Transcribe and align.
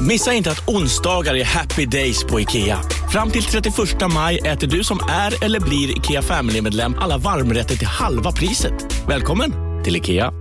Missa 0.00 0.32
inte 0.32 0.50
att 0.50 0.68
onsdagar 0.68 1.34
är 1.34 1.44
happy 1.44 1.86
days 1.86 2.24
på 2.24 2.40
IKEA. 2.40 2.78
Fram 3.12 3.30
till 3.30 3.42
31 3.42 3.74
maj 4.14 4.38
äter 4.38 4.66
du 4.66 4.84
som 4.84 4.98
är 5.10 5.44
eller 5.44 5.60
blir 5.60 5.98
IKEA 5.98 6.22
Family-medlem 6.22 6.94
alla 6.98 7.18
varmrätter 7.18 7.76
till 7.76 7.86
halva 7.86 8.32
priset. 8.32 9.04
Välkommen 9.08 9.52
till 9.84 9.96
IKEA. 9.96 10.32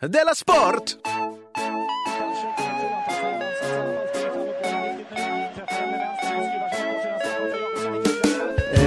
Della 0.00 0.34
Sport! 0.34 0.90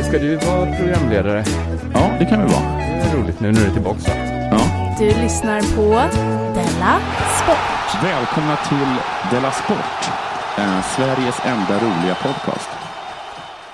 Ska 0.10 0.20
du 0.20 0.36
vara 0.36 0.78
programledare? 0.78 1.44
Ja, 1.94 2.16
det 2.20 2.26
kan 2.26 2.46
vi 2.46 2.54
vara. 2.54 2.78
Det 2.78 3.10
är 3.10 3.18
roligt 3.18 3.40
nu 3.40 3.52
när 3.52 3.62
du 3.62 3.68
är 3.68 3.74
tillbaka. 3.74 4.35
Ja. 5.00 5.00
Du 5.00 5.06
lyssnar 5.22 5.62
på 5.76 6.16
Della 6.56 7.00
Sport. 7.44 8.04
Välkomna 8.04 8.56
till 8.56 8.96
Della 9.32 9.52
Sport, 9.52 10.12
eh, 10.58 10.82
Sveriges 10.96 11.40
enda 11.46 11.76
roliga 11.80 12.16
podcast. 12.16 12.70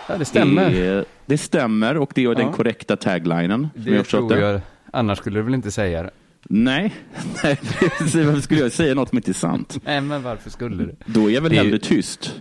Ja, 0.07 0.17
det 0.17 0.25
stämmer. 0.25 0.69
Det, 0.69 1.05
det 1.25 1.37
stämmer 1.37 1.97
och 1.97 2.11
det 2.15 2.23
är 2.23 2.35
den 2.35 2.45
Ja. 2.45 2.53
korrekta 2.53 2.95
taglinen. 2.97 3.69
Det 3.75 4.03
tror 4.03 4.37
jag. 4.37 4.61
Annars 4.93 5.17
skulle 5.17 5.39
du 5.39 5.43
väl 5.43 5.53
inte 5.53 5.71
säga 5.71 6.03
det? 6.03 6.09
Nej, 6.43 6.93
nej 7.43 7.57
varför 8.01 8.41
skulle 8.41 8.59
jag 8.61 8.71
säga 8.71 8.95
något 8.95 9.09
som 9.09 9.17
inte 9.17 9.31
är 9.31 9.33
sant? 9.33 9.77
Nej, 9.85 10.01
men 10.01 10.23
varför 10.23 10.49
skulle 10.49 10.75
du? 10.75 10.95
Då 11.05 11.29
är 11.29 11.33
jag 11.33 11.41
väl 11.41 11.51
Det 11.51 11.57
hellre 11.57 11.71
ju- 11.71 11.77
tyst. 11.77 12.33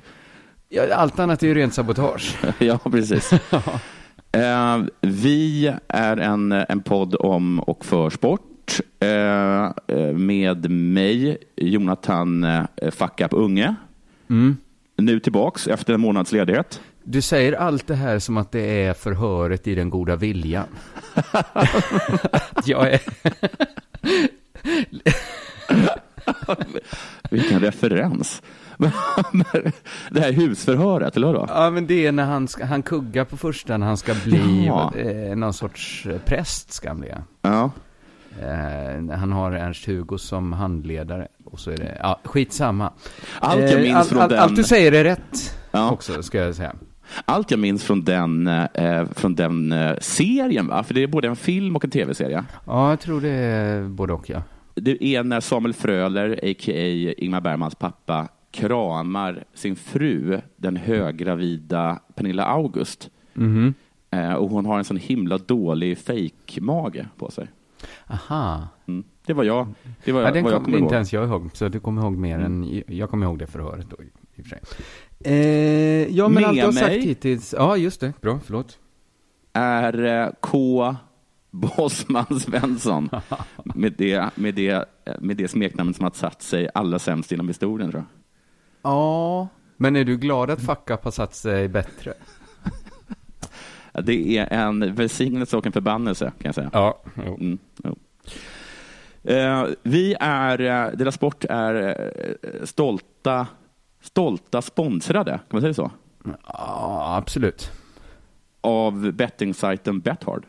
Ja, 0.68 0.82
allt 0.94 1.18
annat 1.18 1.42
är 1.42 1.46
ju 1.46 1.54
rent 1.54 1.74
sabotage. 1.74 2.36
ja, 2.58 2.78
precis. 2.78 3.30
Eh, 4.32 4.78
vi 5.00 5.72
är 5.88 6.16
en, 6.16 6.52
en 6.52 6.82
podd 6.82 7.14
om 7.14 7.60
och 7.60 7.84
för 7.84 8.10
sport 8.10 8.40
eh, 9.00 9.64
eh, 9.86 10.12
med 10.14 10.70
mig, 10.70 11.38
Jonathan 11.56 12.44
eh, 12.44 12.64
Fuck 12.90 13.20
Up 13.20 13.32
Unge. 13.32 13.74
Mm. 14.30 14.56
Nu 14.96 15.20
tillbaks 15.20 15.66
efter 15.66 15.94
en 15.94 16.00
månads 16.00 16.32
ledighet. 16.32 16.80
Du 17.04 17.22
säger 17.22 17.52
allt 17.52 17.86
det 17.86 17.94
här 17.94 18.18
som 18.18 18.36
att 18.36 18.52
det 18.52 18.82
är 18.84 18.94
förhöret 18.94 19.66
i 19.66 19.74
den 19.74 19.90
goda 19.90 20.16
viljan. 20.16 20.66
jag 22.64 22.92
är... 22.92 23.00
Vilken 27.30 27.60
referens. 27.60 28.42
det 30.10 30.20
här 30.20 30.32
husförhöret, 30.32 31.16
eller 31.16 31.26
vadå? 31.26 31.46
Ja, 31.48 31.70
men 31.70 31.86
det 31.86 32.06
är 32.06 32.12
när 32.12 32.24
han, 32.24 32.48
ska, 32.48 32.64
han 32.64 32.82
kuggar 32.82 33.24
på 33.24 33.36
första 33.36 33.76
när 33.76 33.86
han 33.86 33.96
ska 33.96 34.14
bli 34.24 34.66
Ja. 34.66 34.92
eh, 34.96 35.36
någon 35.36 35.52
sorts 35.52 36.06
präst, 36.24 36.72
ska 36.72 36.88
han 36.88 37.00
bli. 37.00 37.12
Ja. 37.42 37.70
Eh, 38.42 39.16
han 39.18 39.32
har 39.32 39.52
Ernst-Hugo 39.52 40.18
som 40.18 40.52
handledare. 40.52 41.28
Och 41.44 41.60
så 41.60 41.70
är 41.70 41.76
det, 41.76 41.98
ja, 42.02 42.20
skitsamma. 42.24 42.92
Allt 43.40 43.70
jag 43.70 43.80
minns 43.80 43.96
allt, 43.96 44.08
från 44.08 44.18
allt, 44.20 44.30
den... 44.30 44.38
allt 44.38 44.56
du 44.56 44.64
säger 44.64 44.92
är 44.92 45.04
rätt 45.04 45.56
Ja. 45.72 45.90
också, 45.90 46.22
ska 46.22 46.38
jag 46.38 46.54
säga. 46.54 46.74
Allt 47.24 47.50
jag 47.50 47.60
minns 47.60 47.84
från 47.84 48.04
den, 48.04 48.46
eh, 48.48 49.04
från 49.16 49.34
den 49.34 49.72
eh, 49.72 49.96
serien, 50.00 50.66
va? 50.66 50.82
för 50.82 50.94
det 50.94 51.02
är 51.02 51.06
både 51.06 51.28
en 51.28 51.36
film 51.36 51.76
och 51.76 51.84
en 51.84 51.90
tv-serie. 51.90 52.44
Ja, 52.66 52.90
jag 52.90 53.00
tror 53.00 53.20
det 53.20 53.28
är 53.30 53.82
både 53.88 54.12
och, 54.12 54.30
ja. 54.30 54.42
Det 54.74 55.04
är 55.04 55.22
när 55.22 55.40
Samuel 55.40 55.74
Fröler, 55.74 56.32
a.k.a. 56.42 57.14
Ingmar 57.16 57.40
Bergmans 57.40 57.74
pappa, 57.74 58.28
kramar 58.50 59.44
sin 59.54 59.76
fru, 59.76 60.40
den 60.56 60.76
höggravida 60.76 62.00
Pernilla 62.14 62.44
August. 62.44 63.10
Mhm. 63.34 63.74
Eh, 64.10 64.32
och 64.32 64.50
hon 64.50 64.66
har 64.66 64.78
en 64.78 64.84
sån 64.84 64.96
himla 64.96 65.38
dålig 65.38 65.98
fake-mage 65.98 67.06
på 67.16 67.30
sig. 67.30 67.48
Aha. 68.06 68.68
Mm. 68.88 69.04
Det 69.26 69.32
var 69.32 69.44
jag. 69.44 69.68
Det 70.04 70.12
var 70.12 70.20
Ja, 70.22 70.30
den 70.30 70.44
vad 70.44 70.52
jag 70.52 70.58
kommer 70.58 70.64
kommer 70.64 70.78
inte 70.78 70.84
ihåg. 70.84 70.92
ens 70.94 71.12
jag 71.12 71.28
ihåg, 71.28 71.50
så 71.54 71.68
du 71.68 71.80
kommer 71.80 72.02
ihåg 72.02 72.16
mer 72.16 72.38
än, 72.38 72.82
jag 72.86 73.10
kommer 73.10 73.26
ihåg 73.26 73.38
det 73.38 73.46
förhöret 73.46 73.86
då, 73.90 73.96
i 74.36 74.40
och 74.42 74.44
för 74.46 74.50
sig. 74.50 74.60
Eh, 75.24 76.16
ja, 76.16 76.28
men 76.28 76.34
Med 76.42 76.44
allt 76.48 76.56
du 76.58 76.64
har 76.64 76.72
sagt 76.72 76.86
mig? 76.86 77.00
hittills, 77.00 77.54
ja 77.58 77.76
just 77.76 78.00
det, 78.00 78.12
bra, 78.20 78.40
förlåt. 78.44 78.78
Är 79.52 80.04
eh, 80.04 80.28
K. 80.40 80.96
Bosman 81.50 82.40
Svensson 82.40 83.08
med 83.64 83.94
det, 83.98 84.30
med, 84.34 84.54
det, 84.54 84.84
med 85.20 85.36
det 85.36 85.48
smeknamnet 85.48 85.96
som 85.96 86.04
har 86.04 86.10
satt 86.12 86.42
sig 86.42 86.68
allra 86.74 86.98
sämst 86.98 87.32
inom 87.32 87.48
historien, 87.48 87.90
tror 87.90 88.02
jag. 88.02 88.90
Ja, 88.92 89.48
men 89.76 89.96
är 89.96 90.04
du 90.04 90.16
glad 90.16 90.50
att 90.50 90.60
Fuck 90.60 90.90
Up 90.90 91.04
har 91.04 91.10
satt 91.10 91.34
sig 91.34 91.68
bättre? 91.68 92.12
Det 94.02 94.38
är 94.38 94.52
en 94.52 94.94
välsignelse 94.94 95.56
och 95.56 95.66
en 95.66 95.72
förbannelse, 95.72 96.24
kan 96.24 96.48
jag 96.48 96.54
säga. 96.54 96.70
Ja, 96.72 97.02
jo. 97.26 97.34
Mm, 97.34 97.58
jo. 97.84 97.96
Eh, 99.22 99.64
vi 99.82 100.16
är, 100.20 100.60
eh, 100.60 100.96
Dela 100.96 101.12
Sport 101.12 101.44
är 101.44 101.74
eh, 102.42 102.64
stolta, 102.64 103.46
stolta 104.00 104.62
sponsrade, 104.62 105.30
kan 105.30 105.40
man 105.48 105.60
säga 105.60 105.74
så? 105.74 105.90
Ja, 106.46 107.16
absolut. 107.16 107.70
Av 108.60 109.12
bettingsajten 109.12 110.00
Bethard. 110.00 110.46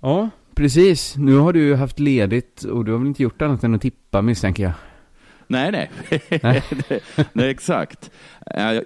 Ja, 0.00 0.30
precis. 0.54 1.16
Nu 1.16 1.36
har 1.36 1.52
du 1.52 1.74
haft 1.74 1.98
ledigt 1.98 2.64
och 2.64 2.84
du 2.84 2.92
har 2.92 2.98
väl 2.98 3.08
inte 3.08 3.22
gjort 3.22 3.42
annat 3.42 3.64
än 3.64 3.74
att 3.74 3.82
tippa 3.82 4.22
misstänker 4.22 4.62
jag. 4.62 4.72
Nej, 5.46 5.72
nej. 5.72 5.90
Nej. 6.42 6.62
nej, 7.32 7.50
exakt. 7.50 8.10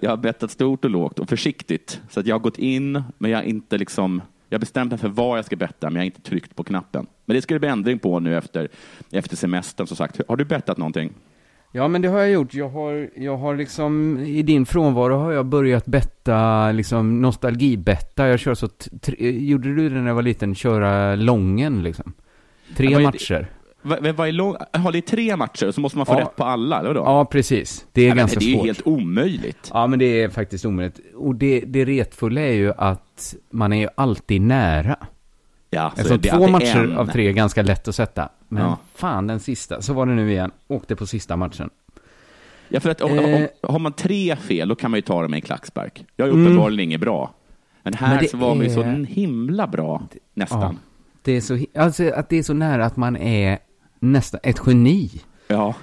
Jag 0.01 0.09
har 0.09 0.17
bettat 0.17 0.51
stort 0.51 0.85
och 0.85 0.91
lågt 0.91 1.19
och 1.19 1.29
försiktigt. 1.29 2.01
Så 2.09 2.19
att 2.19 2.27
jag 2.27 2.35
har 2.35 2.39
gått 2.39 2.57
in, 2.57 3.03
men 3.17 3.31
jag 3.31 3.37
har 3.37 3.43
inte 3.43 3.77
liksom... 3.77 4.21
Jag 4.51 4.59
bestämt 4.59 4.91
mig 4.91 4.99
för 4.99 5.07
vad 5.09 5.37
jag 5.37 5.45
ska 5.45 5.55
betta, 5.55 5.89
men 5.89 5.95
jag 5.95 6.01
har 6.01 6.05
inte 6.05 6.21
tryckt 6.21 6.55
på 6.55 6.63
knappen. 6.63 7.07
Men 7.25 7.35
det 7.35 7.41
ska 7.41 7.53
det 7.53 7.59
bli 7.59 7.69
ändring 7.69 7.99
på 7.99 8.19
nu 8.19 8.37
efter, 8.37 8.69
efter 9.11 9.35
semestern, 9.35 9.87
som 9.87 9.97
sagt. 9.97 10.21
Har 10.27 10.35
du 10.35 10.45
bettat 10.45 10.77
någonting? 10.77 11.13
Ja, 11.71 11.87
men 11.87 12.01
det 12.01 12.07
har 12.07 12.19
jag 12.19 12.31
gjort. 12.31 12.53
Jag 12.53 12.69
har, 12.69 13.09
jag 13.15 13.37
har 13.37 13.55
liksom, 13.55 14.19
i 14.19 14.41
din 14.41 14.65
frånvaro 14.65 15.15
har 15.15 15.31
jag 15.31 15.45
börjat 15.45 15.85
betta, 15.85 16.71
liksom 16.71 17.21
nostalgibetta. 17.21 18.27
Jag 18.27 18.39
kör 18.39 18.53
så, 18.53 18.69
gjorde 19.19 19.75
du 19.75 19.89
det 19.89 19.95
när 19.95 20.07
jag 20.07 20.15
var 20.15 20.21
liten, 20.21 20.55
köra 20.55 21.15
lången 21.15 21.83
liksom? 21.83 22.13
Tre 22.77 22.87
Ja, 22.87 22.99
matcher. 22.99 23.47
Vad 23.81 24.27
är 24.27 24.31
lång... 24.31 24.55
Har 24.73 24.91
det 24.91 25.01
tre 25.01 25.35
matcher 25.35 25.71
så 25.71 25.81
måste 25.81 25.97
man 25.97 26.05
få 26.05 26.13
Ja. 26.13 26.19
rätt 26.19 26.35
på 26.35 26.43
alla, 26.43 26.79
eller 26.79 26.87
vadå? 26.89 26.99
Ja, 27.05 27.25
precis. 27.25 27.85
Det 27.91 28.01
är 28.01 28.07
Ja, 28.09 28.15
ganska 28.15 28.39
det 28.39 28.45
är 28.51 28.55
svårt. 28.55 28.65
helt 28.65 28.87
omöjligt. 28.87 29.71
Ja, 29.73 29.87
men 29.87 29.99
det 29.99 30.05
är 30.23 30.29
faktiskt 30.29 30.65
omöjligt. 30.65 30.99
Och 31.15 31.35
det, 31.35 31.59
det 31.67 31.85
retfulla 31.85 32.41
är 32.41 32.53
ju 32.53 32.73
att 32.77 33.35
man 33.49 33.73
är 33.73 33.77
ju 33.81 33.87
alltid 33.95 34.41
nära. 34.41 34.95
Ja, 35.69 35.91
så 35.95 36.01
Eftersom 36.01 36.21
det 36.21 36.29
är 36.29 36.37
två 36.37 36.47
matcher 36.47 36.83
en. 36.83 36.97
av 36.97 37.05
tre 37.07 37.27
är 37.27 37.31
ganska 37.31 37.61
lätt 37.61 37.87
att 37.87 37.95
sätta. 37.95 38.29
Men 38.47 38.63
Ja. 38.63 38.77
fan, 38.95 39.27
den 39.27 39.39
sista, 39.39 39.81
så 39.81 39.93
var 39.93 40.05
det 40.05 40.13
nu 40.13 40.31
igen. 40.31 40.51
Åkte 40.67 40.95
på 40.95 41.05
sista 41.05 41.35
matchen. 41.35 41.69
Ja, 42.69 42.79
för 42.79 42.89
att 42.89 43.01
om, 43.01 43.19
Eh. 43.19 43.25
om, 43.35 43.47
har 43.73 43.79
man 43.79 43.93
tre 43.93 44.35
fel, 44.35 44.67
då 44.69 44.75
kan 44.75 44.91
man 44.91 44.97
ju 44.97 45.01
ta 45.01 45.21
dem 45.21 45.31
med 45.31 45.37
en 45.37 45.41
klackspark. 45.41 46.05
Jag 46.15 46.27
är 46.27 46.31
Mm. 46.33 46.45
uppenbarligen 46.45 46.79
inget 46.89 47.01
bra. 47.01 47.33
Men 47.83 47.93
här 47.93 48.09
Men 48.15 48.23
det 48.23 48.29
så 48.29 48.37
var 48.37 48.55
man 48.55 48.65
ju 48.65 48.73
så 48.73 48.81
är- 48.81 49.05
himla 49.05 49.67
bra, 49.67 50.03
nästan. 50.33 50.79
Det 51.21 51.31
är 51.31 51.41
så, 51.41 51.59
alltså 51.75 52.09
att 52.09 52.29
det 52.29 52.37
är 52.37 52.43
så 52.43 52.53
nära 52.53 52.85
att 52.85 52.97
man 52.97 53.17
är 53.17 53.59
nästan 53.99 54.39
ett 54.43 54.59
geni. 54.67 55.11
Ja. 55.47 55.75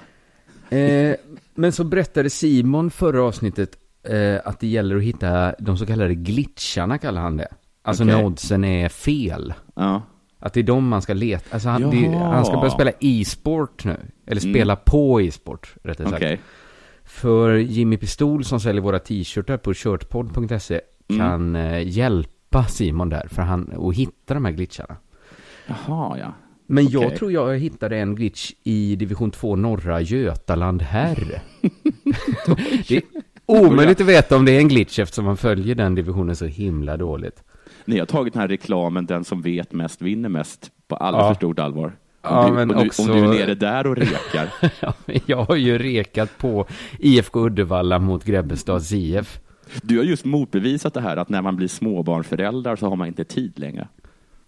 Eh, 0.69 1.15
men 1.55 1.71
så 1.71 1.83
berättade 1.83 2.29
Simon 2.29 2.91
förra 2.91 3.23
avsnittet 3.23 3.77
eh, 4.03 4.35
att 4.45 4.59
det 4.59 4.67
gäller 4.67 4.95
att 4.95 5.03
hitta 5.03 5.53
de 5.59 5.77
så 5.77 5.85
kallade 5.85 6.15
glitcharna, 6.15 6.97
kallar 6.97 7.21
han 7.21 7.37
det. 7.37 7.47
Alltså 7.81 8.03
Okej. 8.03 8.15
när 8.15 8.25
oddsen 8.25 8.63
är 8.63 8.89
fel. 8.89 9.53
ja. 9.75 10.01
Att 10.39 10.53
det 10.53 10.59
är 10.59 10.63
de 10.63 10.87
man 10.87 11.01
ska 11.01 11.13
leta. 11.13 11.45
Alltså 11.53 11.69
han, 11.69 11.89
det, 11.89 12.07
han 12.17 12.45
ska 12.45 12.57
börja 12.57 12.69
spela 12.71 12.91
e-sport 12.99 13.85
nu. 13.85 13.97
Eller 14.27 14.41
Mm. 14.41 14.53
spela 14.53 14.75
på 14.75 15.21
e-sport, 15.21 15.75
rättare 15.83 16.07
sagt. 16.09 16.17
Okej. 16.23 16.39
För 17.03 17.53
Jimmy 17.55 17.97
Pistol 17.97 18.43
som 18.45 18.59
säljer 18.59 18.81
våra 18.81 18.99
t-shirtar 18.99 19.57
på 19.57 19.73
shirtpod.se 19.73 20.81
Mm. 21.09 21.19
kan 21.27 21.55
eh, 21.55 21.87
hjälpa 21.87 22.63
Simon 22.63 23.09
där 23.09 23.27
för 23.31 23.41
han, 23.41 23.87
att 23.89 23.95
hitta 23.95 24.33
de 24.33 24.45
här 24.45 24.51
glitcharna. 24.51 24.95
Jaha, 25.67 26.17
ja. 26.17 26.33
Men 26.67 26.89
jag 26.89 27.03
Okej. 27.05 27.17
tror 27.17 27.31
jag 27.31 27.57
hittade 27.59 27.97
en 27.97 28.15
glitch 28.15 28.51
i 28.63 28.95
division 28.95 29.31
2 29.31 29.55
norra 29.55 30.01
Götaland 30.01 30.81
herr. 30.81 31.41
det 32.87 32.95
är 32.97 33.01
omöjligt 33.45 34.01
att 34.01 34.07
veta 34.07 34.35
om 34.35 34.45
det 34.45 34.51
är 34.51 34.59
en 34.59 34.67
glitch 34.67 34.99
eftersom 34.99 35.25
man 35.25 35.37
följer 35.37 35.75
den 35.75 35.95
divisionen 35.95 36.35
så 36.35 36.45
himla 36.45 36.97
dåligt. 36.97 37.43
Ni 37.85 37.99
har 37.99 38.05
tagit 38.05 38.33
den 38.33 38.41
här 38.41 38.47
reklamen, 38.47 39.05
den 39.05 39.23
som 39.23 39.41
vet 39.41 39.73
mest 39.73 40.01
vinner 40.01 40.29
mest, 40.29 40.71
på 40.87 40.95
alldeles 40.95 41.23
Ja. 41.25 41.27
för 41.29 41.35
stort 41.35 41.59
allvar. 41.59 41.85
Om, 41.85 41.93
Ja, 42.21 42.47
du, 42.47 42.53
men 42.53 42.71
om, 42.71 42.81
du, 42.81 42.87
också- 42.87 43.01
om 43.01 43.07
du 43.07 43.23
är 43.23 43.27
nere 43.27 43.55
där 43.55 43.87
och 43.87 43.95
rekar. 43.97 44.53
Ja, 44.81 44.93
men 45.05 45.19
jag 45.25 45.43
har 45.43 45.55
ju 45.55 45.77
rekat 45.77 46.37
på 46.37 46.65
IFK 46.99 47.45
Uddevalla 47.45 47.99
mot 47.99 48.23
Grebbestads 48.23 48.91
IF. 48.93 49.39
Du 49.81 49.97
har 49.97 50.03
just 50.03 50.25
motbevisat 50.25 50.93
det 50.93 51.01
här 51.01 51.17
att 51.17 51.29
när 51.29 51.41
man 51.41 51.55
blir 51.55 51.67
småbarnföräldrar 51.67 52.75
så 52.75 52.89
har 52.89 52.95
man 52.95 53.07
inte 53.07 53.23
tid 53.23 53.59
längre. 53.59 53.87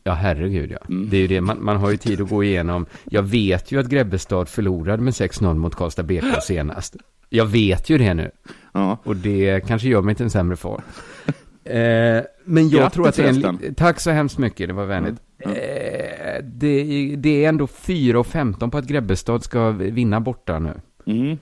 Ja, 0.03 0.13
herregud 0.13 0.71
ja. 0.71 0.77
Mm. 0.89 1.09
Det 1.09 1.17
är 1.17 1.21
ju 1.21 1.27
det, 1.27 1.41
man, 1.41 1.63
man 1.63 1.77
har 1.77 1.91
ju 1.91 1.97
tid 2.07 2.21
att 2.21 2.29
gå 2.29 2.43
igenom. 2.43 2.85
Jag 3.05 3.23
vet 3.23 3.71
ju 3.71 3.79
att 3.79 3.89
Grebbestad 3.89 4.49
förlorade 4.49 5.03
med 5.03 5.13
6-0 5.13 5.53
mot 5.53 5.75
Karlstad 5.75 6.03
BK 6.03 6.23
senast. 6.43 6.95
Jag 7.29 7.45
vet 7.45 7.89
ju 7.89 7.97
det 7.97 8.13
nu. 8.13 8.31
Ja. 8.73 8.97
Och 9.03 9.15
det 9.15 9.67
kanske 9.67 9.87
gör 9.87 10.01
mig 10.01 10.15
till 10.15 10.23
en 10.23 10.29
sämre 10.29 10.55
far. 10.55 10.83
Eh, 11.63 12.23
men 12.43 12.69
jag 12.69 12.81
Grattis 12.81 12.93
tror 12.93 13.07
att 13.07 13.15
det 13.15 13.23
är 13.23 13.45
en... 13.45 13.75
Tack 13.75 13.99
så 13.99 14.11
hemskt 14.11 14.37
mycket, 14.37 14.67
det 14.67 14.73
var 14.73 14.85
vänligt. 14.85 15.15
Eh, 15.39 16.43
det, 16.43 17.15
det 17.17 17.45
är 17.45 17.49
ändå 17.49 17.67
4 17.67 18.19
och 18.19 18.27
15 18.27 18.71
på 18.71 18.77
att 18.77 18.85
Grebbestad 18.85 19.43
ska 19.43 19.69
vinna 19.69 20.19
borta 20.19 20.59
nu. 20.59 20.73
Mm. 21.05 21.37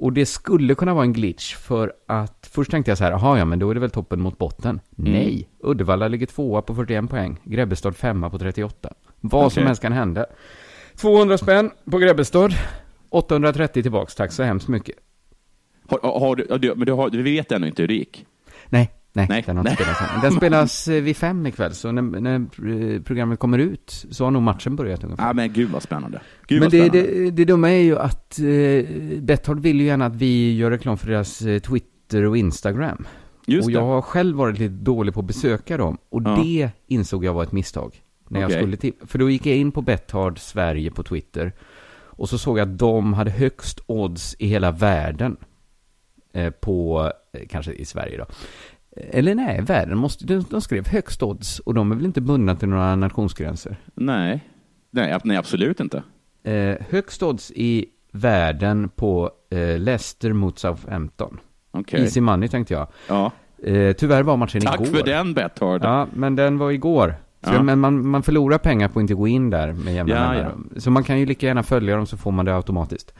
Och 0.00 0.12
det 0.12 0.26
skulle 0.26 0.74
kunna 0.74 0.94
vara 0.94 1.04
en 1.04 1.12
glitch 1.12 1.56
för 1.56 1.92
att 2.06 2.48
först 2.52 2.70
tänkte 2.70 2.90
jag 2.90 2.98
så 2.98 3.04
här, 3.04 3.10
jaha 3.10 3.38
ja 3.38 3.44
men 3.44 3.58
då 3.58 3.70
är 3.70 3.74
det 3.74 3.80
väl 3.80 3.90
toppen 3.90 4.20
mot 4.20 4.38
botten. 4.38 4.80
Mm. 4.98 5.12
Nej, 5.12 5.48
Uddevalla 5.58 6.08
ligger 6.08 6.26
tvåa 6.26 6.62
på 6.62 6.74
41 6.74 7.10
poäng, 7.10 7.40
Grebbestad 7.44 7.96
femma 7.96 8.30
på 8.30 8.38
38. 8.38 8.92
Vad 9.20 9.52
som 9.52 9.60
Okej. 9.60 9.66
helst 9.66 9.82
kan 9.82 9.92
hända. 9.92 10.26
200 10.96 11.38
spänn 11.38 11.70
på 11.90 11.98
Grebbestad, 11.98 12.54
830 13.08 13.82
tillbaks, 13.82 14.14
tack 14.14 14.32
så 14.32 14.42
hemskt 14.42 14.68
mycket. 14.68 14.96
Har, 15.88 16.20
har, 16.20 16.36
du, 16.36 16.74
men 16.74 16.86
du, 16.86 16.92
har, 16.92 17.10
du 17.10 17.22
vet 17.22 17.52
ännu 17.52 17.66
inte 17.66 17.82
hur 17.82 17.88
det 17.88 17.94
gick? 17.94 18.26
Nej, 18.66 18.90
nej, 19.12 19.26
Nej, 19.28 19.42
den 19.46 19.56
har 19.56 19.64
inte 19.70 19.82
spelats 19.82 20.00
än. 20.00 20.20
Den 20.22 20.32
spelas 20.36 20.88
eh, 20.88 21.02
vid 21.02 21.16
fem 21.16 21.46
ikväll, 21.46 21.74
så 21.74 21.92
när, 21.92 22.02
när 22.02 22.34
eh, 22.96 23.02
programmet 23.02 23.38
kommer 23.38 23.58
ut 23.58 24.06
så 24.10 24.24
har 24.24 24.30
nog 24.30 24.42
matchen 24.42 24.76
börjat 24.76 25.04
ungefär. 25.04 25.26
Ja, 25.26 25.32
men 25.32 25.52
gud 25.52 25.70
vad 25.70 25.82
spännande. 25.82 26.20
Gud 26.46 26.60
Men 26.60 26.66
vad 26.66 26.72
det, 26.72 26.88
spännande. 26.88 27.20
det, 27.20 27.30
det 27.30 27.44
dumma 27.44 27.70
är 27.70 27.82
ju 27.82 27.98
att 27.98 28.38
eh, 28.38 29.20
Betthard 29.20 29.60
vill 29.60 29.80
ju 29.80 29.86
gärna 29.86 30.06
att 30.06 30.14
vi 30.16 30.56
gör 30.56 30.70
reklam 30.70 30.98
för 30.98 31.06
deras 31.06 31.42
eh, 31.42 31.58
Twitter 31.58 32.24
och 32.24 32.36
Instagram. 32.36 33.06
Just 33.46 33.64
och 33.66 33.70
det. 33.72 33.78
jag 33.78 33.86
har 33.86 34.02
själv 34.02 34.36
varit 34.36 34.58
lite 34.58 34.74
dålig 34.74 35.14
på 35.14 35.20
att 35.20 35.26
besöka 35.26 35.76
dem. 35.76 35.98
Och 36.08 36.22
Ja. 36.24 36.42
det 36.44 36.70
insåg 36.86 37.24
jag 37.24 37.34
var 37.34 37.42
ett 37.42 37.52
misstag. 37.52 38.02
När 38.28 38.44
Okej. 38.44 38.54
jag 38.54 38.62
skulle 38.62 38.76
till, 38.76 38.92
för 39.06 39.18
då 39.18 39.30
gick 39.30 39.46
jag 39.46 39.56
in 39.56 39.72
på 39.72 39.82
Betthard 39.82 40.38
Sverige 40.38 40.90
på 40.90 41.02
Twitter. 41.02 41.52
Och 41.92 42.28
så 42.28 42.38
såg 42.38 42.58
jag 42.58 42.68
att 42.68 42.78
de 42.78 43.12
hade 43.14 43.30
högst 43.30 43.80
odds 43.86 44.36
i 44.38 44.46
hela 44.46 44.70
världen. 44.70 45.36
På, 46.60 47.12
kanske 47.48 47.72
i 47.72 47.84
Sverige 47.84 48.16
då. 48.18 48.24
Eller 49.10 49.34
nej, 49.34 49.60
världen 49.62 49.98
måste, 49.98 50.24
de, 50.26 50.44
de 50.50 50.60
skrev 50.60 50.88
högst 50.88 51.22
odds. 51.22 51.58
Och 51.58 51.74
de 51.74 51.92
är 51.92 51.96
väl 51.96 52.04
inte 52.06 52.20
bundna 52.20 52.54
till 52.56 52.68
några 52.68 52.96
nationsgränser. 52.96 53.76
Nej. 53.94 54.44
Nej, 54.90 55.18
nej, 55.24 55.36
absolut 55.36 55.80
inte. 55.80 56.02
Eh, 56.42 56.76
högst 56.90 57.22
odds 57.22 57.50
i 57.54 57.86
världen 58.12 58.88
på 58.88 59.30
eh, 59.50 59.78
Leicester 59.78 60.32
mot 60.32 60.58
Southampton. 60.58 61.38
Okej. 61.70 62.00
Easy 62.00 62.20
money 62.20 62.48
tänkte 62.48 62.74
jag. 62.74 62.86
Ja. 63.08 63.32
Eh, 63.62 63.92
tyvärr 63.92 64.22
var 64.22 64.36
matchen 64.36 64.60
Tack 64.60 64.74
igår. 64.80 64.84
för 64.98 65.04
den 65.04 65.34
Betthard. 65.34 65.84
Ja, 65.84 66.06
men 66.14 66.36
den 66.36 66.58
var 66.58 66.70
igår. 66.70 67.14
Så, 67.44 67.52
Ja. 67.54 67.62
Men 67.62 67.78
man, 67.78 68.06
man 68.08 68.22
förlorar 68.22 68.58
pengar 68.58 68.88
på 68.88 68.98
att 68.98 69.02
inte 69.02 69.14
gå 69.14 69.28
in 69.28 69.50
där 69.50 69.72
med 69.72 69.94
jämna 69.94 70.14
Ja, 70.14 70.28
mellanrum. 70.32 70.70
Så 70.76 70.90
man 70.90 71.04
kan 71.04 71.18
ju 71.20 71.26
lika 71.26 71.46
gärna 71.46 71.62
följa 71.62 71.96
dem 71.96 72.06
så 72.06 72.16
får 72.16 72.30
man 72.32 72.44
det 72.44 72.54
automatiskt. 72.56 73.14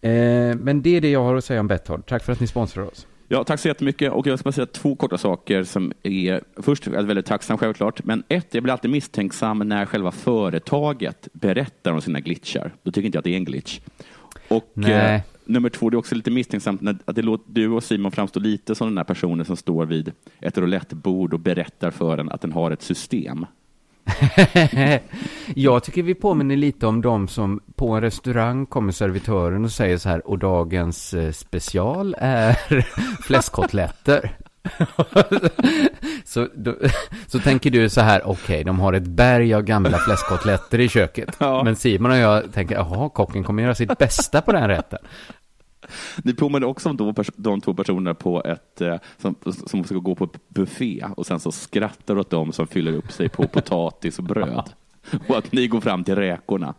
Eh, 0.00 0.10
men 0.56 0.82
det 0.82 0.96
är 0.96 1.00
det 1.00 1.10
jag 1.10 1.22
har 1.24 1.34
att 1.36 1.44
säga 1.44 1.60
om 1.60 1.66
Betthard. 1.68 2.06
Tack 2.06 2.24
för 2.24 2.32
att 2.32 2.40
ni 2.40 2.46
sponsrar 2.46 2.82
oss. 2.88 3.06
Ja, 3.28 3.44
tack 3.44 3.60
så 3.60 3.68
jättemycket. 3.68 4.12
Och 4.12 4.26
jag 4.26 4.38
ska 4.38 4.44
bara 4.44 4.52
säga 4.52 4.66
två 4.66 4.96
korta 4.96 5.18
saker 5.18 5.64
som 5.64 5.92
är... 6.02 6.40
Först 6.56 6.86
är 6.86 6.92
jag 6.92 7.02
väldigt 7.02 7.26
tacksam 7.26 7.58
självklart, 7.58 8.04
men 8.04 8.22
ett, 8.28 8.54
jag 8.54 8.62
blir 8.62 8.72
alltid 8.72 8.90
misstänksam 8.90 9.58
när 9.58 9.86
själva 9.86 10.10
företaget 10.10 11.28
berättar 11.32 11.92
om 11.92 12.00
sina 12.00 12.20
glitchar. 12.20 12.74
Då 12.82 12.90
tycker 12.90 13.06
inte 13.06 13.16
jag 13.16 13.20
att 13.20 13.24
det 13.24 13.32
är 13.32 13.36
en 13.36 13.44
glitch. 13.44 13.80
Och 14.48 14.88
eh, 14.88 15.20
nummer 15.44 15.68
två, 15.68 15.90
det 15.90 15.94
är 15.94 15.98
också 15.98 16.14
lite 16.14 16.30
misstänksamt 16.30 16.80
när 16.80 16.96
att 17.04 17.16
det 17.16 17.22
låter, 17.22 17.44
du 17.52 17.68
och 17.68 17.84
Simon 17.84 18.12
framstår 18.12 18.40
lite 18.40 18.74
som 18.74 18.86
den 18.86 18.94
där 18.94 19.04
personen 19.04 19.46
som 19.46 19.56
står 19.56 19.86
vid 19.86 20.12
ett 20.40 20.58
roulettebord 20.58 21.34
och 21.34 21.40
berättar 21.40 21.90
för 21.90 22.18
en 22.18 22.30
att 22.30 22.40
den 22.40 22.52
har 22.52 22.70
ett 22.70 22.82
system. 22.82 23.46
jag 25.54 25.84
tycker 25.84 26.02
vi 26.02 26.14
påminner 26.14 26.56
lite 26.56 26.86
om 26.86 27.00
de 27.00 27.28
som 27.28 27.60
på 27.76 27.90
en 27.90 28.00
restaurang 28.00 28.66
kommer 28.66 28.92
servitören 28.92 29.64
och 29.64 29.72
säger 29.72 29.98
så 29.98 30.08
här, 30.08 30.26
och 30.26 30.38
dagens 30.38 31.14
eh, 31.14 31.32
special 31.32 32.16
är 32.18 32.56
fläskkotletter. 33.22 34.36
så, 36.24 36.48
då, 36.54 36.74
så 37.26 37.38
tänker 37.38 37.70
du 37.70 37.88
så 37.88 38.00
här, 38.00 38.26
okej, 38.26 38.64
de 38.64 38.80
har 38.80 38.92
ett 38.92 39.06
berg 39.06 39.54
av 39.54 39.62
gamla 39.62 39.98
fläskkotletter 39.98 40.80
i 40.80 40.88
köket. 40.88 41.36
Ja. 41.38 41.64
Men 41.64 41.76
Simon 41.76 42.10
och 42.10 42.16
jag 42.16 42.52
tänker, 42.52 42.74
jaha, 42.74 43.08
kocken 43.08 43.44
kommer 43.44 43.62
göra 43.62 43.74
sitt 43.74 43.98
bästa 43.98 44.40
på 44.40 44.52
den 44.52 44.68
rätten. 44.68 44.98
Det 46.16 46.34
påminner 46.34 46.66
också 46.66 46.88
om 46.88 47.14
de, 47.36 47.60
två 47.60 47.74
personerna 47.74 48.14
på 48.14 48.42
ett, 48.44 48.80
eh, 48.80 48.96
som, 49.18 49.34
som 49.66 49.84
ska 49.84 49.94
gå 49.94 50.14
på 50.14 50.28
buffé 50.48 51.04
och 51.16 51.26
sen 51.26 51.40
så 51.40 51.52
skrattar 51.52 52.18
åt 52.18 52.30
dem 52.30 52.52
som 52.52 52.66
fyller 52.66 52.92
upp 52.92 53.12
sig 53.12 53.28
på 53.28 53.48
potatis 53.48 54.18
och 54.18 54.24
bröd. 54.24 54.70
Och 55.28 55.38
att 55.38 55.52
ni 55.52 55.66
går 55.66 55.80
fram 55.80 56.04
till 56.04 56.14
räkorna. 56.16 56.74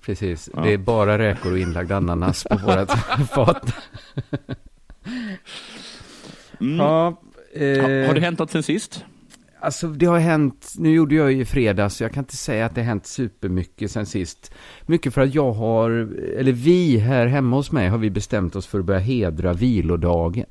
Precis, 0.00 0.50
Ja. 0.54 0.60
det 0.62 0.72
är 0.72 0.78
bara 0.78 1.18
räkor 1.18 1.52
och 1.52 1.58
inlagd 1.58 1.92
ananas 1.92 2.44
på 2.50 2.56
vårat 2.56 2.90
fat. 3.34 3.74
Mm. 6.60 6.76
Ja, 6.76 6.84
Ha, 7.54 7.62
eh, 7.64 8.06
har 8.06 8.14
det 8.14 8.20
hänt 8.20 8.38
något 8.38 8.50
sen 8.50 8.62
sist? 8.62 9.04
Alltså 9.60 9.88
det 9.88 10.06
har 10.06 10.18
hänt, 10.18 10.72
nu 10.78 10.90
gjorde 10.90 11.14
jag 11.14 11.32
ju 11.32 11.40
i 11.40 11.44
fredags, 11.44 11.94
så 11.96 12.04
jag 12.04 12.12
kan 12.12 12.22
inte 12.22 12.36
säga 12.36 12.66
att 12.66 12.74
det 12.74 12.80
har 12.80 12.86
hänt 12.86 13.06
supermycket 13.06 13.90
sen 13.90 14.06
sist. 14.06 14.52
Mycket 14.86 15.14
för 15.14 15.20
att 15.20 15.34
jag 15.34 15.52
har, 15.52 15.90
eller 16.38 16.52
vi 16.52 16.98
här 16.98 17.26
hemma 17.26 17.56
hos 17.56 17.72
mig 17.72 17.88
har 17.88 17.98
vi 17.98 18.10
bestämt 18.10 18.56
oss 18.56 18.66
för 18.66 18.78
att 18.78 18.84
börja 18.84 19.00
hedra 19.00 19.52
vilodagen. 19.52 20.46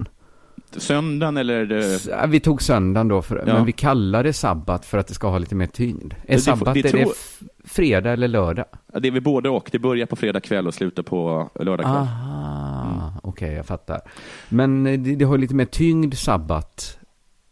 Söndagen 0.78 1.38
eller? 1.38 1.54
är 1.56 1.66
det- 1.66 2.28
Vi 2.28 2.40
tog 2.40 2.62
söndagen 2.62 3.08
då, 3.08 3.22
för, 3.22 3.44
Ja. 3.48 3.54
men 3.54 3.66
vi 3.66 3.72
kallar 3.72 4.24
det 4.24 4.34
sabbat 4.34 4.86
för 4.86 4.98
att 4.98 5.08
det 5.08 5.14
ska 5.14 5.28
ha 5.30 5.38
lite 5.38 5.56
mer 5.56 5.68
tyngd. 5.68 6.14
Är 6.28 6.34
det 6.36 6.42
sabbat, 6.42 6.78
är 6.78 6.84
det 6.84 6.90
tror- 6.90 7.02
f- 7.12 7.44
fredag 7.66 8.12
eller 8.12 8.28
lördag? 8.28 8.66
Det 9.00 9.08
är 9.08 9.12
vi 9.12 9.22
både 9.22 9.50
och. 9.50 9.70
Det 9.72 9.80
börjar 9.80 10.06
på 10.06 10.16
fredag 10.16 10.40
kväll 10.40 10.68
och 10.68 10.74
slutar 10.74 11.04
på 11.04 11.50
lördag 11.60 11.86
kväll. 11.86 11.96
Aha, 11.96 13.14
okej 13.24 13.54
jag 13.54 13.66
fattar. 13.66 14.02
Men 14.50 14.88
eh, 14.88 15.00
det, 15.00 15.16
det 15.16 15.26
har 15.26 15.38
lite 15.38 15.56
mer 15.56 15.66
tyngd 15.66 16.14
sabbat. 16.14 16.97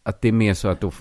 Att 0.08 0.22
det 0.22 0.28
är 0.28 0.32
mer 0.32 0.54
så 0.54 0.68
att, 0.68 0.82
då, 0.82 0.92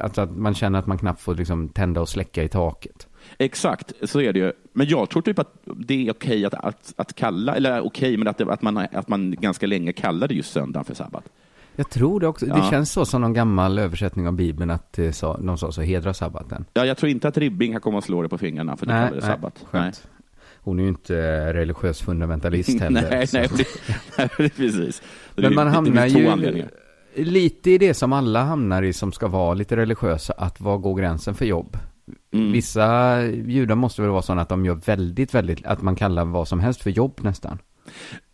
alltså 0.00 0.20
att 0.20 0.36
man 0.36 0.54
känner 0.54 0.78
att 0.78 0.86
man 0.86 0.98
knappt 0.98 1.20
får 1.20 1.34
liksom 1.34 1.68
tända 1.68 2.00
och 2.00 2.08
släcka 2.08 2.42
i 2.42 2.48
taket. 2.48 3.08
Exakt, 3.38 3.92
så 4.02 4.20
är 4.20 4.32
det 4.32 4.38
ju. 4.38 4.52
Men 4.72 4.86
jag 4.88 5.10
tror 5.10 5.22
typ 5.22 5.38
att 5.38 5.54
det 5.64 6.06
är 6.08 6.12
okej 6.12 6.44
att, 6.46 6.54
att, 6.54 6.92
att 6.96 7.14
kalla, 7.14 7.54
eller 7.56 7.86
okej, 7.86 8.16
men 8.16 8.28
att, 8.28 8.38
det, 8.38 8.44
att, 8.52 8.62
man, 8.62 8.76
att 8.92 9.08
man 9.08 9.30
ganska 9.30 9.66
länge 9.66 9.92
kallade 9.92 10.34
just 10.34 10.52
söndagen 10.52 10.84
för 10.84 10.94
sabbat. 10.94 11.24
Jag 11.76 11.90
tror 11.90 12.20
det 12.20 12.26
också. 12.26 12.46
Det 12.46 12.52
Ja. 12.58 12.70
känns 12.70 12.92
så 12.92 13.04
som 13.04 13.20
någon 13.20 13.32
gammal 13.32 13.78
översättning 13.78 14.26
av 14.26 14.32
Bibeln 14.32 14.70
att 14.70 14.92
det 14.92 15.12
sa, 15.12 15.36
någon 15.40 15.58
sa 15.58 15.72
så, 15.72 15.82
hedra 15.82 16.14
sabbaten. 16.14 16.64
Ja, 16.74 16.84
jag 16.86 16.96
tror 16.96 17.10
inte 17.10 17.28
att 17.28 17.38
Ribbing 17.38 17.72
kan 17.72 17.80
komma 17.80 17.98
och 17.98 18.04
slå 18.04 18.22
dig 18.22 18.28
på 18.30 18.38
fingrarna 18.38 18.76
för 18.76 18.86
att 18.86 18.88
du 18.92 18.94
kallar 19.08 19.20
det 19.20 19.26
sabbat. 19.26 19.64
skönt. 19.70 20.08
Hon 20.64 20.78
är 20.78 20.82
ju 20.82 20.88
inte 20.88 21.52
religiös 21.52 22.00
fundamentalist 22.00 22.68
heller. 22.80 23.02
nej, 23.10 23.26
nej, 23.32 23.48
nej, 24.38 24.50
precis. 24.56 25.02
Det 25.34 25.42
Men 25.42 25.54
man 25.54 25.66
det- 25.66 25.70
det 25.72 25.76
hamnar 25.76 26.06
ju. 26.52 26.64
Lite 27.16 27.70
i 27.70 27.78
det 27.78 27.94
som 27.94 28.12
alla 28.12 28.44
hamnar 28.44 28.82
i 28.82 28.92
som 28.92 29.12
ska 29.12 29.28
vara 29.28 29.54
lite 29.54 29.76
religiösa, 29.76 30.32
att 30.32 30.60
var 30.60 30.78
går 30.78 30.94
gränsen 30.94 31.34
för 31.34 31.44
jobb? 31.44 31.76
Mm. 32.34 32.52
Vissa 32.52 33.22
judar 33.26 33.74
måste 33.74 34.02
väl 34.02 34.10
vara 34.10 34.22
sådana 34.22 34.42
att 34.42 34.48
de 34.48 34.64
gör 34.64 34.74
väldigt, 34.74 35.34
väldigt, 35.34 35.66
att 35.66 35.82
man 35.82 35.96
kallar 35.96 36.24
vad 36.24 36.48
som 36.48 36.60
helst 36.60 36.82
för 36.82 36.90
jobb 36.90 37.20
nästan. 37.22 37.58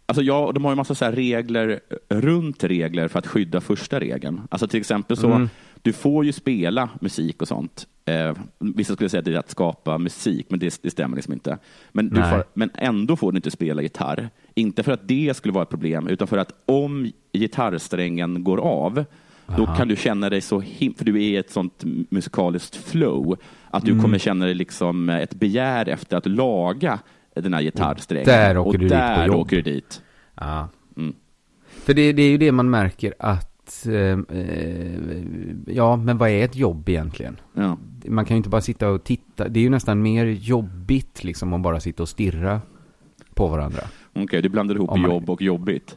Alltså 0.06 0.22
ja, 0.22 0.52
de 0.54 0.64
har 0.64 0.72
ju 0.72 0.76
massa 0.76 0.94
så 0.94 1.06
regler 1.06 1.80
runt 2.08 2.64
regler 2.64 3.08
för 3.08 3.18
att 3.18 3.26
skydda 3.26 3.60
första 3.60 4.00
regeln. 4.00 4.40
Alltså 4.50 4.68
till 4.68 4.80
exempel 4.80 5.16
så, 5.16 5.30
Mm. 5.30 5.48
du 5.82 5.92
får 5.92 6.24
ju 6.24 6.32
spela 6.32 6.88
musik 7.00 7.42
och 7.42 7.48
sånt. 7.48 7.86
Eh, 8.04 8.36
vissa 8.58 8.94
skulle 8.94 9.08
säga 9.10 9.18
att 9.18 9.24
det 9.24 9.34
är 9.34 9.38
att 9.38 9.50
skapa 9.50 9.98
musik, 9.98 10.46
men 10.50 10.58
det, 10.58 10.78
det 10.82 10.90
stämmer 10.90 11.16
liksom 11.16 11.32
inte. 11.34 11.58
Men, 11.92 12.10
får, 12.10 12.44
men 12.54 12.70
ändå 12.74 13.16
får 13.16 13.32
du 13.32 13.36
inte 13.36 13.50
spela 13.50 13.82
gitarr. 13.82 14.30
Inte 14.58 14.82
för 14.82 14.92
att 14.92 15.08
det 15.08 15.36
skulle 15.36 15.52
vara 15.54 15.62
ett 15.62 15.70
problem, 15.70 16.08
utan 16.08 16.28
för 16.28 16.38
att 16.38 16.52
om 16.66 17.12
gitarrsträngen 17.32 18.44
går 18.44 18.58
av, 18.58 19.04
då 19.56 19.64
Aha. 19.64 19.76
kan 19.76 19.88
du 19.88 19.96
känna 19.96 20.30
dig 20.30 20.40
så 20.40 20.60
him- 20.60 20.94
för 20.98 21.04
du 21.04 21.14
är 21.14 21.20
i 21.20 21.36
ett 21.36 21.50
sånt 21.50 21.84
musikaliskt 22.10 22.76
flow, 22.76 23.36
att 23.70 23.84
du 23.84 23.90
Mm. 23.90 24.02
kommer 24.02 24.18
känna 24.18 24.44
dig 24.44 24.54
liksom 24.54 25.08
ett 25.08 25.34
begär 25.34 25.88
efter 25.88 26.16
att 26.16 26.26
laga 26.26 26.98
den 27.34 27.54
här 27.54 27.62
gitarrsträngen. 27.62 28.26
där 28.26 28.58
åker 28.58 28.68
och 28.68 28.78
du 28.78 28.78
dit 28.78 28.88
på 28.90 28.94
där 28.94 29.26
jobb. 29.26 29.36
åker 29.36 29.56
du 29.56 29.62
dit. 29.62 30.02
Ja. 30.34 30.68
Mm. 30.96 31.14
För 31.68 31.94
det, 31.94 32.12
det 32.12 32.22
är 32.22 32.30
ju 32.30 32.38
det 32.38 32.52
man 32.52 32.70
märker 32.70 33.14
att 33.18 33.44
att, 33.68 33.86
eh, 33.86 34.18
eh, 34.38 34.98
ja 35.66 35.96
men 35.96 36.18
vad 36.18 36.28
är 36.30 36.44
ett 36.44 36.56
jobb 36.56 36.88
egentligen? 36.88 37.36
Ja. 37.54 37.78
Man 38.06 38.24
kan 38.24 38.34
ju 38.34 38.36
inte 38.36 38.48
bara 38.48 38.60
sitta 38.60 38.88
och 38.88 39.04
titta. 39.04 39.48
Det 39.48 39.60
är 39.60 39.62
ju 39.62 39.70
nästan 39.70 40.02
mer 40.02 40.24
jobbigt 40.26 41.24
liksom 41.24 41.52
att 41.52 41.60
bara 41.60 41.80
sitta 41.80 42.02
och 42.02 42.08
stirra 42.08 42.60
på 43.34 43.46
varandra. 43.48 43.80
Okej, 44.22 44.42
du 44.42 44.48
blandar 44.48 44.74
ihop 44.74 44.90
man- 44.90 45.10
jobb 45.10 45.30
och 45.30 45.42
jobbigt. 45.42 45.96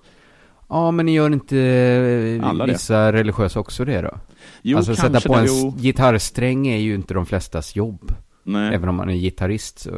Ja, 0.69 0.91
men 0.91 1.05
ni 1.05 1.13
gör 1.13 1.33
inte 1.33 1.57
eh, 1.59 2.49
Alla 2.49 2.65
det. 2.65 2.71
vissa 2.71 3.13
religiösa 3.13 3.59
också 3.59 3.85
det 3.85 4.01
då? 4.01 4.17
Jo, 4.61 4.77
alltså 4.77 4.95
sätta 4.95 5.21
på 5.21 5.35
en 5.35 5.45
det, 5.45 5.51
jo. 5.51 5.73
gitarrsträng 5.77 6.67
är 6.67 6.77
ju 6.77 6.95
inte 6.95 7.13
de 7.13 7.25
flestas 7.25 7.75
jobb. 7.75 8.11
Nej. 8.43 8.75
Även 8.75 8.89
om 8.89 8.95
man 8.95 9.09
är 9.09 9.13
gitarrist 9.13 9.79
så... 9.79 9.91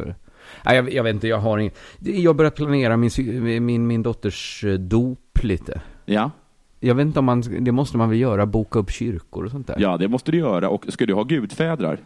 Nej, 0.65 0.75
jag, 0.75 0.93
jag 0.93 1.03
vet 1.03 1.13
inte, 1.13 1.27
jag 1.27 1.37
har 1.39 1.57
ingen... 1.57 1.71
Jag 1.99 2.35
börjar 2.35 2.51
planera 2.51 2.97
min, 2.97 3.09
min, 3.65 3.87
min 3.87 4.03
dotters 4.03 4.63
eh, 4.63 4.73
dop 4.73 5.39
lite. 5.43 5.81
Ja. 6.05 6.31
Jag 6.79 6.95
vet 6.95 7.05
inte 7.05 7.19
om 7.19 7.25
man, 7.25 7.43
det 7.59 7.71
måste 7.71 7.97
man 7.97 8.09
väl 8.09 8.19
göra, 8.19 8.45
boka 8.45 8.79
upp 8.79 8.91
kyrkor 8.91 9.45
och 9.45 9.51
sånt 9.51 9.67
där. 9.67 9.75
ja, 9.79 9.97
det 9.97 10.07
måste 10.07 10.31
du 10.31 10.37
göra. 10.37 10.69
Och 10.69 10.85
ska 10.89 11.05
du 11.05 11.13
ha 11.13 11.23
gudfädrar? 11.23 11.99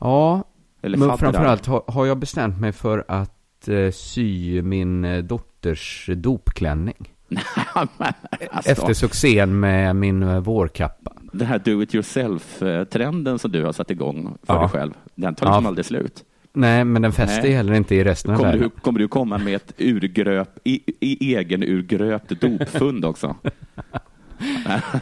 Ja, 0.00 0.44
Eller 0.82 0.98
men 0.98 1.18
framförallt 1.18 1.66
har, 1.66 1.82
har 1.86 2.06
jag 2.06 2.18
bestämt 2.18 2.60
mig 2.60 2.72
för 2.72 3.04
att 3.08 3.32
eh, 3.68 3.90
sy 3.90 4.62
min 4.62 5.04
eh, 5.04 5.18
dotters 5.24 6.10
dopklänning. 6.14 7.12
alltså, 7.74 8.70
Efter 8.70 8.92
succén 8.94 9.60
med 9.60 9.96
min 9.96 10.22
eh, 10.22 10.40
vårkappa. 10.40 11.12
Den 11.32 11.46
här 11.46 11.58
do 11.58 11.82
it 11.82 11.94
yourself-trenden 11.94 13.38
som 13.38 13.52
du 13.52 13.64
har 13.64 13.72
satt 13.72 13.90
igång 13.90 14.38
för 14.42 14.54
Ja. 14.54 14.60
dig 14.60 14.68
själv, 14.68 14.92
den 15.14 15.34
tar 15.34 15.46
Ja. 15.46 15.50
liksom 15.52 15.66
aldrig 15.66 15.84
slut. 15.86 16.24
Nej, 16.52 16.84
men 16.84 17.02
den 17.02 17.12
fäster 17.12 17.42
Nej. 17.42 17.52
heller 17.52 17.72
inte 17.74 17.94
i 17.94 18.04
resten 18.04 18.30
av 18.30 18.36
Kommer 18.36 18.52
världen. 18.52 18.70
du, 18.74 18.80
kommer 18.80 18.98
du 18.98 19.08
komma 19.08 19.38
med 19.38 19.54
ett 19.56 19.72
urgröp, 19.78 20.48
i, 20.64 20.80
i 21.00 21.36
egen 21.36 21.62
urgröpt 21.62 22.40
dopfund 22.40 23.04
också? 23.04 23.36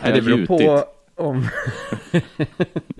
Nej, 0.02 0.12
det 0.14 0.22
beror 0.22 0.46
på 0.46 0.84
om... 1.16 1.44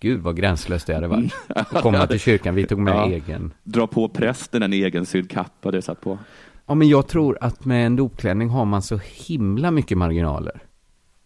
Gud 0.00 0.20
vad 0.20 0.36
gränslöst 0.36 0.86
det 0.86 0.94
hade 0.94 1.08
varit. 1.08 1.32
Att 1.48 1.82
komma 1.82 2.06
till 2.06 2.20
kyrkan, 2.20 2.54
vi 2.54 2.66
tog 2.66 2.78
med 2.78 2.94
Ja. 2.94 3.06
egen. 3.06 3.52
Dra 3.64 3.86
på 3.86 4.08
prästen 4.08 4.62
en 4.62 4.72
egen 4.72 5.06
sydd 5.06 5.30
kappa 5.30 5.70
du 5.70 5.82
satt 5.82 6.00
på. 6.00 6.18
Ja, 6.66 6.74
men 6.74 6.88
jag 6.88 7.06
tror 7.08 7.38
att 7.40 7.64
med 7.64 7.86
en 7.86 7.96
dopklänning 7.96 8.48
har 8.48 8.64
man 8.64 8.82
så 8.82 9.00
himla 9.26 9.70
mycket 9.70 9.98
marginaler. 9.98 10.62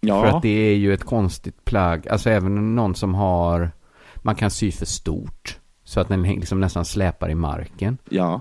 Ja, 0.00 0.20
För 0.22 0.36
att 0.36 0.42
det 0.42 0.48
är 0.72 0.74
ju 0.76 0.94
ett 0.94 1.04
konstigt 1.04 1.64
plagg. 1.64 2.08
Alltså 2.08 2.30
även 2.30 2.74
någon 2.74 2.94
som 2.94 3.14
har, 3.14 3.70
man 4.16 4.34
kan 4.34 4.50
sy 4.50 4.72
för 4.72 4.86
stort. 4.86 5.58
Så 5.84 6.00
att 6.00 6.08
den 6.08 6.22
liksom 6.22 6.60
nästan 6.60 6.84
släpar 6.84 7.30
i 7.30 7.34
marken. 7.34 7.98
ja. 8.10 8.40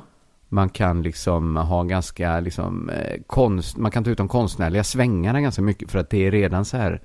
Man 0.50 0.70
kan 0.70 1.02
liksom 1.02 1.56
ha 1.56 1.84
ganska 1.84 2.40
liksom 2.40 2.90
eh, 2.90 3.22
konst, 3.28 3.78
man 3.78 3.92
kan 3.92 4.04
ta 4.04 4.10
ut 4.12 4.18
de 4.18 4.28
konstnärliga 4.28 4.84
svängarna 4.84 5.42
ganska 5.42 5.62
mycket. 5.62 5.92
För 5.92 6.00
att 6.00 6.10
det 6.10 6.28
är 6.28 6.32
redan 6.32 6.66
så 6.66 6.78
här, 6.78 7.02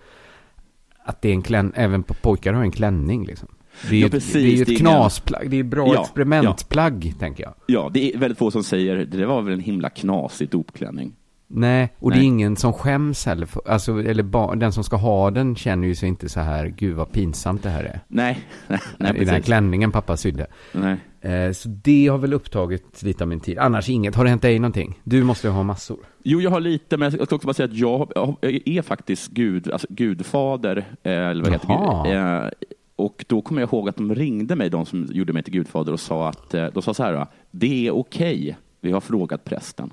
att 1.09 1.23
det 1.23 1.29
är 1.29 1.33
en 1.33 1.43
klänning, 1.43 1.73
även 1.77 2.03
på 2.03 2.15
pojkar 2.15 2.53
har 2.53 2.63
en 2.63 2.71
klänning 2.71 3.25
liksom. 3.27 3.49
Det 3.83 3.89
är 3.89 3.95
ju 3.95 4.01
Ja, 4.01 4.07
ett, 4.07 4.13
precis, 4.13 4.33
det 4.33 4.39
är 4.39 4.43
ju 4.43 4.65
det 4.65 4.71
är 4.71 4.75
ett 4.75 4.81
knasplagg, 4.81 5.51
det 5.51 5.57
är 5.59 5.63
bra 5.63 5.95
Ja, 5.95 6.03
experimentplagg 6.03 7.15
tänker 7.19 7.43
jag. 7.45 7.55
ja, 7.67 7.91
det 7.95 8.15
är 8.15 8.19
väldigt 8.19 8.39
få 8.39 8.51
som 8.51 8.65
säger 8.65 8.97
det 9.05 9.27
var 9.27 9.43
väl 9.43 9.55
en 9.55 9.61
himla 9.61 9.91
knasig 9.91 10.49
dopklänning. 10.51 11.13
Nej, 11.51 11.93
och 11.99 12.11
det 12.11 12.17
Nej. 12.17 12.25
är 12.25 12.29
ingen 12.29 12.57
som 12.57 12.73
skäms 12.73 13.27
heller. 13.27 13.47
För, 13.47 13.63
alltså, 13.69 14.03
eller 14.03 14.23
ba, 14.23 14.55
den 14.55 14.73
som 14.73 14.85
ska 14.85 14.97
ha 14.97 15.31
den 15.31 15.57
känner 15.57 15.89
ju 15.89 15.95
sig 15.95 16.09
inte 16.09 16.29
så 16.29 16.41
här, 16.41 16.67
gud 16.67 16.97
vad 16.97 17.13
pinsamt 17.13 17.63
det 17.63 17.71
här 17.71 17.85
är. 17.85 18.01
Nej, 18.09 18.39
nej, 18.99 19.13
I 19.17 19.19
den 19.19 19.29
här 19.29 19.41
klänningen 19.41 19.93
pappa 19.93 20.17
sydde. 20.17 20.47
Nej. 20.73 20.97
Eh, 21.21 21.53
så 21.53 21.69
det 21.69 22.07
har 22.09 22.19
väl 22.19 22.33
upptagit 22.33 23.03
lite 23.03 23.25
av 23.25 23.29
min 23.29 23.41
tid. 23.41 23.59
Annars 23.59 23.89
inget. 23.89 24.15
Har 24.15 24.25
det 24.25 24.31
hänt 24.31 24.43
dig 24.43 24.59
någonting? 24.59 25.01
Du 25.05 25.25
måste 25.25 25.47
ju 25.47 25.53
ha 25.53 25.63
massor. 25.63 25.99
Jo, 26.23 26.41
jag 26.41 26.51
har 26.51 26.61
lite, 26.61 26.97
men 26.97 27.13
jag 27.19 27.27
ska 27.27 27.37
också 27.37 27.47
bara 27.47 27.55
säga 27.55 27.69
att 27.69 27.75
jag 27.75 28.13
jag 28.41 28.61
är 28.69 28.83
faktiskt 28.83 29.31
gud, 29.31 29.71
alltså 29.73 29.87
gudfader, 29.91 30.77
eh, 31.03 31.13
eller 31.13 31.43
vad 31.45 31.53
heter 31.53 32.05
det? 32.05 32.15
Eh, 32.19 32.51
Och 32.97 33.25
då 33.29 33.43
kommer 33.43 33.61
jag 33.61 33.73
ihåg 33.73 33.89
att 33.89 33.97
de 33.97 34.15
ringde 34.15 34.57
mig, 34.57 34.71
de 34.71 34.87
som 34.87 35.07
gjorde 35.13 35.33
mig 35.33 35.43
till 35.43 35.53
gudfader, 35.53 35.93
och 35.93 36.01
sa 36.01 36.29
att, 36.29 36.55
eh, 36.55 36.67
de 36.75 36.83
sa 36.83 36.95
så 36.95 37.03
här, 37.03 37.27
det 37.51 37.87
är 37.87 37.91
okej, 37.97 38.57
vi 38.81 38.93
har 38.93 39.01
frågat 39.01 39.45
prästen. 39.45 39.91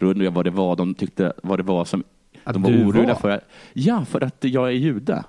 Då 0.00 0.06
undrar 0.06 0.24
jag 0.24 0.32
vad 0.32 0.44
det 0.44 0.50
var 0.50 0.76
de 0.76 0.94
tyckte, 0.94 1.32
vad 1.42 1.58
det 1.58 1.62
var 1.62 1.84
som 1.84 2.04
Att 2.44 2.52
de 2.54 2.62
var 2.62 2.70
oroliga 2.70 3.06
var? 3.06 3.14
för. 3.20 3.40
Ja, 3.72 4.04
för 4.04 4.20
att 4.24 4.36
jag 4.40 4.66
är 4.68 4.72
jude. 4.72 5.24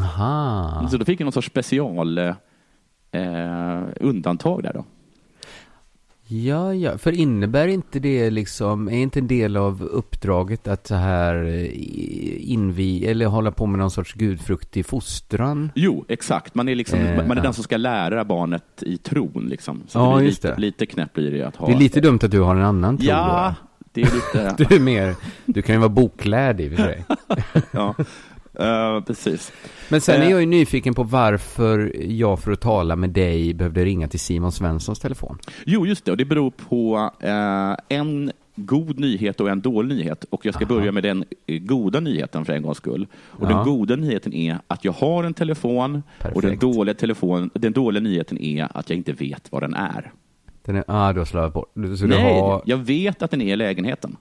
Aha. 0.00 0.88
Så 0.90 0.96
då 0.96 1.04
fick 1.04 1.20
jag 1.20 1.24
någon 1.24 1.32
sorts 1.32 1.46
special 1.48 2.18
eh, 2.18 3.82
undantag 4.00 4.62
där 4.62 4.72
då. 4.72 4.84
Ja, 6.32 6.74
ja. 6.74 6.98
För 6.98 7.12
innebär 7.12 7.68
inte 7.68 7.98
det 8.00 8.30
liksom, 8.30 8.88
är 8.88 8.92
inte 8.96 9.18
en 9.18 9.26
del 9.26 9.56
av 9.56 9.82
uppdraget 9.82 10.68
att 10.68 10.86
så 10.86 10.94
här 10.94 11.44
eh, 11.44 11.70
invi, 12.52 13.06
eller 13.06 13.26
hålla 13.26 13.50
på 13.50 13.66
med 13.66 13.78
någon 13.78 13.90
sorts 13.90 14.12
gudfruktig 14.14 14.86
fostran? 14.86 15.70
Jo, 15.74 16.04
exakt. 16.08 16.54
Man 16.54 16.68
är, 16.68 16.74
liksom, 16.74 16.98
Eh, 16.98 17.16
man 17.16 17.30
är 17.30 17.36
ja. 17.36 17.42
den 17.42 17.52
som 17.54 17.64
ska 17.64 17.76
lära 17.76 18.24
barnet 18.24 18.82
i 18.82 18.96
tron. 18.96 19.46
Liksom. 19.48 19.82
Så 19.88 19.98
Ja, 19.98 20.16
det 20.18 20.24
just 20.24 20.44
lite, 20.44 20.54
det. 20.54 20.60
lite 20.60 20.86
knäppt 20.86 21.14
blir 21.14 21.30
det 21.30 21.42
att 21.42 21.56
ha. 21.56 21.66
Det 21.66 21.72
är 21.72 21.78
lite 21.78 22.00
dumt 22.00 22.18
att 22.22 22.30
du 22.30 22.40
har 22.40 22.56
en 22.56 22.62
annan 22.64 22.96
tro 22.98 23.06
Ja, 23.08 23.54
det 23.92 24.00
är 24.02 24.04
lite... 24.14 24.54
Du 24.68 24.74
är 24.76 24.80
mer, 24.80 25.14
du 25.46 25.62
kan 25.62 25.74
ju 25.74 25.78
vara 25.78 25.88
boklärd 25.88 26.60
i 26.60 26.68
och 26.68 26.72
för 26.72 26.82
sig. 26.82 27.04
ja, 27.72 27.94
Eh, 28.58 29.00
precis. 29.04 29.52
Men 29.88 30.00
sen 30.00 30.22
är 30.22 30.24
Eh. 30.24 30.30
jag 30.30 30.40
ju 30.40 30.46
nyfiken 30.46 30.94
på 30.94 31.02
varför 31.02 31.92
jag 32.08 32.40
för 32.40 32.52
att 32.52 32.60
tala 32.60 32.96
med 32.96 33.10
dig 33.10 33.54
behövde 33.54 33.84
ringa 33.84 34.08
till 34.08 34.20
Simon 34.20 34.52
Svenssons 34.52 34.98
telefon. 34.98 35.38
Jo, 35.66 35.86
just 35.86 36.04
det. 36.04 36.10
Och 36.10 36.16
det 36.16 36.24
beror 36.24 36.50
på 36.50 37.10
eh, 37.20 37.96
en 37.98 38.32
god 38.56 38.98
nyhet 39.00 39.40
och 39.40 39.48
en 39.50 39.60
dålig 39.60 39.96
nyhet. 39.96 40.24
Och 40.30 40.46
jag 40.46 40.54
ska 40.54 40.66
börja 40.66 40.92
med 40.92 41.02
den 41.02 41.24
goda 41.46 42.00
nyheten 42.00 42.44
för 42.44 42.52
en 42.52 42.62
gångs 42.62 42.76
skull. 42.78 43.06
Och 43.14 43.50
Ja. 43.50 43.54
den 43.56 43.64
goda 43.64 43.96
nyheten 43.96 44.32
är 44.32 44.58
att 44.66 44.84
jag 44.84 44.92
har 44.92 45.24
en 45.24 45.34
telefon. 45.34 46.02
Och 46.18 46.22
den 46.24 46.32
Perfekt. 46.42 46.60
dåliga, 46.60 46.94
telefon, 46.94 47.50
den 47.54 47.72
dåliga 47.72 48.02
nyheten 48.02 48.38
är 48.38 48.68
att 48.74 48.90
jag 48.90 48.96
inte 48.96 49.12
vet 49.12 49.52
var 49.52 49.60
den 49.60 49.74
är. 49.74 50.12
Den 50.72 50.76
är, 50.76 50.84
ah, 50.86 51.12
du 51.12 51.20
har 51.20 51.24
slarvat 51.24 51.52
bort. 51.52 51.72
Så 51.98 52.06
Nej, 52.06 52.40
har, 52.40 52.62
jag 52.64 52.76
vet 52.76 53.22
att 53.22 53.30
den 53.30 53.40
är 53.40 53.52
i 53.52 53.56
lägenheten. 53.56 54.16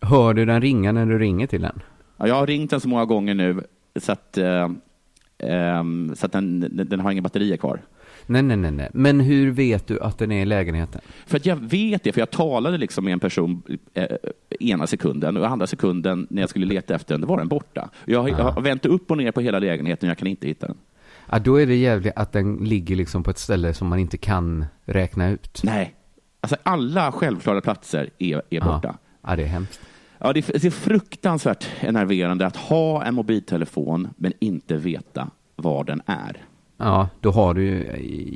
hör 0.00 0.34
du 0.34 0.44
den 0.44 0.60
ringa 0.60 0.92
när 0.92 1.06
du 1.06 1.18
ringer 1.18 1.46
till 1.46 1.62
den? 1.62 1.80
Ja, 2.16 2.28
jag 2.28 2.34
har 2.34 2.46
ringt 2.46 2.70
den 2.70 2.80
så 2.80 2.88
många 2.88 3.04
gånger 3.04 3.34
nu 3.34 3.60
så 3.96 4.12
att, 4.12 4.38
eh, 4.38 4.70
ehm, 5.38 6.12
så 6.16 6.26
att 6.26 6.32
den, 6.32 6.60
den, 6.60 6.88
den 6.88 7.00
har 7.00 7.10
inga 7.10 7.22
batterier 7.22 7.56
kvar. 7.56 7.80
Nej, 8.26 8.42
nej, 8.42 8.56
nej, 8.56 8.70
nej. 8.70 8.88
Men 8.92 9.20
hur 9.20 9.50
vet 9.50 9.86
du 9.86 10.00
att 10.00 10.18
den 10.18 10.32
är 10.32 10.42
i 10.42 10.44
lägenheten? 10.44 11.00
För 11.26 11.36
att 11.36 11.46
jag 11.46 11.56
vet 11.56 12.02
det, 12.02 12.12
för 12.12 12.20
jag 12.20 12.30
talade 12.30 12.78
liksom 12.78 13.04
med 13.04 13.12
en 13.12 13.20
person 13.20 13.62
eh, 13.94 14.06
ena 14.60 14.86
sekunden 14.86 15.36
och 15.36 15.46
andra 15.46 15.66
sekunden 15.66 16.26
när 16.30 16.42
jag 16.42 16.50
skulle 16.50 16.66
leta 16.66 16.94
efter 16.94 17.14
den, 17.14 17.20
då 17.20 17.26
var 17.26 17.38
den 17.38 17.48
borta. 17.48 17.90
Jag, 18.04 18.28
jag 18.28 18.36
har 18.36 18.60
vänt 18.60 18.86
upp 18.86 19.10
och 19.10 19.16
ner 19.16 19.32
på 19.32 19.40
hela 19.40 19.58
lägenheten 19.58 20.08
och 20.08 20.10
jag 20.10 20.18
kan 20.18 20.28
inte 20.28 20.46
hitta 20.46 20.66
den. 20.66 20.76
Ja, 21.32 21.38
då 21.38 21.60
är 21.60 21.66
det 21.66 21.76
jävligt 21.76 22.12
att 22.16 22.32
den 22.32 22.56
ligger 22.56 22.96
liksom 22.96 23.22
på 23.22 23.30
ett 23.30 23.38
ställe 23.38 23.74
som 23.74 23.88
man 23.88 23.98
inte 23.98 24.18
kan 24.18 24.64
räkna 24.84 25.28
ut. 25.28 25.60
Nej, 25.64 25.94
alltså 26.40 26.56
alla 26.62 27.12
självklara 27.12 27.60
platser 27.60 28.10
är, 28.18 28.42
är 28.50 28.60
borta. 28.60 28.98
Ja, 29.22 29.30
ja 29.30 29.36
det 29.36 29.42
är 29.42 29.46
hemskt. 29.46 29.80
Ja, 30.18 30.32
det, 30.32 30.48
är, 30.48 30.52
det 30.52 30.64
är 30.64 30.70
fruktansvärt 30.70 31.66
enerverande 31.80 32.46
att 32.46 32.56
ha 32.56 33.04
en 33.04 33.14
mobiltelefon 33.14 34.08
men 34.16 34.32
inte 34.38 34.76
veta 34.76 35.30
var 35.56 35.84
den 35.84 36.02
är. 36.06 36.44
Ja, 36.76 37.08
då 37.20 37.30
har 37.30 37.54
du 37.54 37.62
ju 37.64 37.84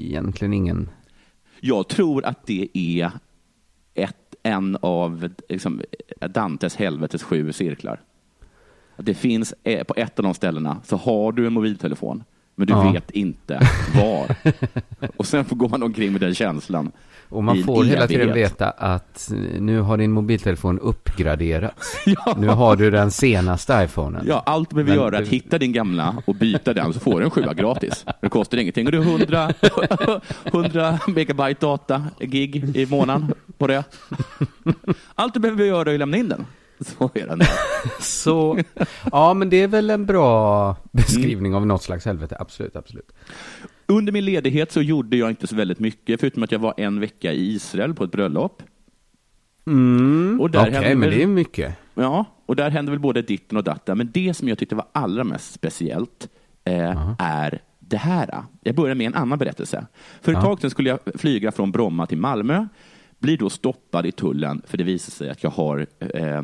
egentligen 0.08 0.52
ingen... 0.52 0.90
Jag 1.60 1.88
tror 1.88 2.24
att 2.24 2.46
det 2.46 2.68
är 2.74 3.10
ett, 3.94 4.34
en 4.42 4.76
av 4.80 5.28
liksom, 5.48 5.82
Dantes 6.20 6.76
helvetes 6.76 7.22
sju 7.22 7.52
cirklar. 7.52 8.00
Att 8.96 9.06
det 9.06 9.14
finns 9.14 9.54
eh, 9.62 9.84
på 9.84 9.94
ett 9.96 10.18
av 10.18 10.22
de 10.22 10.34
ställena 10.34 10.80
så 10.84 10.96
har 10.96 11.32
du 11.32 11.46
en 11.46 11.52
mobiltelefon, 11.52 12.24
men 12.54 12.66
du 12.66 12.72
Ja. 12.72 12.92
vet 12.92 13.10
inte 13.10 13.60
var. 13.94 14.36
Och 15.16 15.26
sen 15.26 15.44
får 15.44 15.56
går 15.56 15.68
man 15.68 15.82
omkring 15.82 16.12
med 16.12 16.20
den 16.20 16.34
känslan. 16.34 16.92
Och 17.28 17.44
man 17.44 17.62
får 17.64 17.84
hela 17.84 18.06
tiden 18.06 18.34
veta 18.34 18.70
att 18.70 19.32
nu 19.60 19.80
har 19.80 19.96
din 19.96 20.12
mobiltelefon 20.12 20.78
uppgraderats. 20.78 21.96
Ja. 22.06 22.34
Nu 22.38 22.48
har 22.48 22.76
du 22.76 22.90
den 22.90 23.10
senaste 23.10 23.82
iPhonen. 23.84 24.24
Ja, 24.28 24.42
allt 24.46 24.70
du 24.70 24.74
behöver 24.76 24.94
göra 24.94 25.06
är 25.06 25.10
det- 25.10 25.18
att 25.18 25.28
hitta 25.32 25.58
din 25.58 25.72
gamla 25.72 26.16
och 26.24 26.34
byta 26.34 26.72
den 26.74 26.92
så 26.92 27.00
får 27.00 27.18
du 27.20 27.24
en 27.24 27.30
sjua 27.30 27.54
gratis. 27.54 28.04
Det 28.20 28.28
kostar 28.28 28.58
ingenting 28.58 28.86
och 28.86 28.92
du 28.92 28.98
har 28.98 29.04
100, 29.04 29.52
100 30.44 30.98
megabyte 31.06 31.66
data, 31.66 32.02
gig 32.20 32.76
i 32.76 32.86
månaden 32.86 33.32
på 33.58 33.66
det. 33.66 33.84
Allt 35.14 35.34
du 35.34 35.40
behöver 35.40 35.64
göra 35.64 35.90
är 35.90 35.94
att 35.94 35.98
lämna 35.98 36.16
in 36.16 36.28
den. 36.28 36.46
Så 36.98 37.10
är 37.14 37.26
den. 37.26 37.40
Så, 38.00 38.58
ja 39.12 39.34
men 39.34 39.50
det 39.50 39.56
är 39.62 39.68
väl 39.68 39.90
en 39.90 40.06
bra 40.06 40.76
beskrivning 40.92 41.54
av 41.54 41.66
något 41.66 41.82
slags 41.82 42.04
helvete. 42.04 42.36
Absolut, 42.40 42.76
absolut. 42.76 43.12
Under 43.86 44.12
min 44.12 44.24
ledighet 44.24 44.72
så 44.72 44.82
gjorde 44.82 45.16
jag 45.16 45.30
inte 45.30 45.46
så 45.46 45.56
väldigt 45.56 45.78
mycket, 45.78 46.20
förutom 46.20 46.42
att 46.42 46.52
jag 46.52 46.58
var 46.58 46.74
en 46.76 47.00
vecka 47.00 47.32
i 47.32 47.52
Israel 47.54 47.94
på 47.94 48.04
ett 48.04 48.10
bröllop. 48.12 48.62
Mm, 49.66 50.40
okej, 50.40 50.70
men 50.72 51.00
väl- 51.00 51.10
det 51.10 51.22
är 51.22 51.26
mycket. 51.26 51.74
Ja, 51.94 52.24
och 52.46 52.56
där 52.56 52.70
hände 52.70 52.90
väl 52.90 53.00
både 53.00 53.22
ditten 53.22 53.58
och 53.58 53.64
datten. 53.64 53.98
Men 53.98 54.10
det 54.14 54.34
som 54.34 54.48
jag 54.48 54.58
tyckte 54.58 54.74
var 54.74 54.86
allra 54.92 55.24
mest 55.24 55.54
speciellt 55.54 56.28
eh, 56.64 57.14
är 57.18 57.58
det 57.78 57.96
här. 57.96 58.42
Jag 58.62 58.74
börjar 58.74 58.94
med 58.94 59.06
en 59.06 59.14
annan 59.14 59.38
berättelse. 59.38 59.86
För 60.22 60.32
ett 60.32 60.38
Ja. 60.38 60.42
tag 60.42 60.60
sedan 60.60 60.70
skulle 60.70 60.88
jag 60.90 60.98
flyga 61.14 61.52
från 61.52 61.72
Bromma 61.72 62.06
till 62.06 62.18
Malmö. 62.18 62.66
Blir 63.24 63.38
då 63.38 63.50
stoppad 63.50 64.06
i 64.06 64.12
tullen 64.12 64.62
för 64.66 64.78
det 64.78 64.84
visar 64.84 65.10
sig 65.10 65.30
att 65.30 65.42
jag 65.42 65.50
har 65.50 65.86
eh, 65.98 66.42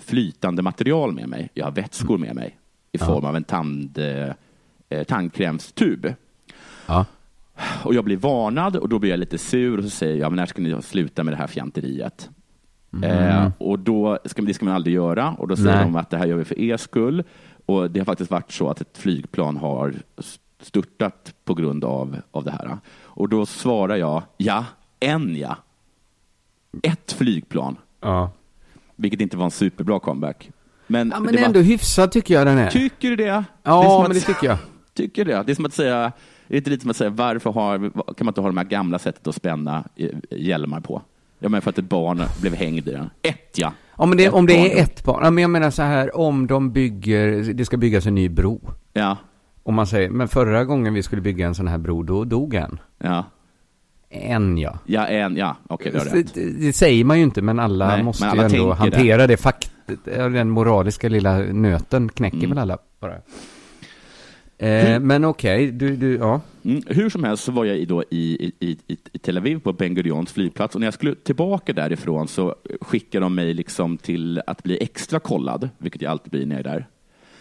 flytande 0.00 0.62
material 0.62 1.12
med 1.12 1.28
mig. 1.28 1.50
Jag 1.54 1.64
har 1.64 1.72
vätskor 1.72 2.18
med 2.18 2.34
mig 2.34 2.58
i 2.92 2.98
form 2.98 3.24
av 3.24 3.36
en 3.36 3.44
tand, 3.44 3.98
eh, 4.88 5.04
tandkrämstub. 5.04 6.14
Ja. 6.86 7.06
Och 7.84 7.94
jag 7.94 8.04
blir 8.04 8.16
varnad 8.16 8.76
och 8.76 8.88
då 8.88 8.98
blir 8.98 9.10
jag 9.10 9.18
lite 9.18 9.38
sur 9.38 9.78
och 9.78 9.84
så 9.84 9.90
säger 9.90 10.16
jag, 10.16 10.32
men 10.32 10.36
när 10.36 10.46
ska 10.46 10.62
ni 10.62 10.82
sluta 10.82 11.24
med 11.24 11.32
det 11.32 11.38
här 11.38 11.46
fjanteriet? 11.46 12.30
Eh, 13.02 13.50
och 13.58 13.78
då 13.78 14.18
ska, 14.24 14.42
det 14.42 14.54
ska 14.54 14.64
man 14.64 14.74
aldrig 14.74 14.94
göra 14.94 15.32
och 15.32 15.48
då 15.48 15.56
säger 15.56 15.76
Nej. 15.76 15.84
de 15.84 15.96
att 15.96 16.10
det 16.10 16.16
här 16.16 16.26
gör 16.26 16.36
vi 16.36 16.44
för 16.44 16.60
er 16.60 16.76
skull. 16.76 17.24
Och 17.66 17.90
det 17.90 18.00
har 18.00 18.04
faktiskt 18.04 18.30
varit 18.30 18.52
så 18.52 18.70
att 18.70 18.80
ett 18.80 18.98
flygplan 18.98 19.56
har 19.56 19.94
störtat 20.60 21.34
på 21.44 21.54
grund 21.54 21.84
av, 21.84 22.16
av 22.30 22.44
det 22.44 22.50
här. 22.50 22.78
Och 23.02 23.28
då 23.28 23.46
svarar 23.46 23.96
jag, 23.96 24.22
ja, 24.36 24.64
en 25.00 25.36
ja. 25.36 25.56
Ett 26.82 27.12
flygplan, 27.12 27.76
Ja. 28.00 28.30
vilket 28.96 29.20
inte 29.20 29.36
var 29.36 29.44
en 29.44 29.50
superbra 29.50 30.00
comeback. 30.00 30.50
Men, 30.86 31.10
Ja, 31.14 31.20
men 31.20 31.32
det 31.34 31.40
var- 31.40 31.46
ändå 31.46 31.60
hyfsat 31.60 32.12
tycker 32.12 32.34
jag 32.34 32.46
den 32.46 32.58
är. 32.58 32.70
Tycker 32.70 33.10
du 33.10 33.16
det? 33.16 33.24
det 33.24 33.28
är 33.30 33.44
ja, 33.62 33.96
att- 34.02 34.08
men 34.08 34.14
det 34.16 34.20
tycker 34.20 34.46
jag. 34.46 34.58
Tycker 34.94 35.24
det? 35.24 35.42
Det 35.46 35.52
är 35.52 35.54
som 35.56 35.64
att 35.66 35.72
säga, 35.74 36.12
det 36.48 36.54
är 36.54 36.58
inte 36.58 36.70
lite 36.70 36.80
som 36.82 36.90
att 36.90 36.96
säga 36.96 37.10
varför 37.10 37.50
har, 37.52 37.78
kan 38.14 38.24
man 38.24 38.28
inte 38.28 38.40
ha 38.40 38.48
de 38.48 38.56
här 38.56 38.64
gamla 38.64 38.98
sättet 38.98 39.26
att 39.26 39.34
spänna 39.34 39.84
eh, 39.96 40.08
hjälmar 40.30 40.80
på? 40.80 41.02
Ja, 41.38 41.48
men 41.48 41.62
för 41.62 41.70
att 41.70 41.78
ett 41.78 41.84
barn 41.88 42.22
blev 42.40 42.54
hängd 42.54 42.88
i 42.88 42.92
den. 42.92 43.10
Ett 43.22 43.58
ja. 43.58 43.72
Ja, 43.98 44.06
men 44.06 44.18
det, 44.18 44.24
Ett 44.24 44.32
om 44.32 44.46
det 44.46 44.54
barn. 44.54 44.66
är 44.66 44.76
ett 44.82 45.04
barn. 45.04 45.20
Ja, 45.24 45.30
men 45.30 45.42
jag 45.42 45.50
menar 45.50 45.70
så 45.70 45.82
här, 45.82 46.16
om 46.16 46.46
de 46.46 46.72
bygger, 46.72 47.52
det 47.54 47.64
ska 47.64 47.76
byggas 47.76 48.06
en 48.06 48.14
ny 48.14 48.28
bro. 48.28 48.60
Ja, 48.92 49.16
Om 49.62 49.74
man 49.74 49.86
säger, 49.86 50.10
men 50.10 50.28
förra 50.28 50.64
gången 50.64 50.94
vi 50.94 51.02
skulle 51.02 51.22
bygga 51.22 51.46
en 51.46 51.54
sån 51.54 51.68
här 51.68 51.78
bro, 51.78 52.02
då 52.02 52.24
dog 52.24 52.54
en. 52.54 52.78
ja. 52.98 53.24
En 54.14 54.58
ja. 54.58 54.78
Ja, 54.86 55.06
en, 55.06 55.36
ja. 55.36 55.56
Okej, 55.68 55.92
rätt. 55.92 56.34
det, 56.34 56.50
det 56.50 56.72
säger 56.72 57.04
man 57.04 57.18
ju 57.18 57.24
inte, 57.24 57.42
men 57.42 57.58
alla 57.58 57.86
Nej, 57.88 58.02
måste 58.02 58.24
men 58.24 58.30
alla 58.30 58.42
ju 58.42 58.44
ändå 58.46 58.74
tänker 58.74 58.90
det. 58.90 58.96
hantera 58.96 59.26
det, 59.26 59.36
fakt, 59.36 59.70
den 60.04 60.50
moraliska 60.50 61.08
lilla 61.08 61.38
nöten 61.38 62.08
knäcker 62.08 62.36
Mm. 62.38 62.50
väl 62.50 62.58
alla 62.58 62.78
bara. 63.00 63.14
Eh, 64.58 65.00
men 65.00 65.24
okej, 65.24 65.70
du, 65.72 65.96
du, 65.96 66.14
ja. 66.16 66.40
Mm. 66.64 66.82
Hur 66.86 67.10
som 67.10 67.24
helst 67.24 67.44
så 67.44 67.52
var 67.52 67.64
jag 67.64 67.76
i, 67.76 67.84
då 67.84 68.02
i, 68.10 68.52
i, 68.60 68.68
i, 68.70 68.96
i 69.12 69.18
Tel 69.18 69.36
Aviv 69.38 69.60
på 69.60 69.72
Ben 69.72 69.94
Gurions 69.94 70.32
flygplats 70.32 70.74
och 70.74 70.80
när 70.80 70.86
jag 70.86 70.94
skulle 70.94 71.14
tillbaka 71.14 71.72
därifrån 71.72 72.28
så 72.28 72.54
skickade 72.80 73.24
de 73.24 73.34
mig 73.34 73.54
liksom 73.54 73.98
till 73.98 74.40
att 74.46 74.62
bli 74.62 74.78
extra 74.82 75.20
kollad, 75.20 75.68
vilket 75.78 76.02
jag 76.02 76.10
alltid 76.10 76.30
blir 76.30 76.46
när 76.46 76.56
jag 76.56 76.66
är 76.66 76.70
där. 76.70 76.86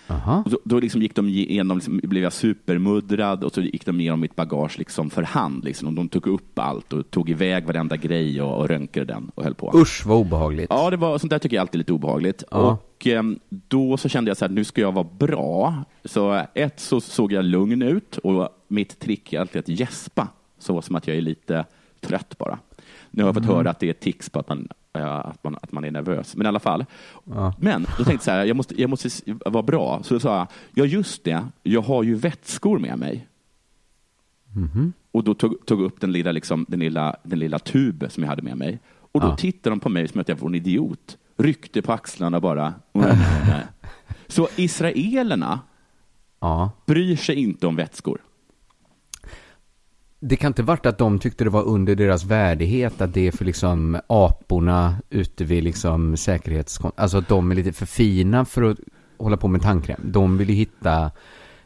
Aha. 0.07 0.41
Och 0.45 0.51
då, 0.51 0.57
då 0.63 0.79
liksom 0.79 1.01
gick 1.01 1.15
de 1.15 1.27
igenom, 1.29 1.77
liksom, 1.77 1.99
blev 2.03 2.23
jag 2.23 2.33
supermuddrad 2.33 3.43
och 3.43 3.53
så 3.53 3.61
gick 3.61 3.85
de 3.85 3.99
igenom 3.99 4.19
mitt 4.19 4.35
bagage 4.35 4.77
liksom 4.77 5.09
för 5.09 5.23
hand. 5.23 5.63
Liksom. 5.63 5.87
Och 5.87 5.93
de 5.93 6.09
tog 6.09 6.27
upp 6.27 6.59
allt 6.59 6.93
och 6.93 7.11
tog 7.11 7.29
iväg 7.29 7.65
varenda 7.65 7.97
grej 7.97 8.41
och, 8.41 8.57
och 8.59 8.67
röntgade 8.69 9.13
den 9.13 9.31
och 9.35 9.43
höll 9.43 9.53
på. 9.53 9.71
Usch 9.75 10.05
vad 10.05 10.17
obehagligt. 10.17 10.67
Ja, 10.69 10.89
det 10.89 10.97
var, 10.97 11.17
sånt 11.17 11.29
där 11.29 11.39
tycker 11.39 11.55
jag 11.55 11.61
alltid 11.61 11.75
är 11.75 11.79
lite 11.79 11.93
obehagligt. 11.93 12.43
Ja. 12.51 12.57
Och 12.57 13.07
ehm, 13.07 13.39
då 13.49 13.97
så 13.97 14.09
kände 14.09 14.29
jag 14.29 14.37
så 14.37 14.45
här, 14.45 14.51
nu 14.51 14.63
ska 14.63 14.81
jag 14.81 14.91
vara 14.91 15.07
bra. 15.19 15.83
Så 16.05 16.33
eh, 16.33 16.43
ett 16.53 16.79
så 16.79 17.01
såg 17.01 17.31
jag 17.31 17.45
lugn 17.45 17.81
ut 17.81 18.17
och 18.17 18.49
mitt 18.67 18.99
trick 18.99 19.33
är 19.33 19.39
alltid 19.39 19.59
att 19.59 19.69
gäspa, 19.69 20.27
så 20.59 20.81
som 20.81 20.95
att 20.95 21.07
jag 21.07 21.17
är 21.17 21.21
lite 21.21 21.65
trött 22.01 22.37
bara. 22.37 22.59
Nu 23.11 23.23
har 23.23 23.27
jag 23.27 23.35
fått 23.35 23.43
Mm. 23.43 23.55
höra 23.55 23.69
att 23.69 23.79
det 23.79 23.89
är 23.89 23.93
tics 23.93 24.29
på 24.29 24.39
att 24.39 24.49
man, 24.49 24.59
eh, 24.59 24.75
att 25.01 25.43
man, 25.43 25.55
att 25.61 25.71
man 25.71 25.83
är 25.85 25.91
nervös, 25.91 26.35
men 26.35 26.45
i 26.45 26.47
alla 26.47 26.59
fall. 26.59 26.85
Ja. 27.23 27.53
Men 27.59 27.81
då 27.97 28.03
tänkte 28.03 28.11
jag 28.13 28.21
så 28.21 28.31
här, 28.31 28.45
jag 28.45 28.55
måste, 28.57 28.81
jag 28.81 28.89
måste 28.89 29.09
vara 29.45 29.63
bra. 29.63 30.03
Så 30.03 30.13
då 30.13 30.19
sa 30.19 30.37
jag, 30.37 30.47
ja 30.73 30.85
just 30.85 31.23
det, 31.23 31.47
jag 31.63 31.81
har 31.81 32.03
ju 32.03 32.15
vätskor 32.15 32.79
med 32.79 32.99
mig. 32.99 33.27
Mhm. 34.53 34.93
Och 35.11 35.23
då 35.23 35.33
tog, 35.33 35.65
tog 35.65 35.81
upp 35.81 36.01
den 36.01 36.11
lilla, 36.11 36.31
liksom, 36.31 36.65
den, 36.69 36.79
lilla, 36.79 37.15
den 37.23 37.39
lilla 37.39 37.59
tub 37.59 38.05
som 38.09 38.23
jag 38.23 38.29
hade 38.29 38.41
med 38.41 38.57
mig. 38.57 38.79
Och 39.11 39.21
då 39.21 39.27
Ja. 39.27 39.35
tittade 39.37 39.71
de 39.75 39.79
på 39.79 39.89
mig 39.89 40.07
som 40.07 40.21
att 40.21 40.29
jag 40.29 40.35
var 40.35 40.49
en 40.49 40.55
idiot. 40.55 41.17
Ryckte 41.37 41.81
på 41.81 41.93
axlarna 41.93 42.39
bara. 42.39 42.73
Så 44.27 44.47
israelerna 44.55 45.59
Ja. 46.39 46.71
bryr 46.85 47.15
sig 47.15 47.35
inte 47.35 47.67
om 47.67 47.75
vätskor. 47.75 48.21
Det 50.25 50.35
kan 50.35 50.47
inte 50.47 50.63
varit 50.63 50.85
att 50.85 50.97
de 50.97 51.19
tyckte 51.19 51.43
det 51.43 51.49
var 51.49 51.63
under 51.63 51.95
deras 51.95 52.25
värdighet 52.25 53.01
att 53.01 53.13
det 53.13 53.27
är 53.27 53.31
för 53.31 53.45
liksom 53.45 53.99
aporna 54.07 54.95
ute 55.09 55.43
vid 55.43 55.63
liksom 55.63 56.17
säkerhetskon... 56.17 56.91
Alltså 56.95 57.17
att 57.17 57.27
de 57.27 57.51
är 57.51 57.55
lite 57.55 57.73
för 57.73 57.85
fina 57.85 58.45
för 58.45 58.63
att 58.63 58.77
hålla 59.17 59.37
på 59.37 59.47
med 59.47 59.61
tandkräm. 59.61 60.01
De 60.03 60.37
vill 60.37 60.49
ju 60.49 60.55
hitta 60.55 61.11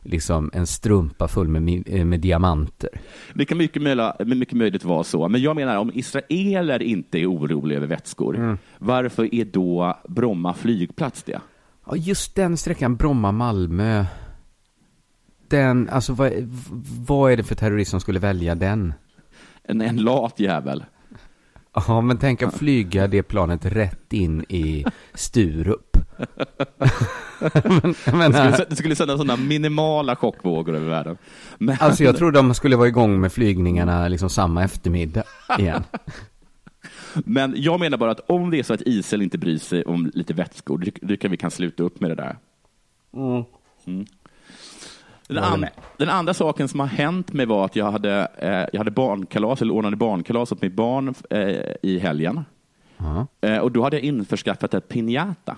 liksom 0.01 0.51
en 0.53 0.67
strumpa 0.67 1.27
full 1.27 1.47
med, 1.47 1.84
eh, 1.86 2.05
med 2.05 2.19
diamanter. 2.19 2.89
Det 3.34 3.45
kan 3.45 3.58
mycket, 3.58 3.82
möjla, 3.82 4.15
mycket 4.19 4.58
möjligt 4.58 4.84
vara 4.84 5.03
så. 5.03 5.27
Men 5.27 5.41
jag 5.41 5.55
menar, 5.55 5.77
om 5.77 5.91
israeler 5.93 6.82
inte 6.82 7.19
är 7.19 7.32
oroliga 7.32 7.77
över 7.77 7.88
vätskor, 7.88 8.58
varför 8.77 9.36
är 9.36 9.45
då 9.45 9.97
Bromma 10.08 10.53
flygplats 10.53 11.23
det? 11.23 11.41
Ja, 11.86 11.95
just 11.95 12.36
den 12.36 12.58
sträckan 12.58 12.95
Bromma-Malmö. 12.95 14.05
Den, 15.47 15.89
alltså 15.89 16.13
vad, 16.13 16.31
vad 17.07 17.31
är 17.31 17.38
det 17.38 17.43
för 17.43 17.55
terrorist 17.55 17.91
som 17.91 17.99
skulle 17.99 18.19
välja 18.19 18.55
den? 18.55 18.93
En, 19.63 19.81
en 19.81 19.97
lat 19.97 20.39
jävel. 20.39 20.86
Ja, 21.88 22.01
men 22.01 22.17
tänk 22.17 22.41
att 22.41 22.57
flyga 22.57 23.07
det 23.07 23.23
planet 23.23 23.65
rätt 23.65 24.13
in 24.13 24.45
i 24.49 24.86
Sturup. 25.13 25.97
men, 27.77 27.95
jag 28.05 28.31
Det 28.31 28.53
skulle, 28.53 28.65
det 28.69 28.75
skulle 28.75 28.95
sända 28.95 29.17
sådana 29.17 29.36
minimala 29.43 30.15
chockvågor 30.15 30.75
över 30.75 30.89
världen. 30.89 31.17
Men, 31.57 31.77
alltså 31.79 32.03
jag 32.03 32.17
tror 32.17 32.31
de 32.31 32.53
skulle 32.53 32.75
vara 32.75 32.88
igång 32.88 33.19
med 33.19 33.31
flygningarna 33.31 34.07
liksom 34.07 34.29
samma 34.29 34.63
eftermiddag 34.63 35.23
igen. 35.60 35.83
Men 37.13 37.53
jag 37.57 37.79
menar 37.79 37.97
bara 37.97 38.12
att 38.12 38.29
om 38.29 38.49
det 38.49 38.60
är 38.60 38.63
så 38.63 38.73
att 38.73 38.81
Israel 38.86 39.21
inte 39.21 39.38
bryr 39.38 39.57
sig 39.57 39.83
om 39.83 40.12
lite 40.13 40.33
vätskor, 40.33 40.83
då 41.01 41.15
jag 41.21 41.29
vi 41.29 41.38
kan 41.38 41.51
sluta 41.51 41.83
upp 41.83 41.99
med 41.99 42.12
det 42.12 42.15
där. 42.15 42.38
Mm. 43.13 44.05
Den, 45.27 45.43
an- 45.43 45.65
den 45.97 46.09
andra 46.09 46.33
saken 46.33 46.67
som 46.67 46.79
har 46.79 46.87
hänt 46.87 47.33
mig 47.33 47.45
var 47.45 47.65
att 47.65 47.75
jag 47.75 47.91
hade, 47.91 48.27
eh, 48.37 48.65
jag 48.73 48.77
hade 48.77 48.91
barnkalas, 48.91 49.61
eller 49.61 49.73
ordnade 49.73 49.95
barnkalas 49.95 50.51
åt 50.51 50.61
mitt 50.61 50.73
barn 50.73 51.13
eh, 51.29 51.49
i 51.81 51.99
helgen. 51.99 52.45
Ja. 52.97 53.27
Eh, 53.41 53.57
och 53.57 53.71
då 53.71 53.83
hade 53.83 53.95
jag 53.95 54.03
införskaffat 54.03 54.73
ett 54.73 54.89
piñata. 54.89 55.55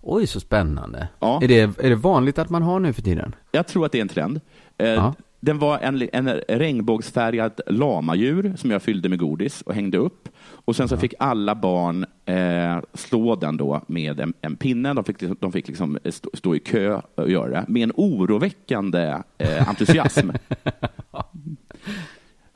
Oj, 0.00 0.26
så 0.26 0.40
spännande. 0.40 1.08
Ja. 1.20 1.40
Är, 1.42 1.48
det, 1.48 1.60
är 1.84 1.88
det 1.90 1.94
vanligt 1.96 2.38
att 2.38 2.50
man 2.50 2.62
har 2.62 2.80
nu 2.80 2.92
för 2.92 3.02
tiden? 3.02 3.34
Jag 3.52 3.66
tror 3.66 3.86
att 3.86 3.92
det 3.92 3.98
är 3.98 4.02
en 4.02 4.08
trend. 4.08 4.40
Eh, 4.78 4.88
Ja. 4.88 5.14
Den 5.40 5.58
var 5.58 5.78
en, 5.78 6.08
en 6.12 6.28
regnbågsfärgad 6.48 7.60
lamadjur 7.66 8.54
som 8.56 8.70
jag 8.70 8.82
fyllde 8.82 9.08
med 9.08 9.18
godis 9.18 9.62
och 9.62 9.74
hängde 9.74 9.98
upp. 9.98 10.28
Och 10.64 10.76
sen 10.76 10.88
så 10.88 10.96
fick 10.96 11.14
alla 11.18 11.54
barn 11.54 12.06
eh, 12.24 12.78
slå 12.94 13.36
den 13.36 13.56
då 13.56 13.80
med 13.86 14.20
en, 14.20 14.32
en 14.40 14.56
pinne. 14.56 14.94
De 14.94 15.04
fick, 15.04 15.20
liksom- 15.20 15.36
de 15.40 15.52
fick 15.52 15.68
liksom 15.68 15.98
stå, 16.10 16.30
stå 16.34 16.54
i 16.54 16.58
kö 16.58 17.00
och 17.14 17.30
göra 17.30 17.48
det 17.50 17.64
med 17.68 17.82
en 17.82 17.92
oroväckande 17.96 19.18
eh, 19.38 19.68
entusiasm. 19.68 20.30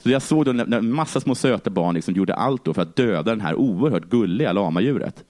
Så 0.02 0.10
jag 0.10 0.22
såg 0.22 0.44
då 0.44 0.52
när, 0.52 0.66
när 0.66 0.78
en 0.78 0.92
massa 0.92 1.20
små 1.20 1.34
söta 1.34 1.70
barn 1.70 1.94
liksom 1.94 2.14
gjorde 2.14 2.34
allt 2.34 2.64
för 2.64 2.82
att 2.82 2.96
döda 2.96 3.22
den 3.30 3.40
här 3.40 3.54
oerhört 3.54 4.04
gulliga 4.10 4.52
lamadjuret. 4.52 5.24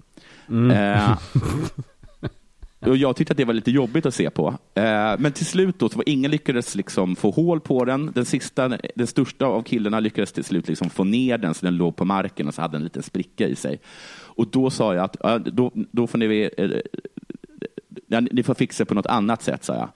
Eh, 0.73 1.19
och 2.81 2.97
jag 2.97 3.17
tyckte 3.17 3.33
att 3.33 3.37
det 3.37 3.45
var 3.45 3.55
lite 3.55 3.71
jobbigt 3.71 4.07
att 4.07 4.15
se 4.15 4.31
på. 4.31 4.49
Eh, 4.75 5.15
men 5.19 5.33
till 5.33 5.47
slut 5.47 5.79
då, 5.79 5.89
så 5.89 5.97
var 5.97 6.09
ingen 6.09 6.31
lyckades 6.31 6.75
liksom 6.75 7.17
få 7.17 7.31
hål 7.31 7.61
på 7.61 7.85
den. 7.85 8.13
Den, 8.15 8.25
sista, 8.25 8.69
den 8.95 9.07
största 9.07 9.47
av 9.47 9.63
killarna 9.63 10.01
lyckades 10.01 10.33
till 10.33 10.45
slut 10.45 10.69
liksom 10.69 10.91
få 10.91 11.05
ner 11.05 11.39
den 11.39 11.55
så 11.55 11.67
den 11.67 11.77
låg 11.77 11.97
på 11.97 12.05
marken 12.05 12.49
och 12.49 12.55
så 12.55 12.63
hade 12.63 12.77
en 12.77 12.85
liten 12.85 13.03
spricka 13.03 13.47
i 13.47 13.57
sig. 13.57 13.81
Och 14.21 14.51
då 14.51 14.71
sa 14.71 14.95
jag 14.95 15.11
att 15.21 15.45
då, 15.45 15.73
då 15.75 16.07
får 16.07 16.19
ni, 16.19 16.51
eh, 16.57 16.65
eh, 16.65 16.81
ja, 18.07 18.21
ni 18.21 18.43
får 18.43 18.55
fixa 18.55 18.85
på 18.85 18.95
något 18.95 19.07
annat 19.07 19.43
sätt, 19.43 19.65
sa 19.65 19.75
jag. 19.75 19.89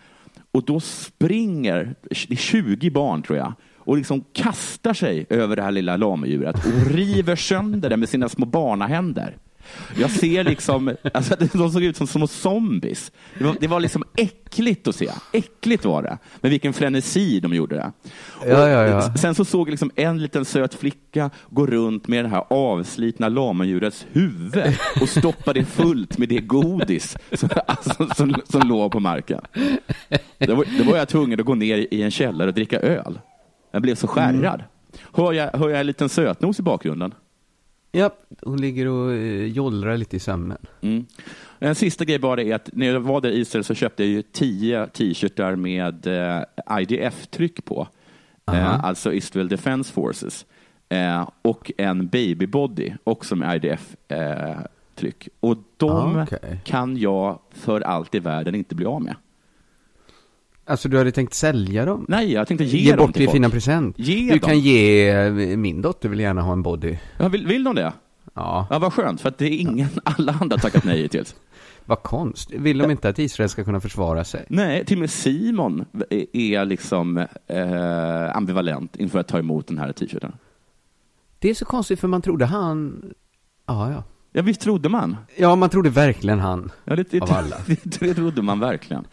Och 0.53 0.65
då 0.65 0.81
springer, 0.81 1.95
det 2.03 2.31
är 2.31 2.37
20 2.37 2.91
barn 2.91 3.23
tror 3.23 3.39
jag, 3.39 3.53
och 3.77 3.97
liksom 3.97 4.25
kastar 4.33 4.95
sig 4.95 5.27
över 5.29 5.57
det 5.57 5.63
här 5.63 5.71
lilla 5.71 5.97
lamodjuret 5.97 6.57
och 6.57 6.91
river 6.91 7.37
sönder 7.37 7.91
det 7.91 7.97
med 7.97 8.09
sina 8.09 8.29
små 8.29 8.47
barnahänder. 8.47 9.37
Jag 9.97 10.11
ser 10.11 10.45
liksom, 10.45 10.97
alltså, 11.15 11.37
de 11.53 11.71
såg 11.71 11.83
ut 11.83 11.97
som 11.97 12.07
små 12.07 12.27
zombies. 12.27 13.13
Det 13.39 13.45
var, 13.45 13.57
det 13.61 13.67
var 13.67 13.81
liksom 13.81 14.05
äckligt 14.17 14.89
att 14.89 14.97
se. 14.97 15.11
Äckligt 15.33 15.85
var 15.85 16.03
det. 16.03 16.19
Men 16.41 16.51
vilken 16.51 16.73
frenesi 16.73 17.41
de 17.41 17.55
gjorde 17.55 17.75
det. 17.77 17.93
Ja, 18.47 18.69
ja, 18.69 18.87
ja. 18.87 19.15
Sen 19.17 19.35
så 19.35 19.45
såg 19.45 19.69
jag 19.69 19.71
liksom 19.71 19.91
en 19.97 20.23
liten 20.23 20.45
söt 20.45 20.75
flicka 20.75 21.31
gå 21.51 21.67
runt 21.67 22.09
med 22.09 22.25
det 22.25 22.29
här 22.29 22.45
avslitna 22.51 23.29
lamadjurets 23.29 24.07
huvud 24.13 24.75
och 25.01 25.09
stoppa 25.09 25.53
det 25.53 25.65
fullt 25.65 26.19
med 26.19 26.29
det 26.29 26.41
godis 26.41 27.17
som, 27.33 27.49
alltså, 27.67 28.09
som, 28.17 28.35
som 28.45 28.69
låg 28.69 28.93
på 28.93 29.01
marken. 29.01 29.41
Då 30.39 30.55
var, 30.55 30.67
då 30.79 30.91
var 30.91 30.97
jag 30.99 31.09
tvungen 31.09 31.41
att 31.41 31.47
gå 31.47 31.55
ner 31.55 31.87
i 31.91 32.03
en 32.03 32.11
källare 32.11 32.49
och 32.49 32.55
dricka 32.55 32.81
öl. 32.81 33.21
Jag 33.73 33.83
blev 33.83 33.95
så 33.95 34.07
skärrad. 34.07 34.63
Hör, 35.13 35.33
jag, 35.33 35.51
hör 35.53 35.69
jag 35.69 35.81
en 35.81 35.87
liten 35.87 36.09
sötnos 36.09 36.59
i 36.59 36.63
bakgrunden? 36.63 37.15
Ja, 37.95 38.11
hon 38.43 38.61
ligger 38.61 38.89
och 38.89 39.13
eh, 39.13 39.47
jollrar 39.47 39.97
lite 39.97 40.17
i 40.17 40.19
sömnen. 40.21 40.59
Mm. 40.81 41.07
En 41.59 41.75
sista 41.75 42.05
grej 42.05 42.19
bara 42.19 42.43
är 42.43 42.55
att 42.55 42.71
när 42.73 42.87
jag 42.87 43.01
var 43.01 43.21
där 43.21 43.31
i 43.31 43.39
Israel 43.41 43.65
så 43.65 43.75
köpte 43.75 44.03
jag 44.05 44.11
ju 44.11 44.23
tio 44.23 44.87
t-shirtar 44.87 45.57
med 45.57 46.07
eh, 46.07 46.43
IDF-tryck 46.81 47.65
på. 47.65 47.89
Aha. 48.45 48.59
Eh, 48.59 48.85
alltså 48.85 49.13
Israel 49.13 49.49
Defense 49.49 49.93
Forces. 49.93 50.47
Och 51.43 51.73
en 51.79 52.07
babybody, 52.09 52.93
också 53.05 53.37
med 53.37 53.57
IDF-tryck. 53.65 55.29
och 55.41 55.57
de 55.77 55.91
Ah, 56.17 56.23
okej. 56.23 56.61
kan 56.65 56.97
jag 56.97 57.39
för 57.51 57.81
allt 57.81 58.15
i 58.15 58.19
världen 58.19 58.55
inte 58.55 58.75
bli 58.75 58.87
av 58.87 59.03
med. 59.03 59.15
Alltså 60.67 60.89
du 60.89 60.99
hade 60.99 61.13
tänkt 61.13 61.35
sälja 61.35 61.85
dem? 61.85 62.05
Nej, 62.09 62.33
jag 62.33 62.49
tänkte 62.49 62.65
ge, 62.65 62.79
Ge 62.79 62.91
dem 62.97 63.07
bort 63.07 63.13
till 63.15 63.23
i 63.23 63.27
folk. 63.27 63.35
fina 63.37 63.51
present? 63.51 63.99
Ge 63.99 64.21
du 64.33 64.39
dem. 64.39 64.39
kan 64.39 64.59
ge, 64.61 65.09
eh, 65.11 65.33
min 65.57 65.83
dotter 65.83 66.09
vill 66.09 66.21
gärna 66.21 66.43
ha 66.43 66.53
en 66.53 66.63
body. 66.63 66.97
Ja, 67.19 67.29
vill, 67.29 67.47
vill 67.47 67.65
de 67.65 67.75
det? 67.75 67.93
Ja, 68.35 68.67
Ja, 68.71 68.79
vad 68.79 68.93
skönt, 68.93 69.21
för 69.21 69.29
att 69.29 69.39
det 69.39 69.45
är 69.47 69.59
ingen, 69.59 69.89
alla 70.05 70.33
andra 70.41 70.57
har 70.57 70.61
tackat 70.61 70.85
nej 70.85 71.03
hittills. 71.03 71.35
vad 71.85 72.03
konst. 72.03 72.51
Vill 72.53 72.79
de 72.79 72.91
inte 72.91 73.09
att 73.09 73.19
Israel 73.19 73.49
ska 73.49 73.65
kunna 73.65 73.81
försvara 73.81 74.25
sig? 74.25 74.45
Nej, 74.49 74.85
till 74.85 74.97
och 74.97 75.01
med 75.01 75.11
Simon 75.11 75.85
är- 76.11 76.37
är 76.37 76.65
liksom 76.65 77.19
eh, 77.47 78.37
ambivalent 78.37 78.97
inför 78.97 79.19
att 79.19 79.29
ta 79.29 79.39
emot 79.39 79.67
den 79.67 79.79
här 79.79 79.93
t-shirten. 79.93 80.33
Det 81.39 81.51
är 81.51 81.55
så 81.55 81.65
konstigt 81.65 82.01
för 82.01 82.09
man 82.09 82.23
trodde 82.23 82.45
han, 82.47 83.03
ja 83.67 83.91
ja. 83.91 84.05
Ja, 84.35 84.43
visst 84.43 84.61
trodde 84.61 84.89
man? 84.89 85.17
Ja, 85.37 85.57
man 85.57 85.69
trodde 85.71 85.91
verkligen 85.91 86.41
han. 86.41 86.71
Ja, 86.85 86.97
det, 86.97 87.11
det, 87.11 87.21
Av 87.21 87.33
alla. 87.33 87.57
Det, 87.67 87.85
det 88.01 88.15
trodde 88.15 88.43
man 88.43 88.61
verkligen. 88.61 89.05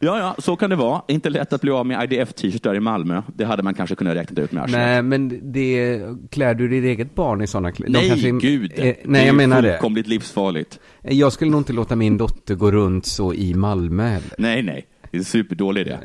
Ja, 0.00 0.18
ja, 0.18 0.34
så 0.38 0.56
kan 0.56 0.70
det 0.70 0.76
vara. 0.76 1.02
Inte 1.08 1.30
lätt 1.30 1.52
att 1.52 1.60
bli 1.60 1.70
av 1.70 1.86
med 1.86 2.12
IDF-t-shirtar 2.12 2.74
i 2.74 2.80
Malmö. 2.80 3.22
Det 3.36 3.44
hade 3.44 3.62
man 3.62 3.74
kanske 3.74 3.96
kunnat 3.96 4.16
räkna 4.16 4.42
ut 4.42 4.52
med 4.52 4.62
arslet. 4.62 4.78
Nej, 4.80 5.02
men 5.02 5.52
det, 5.52 6.00
klär 6.30 6.54
du 6.54 6.68
ditt 6.68 6.84
eget 6.84 7.14
barn 7.14 7.42
i 7.42 7.46
sådana 7.46 7.72
kläder? 7.72 7.92
De 7.92 7.98
Nej, 7.98 8.08
kanske 8.08 8.30
gud. 8.30 8.72
Eh, 8.76 8.84
det 8.84 8.96
nej, 9.04 9.22
är 9.22 9.26
jag 9.26 9.34
menar 9.34 9.62
det. 9.62 9.70
fullkomligt 9.70 10.06
livsfarligt. 10.06 10.78
Jag 11.02 11.32
skulle 11.32 11.50
nog 11.50 11.60
inte 11.60 11.72
låta 11.72 11.96
min 11.96 12.18
dotter 12.18 12.54
gå 12.54 12.70
runt 12.70 13.06
så 13.06 13.34
i 13.34 13.54
Malmö 13.54 14.06
heller. 14.08 14.34
Nej, 14.38 14.62
nej. 14.62 14.86
Det 15.10 15.16
är 15.16 15.18
en 15.18 15.24
superdålig 15.24 15.80
idé. 15.80 15.98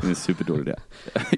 Det 0.00 0.06
är 0.06 0.08
en 0.08 0.14
superdålig 0.14 0.62
idé. 0.62 0.74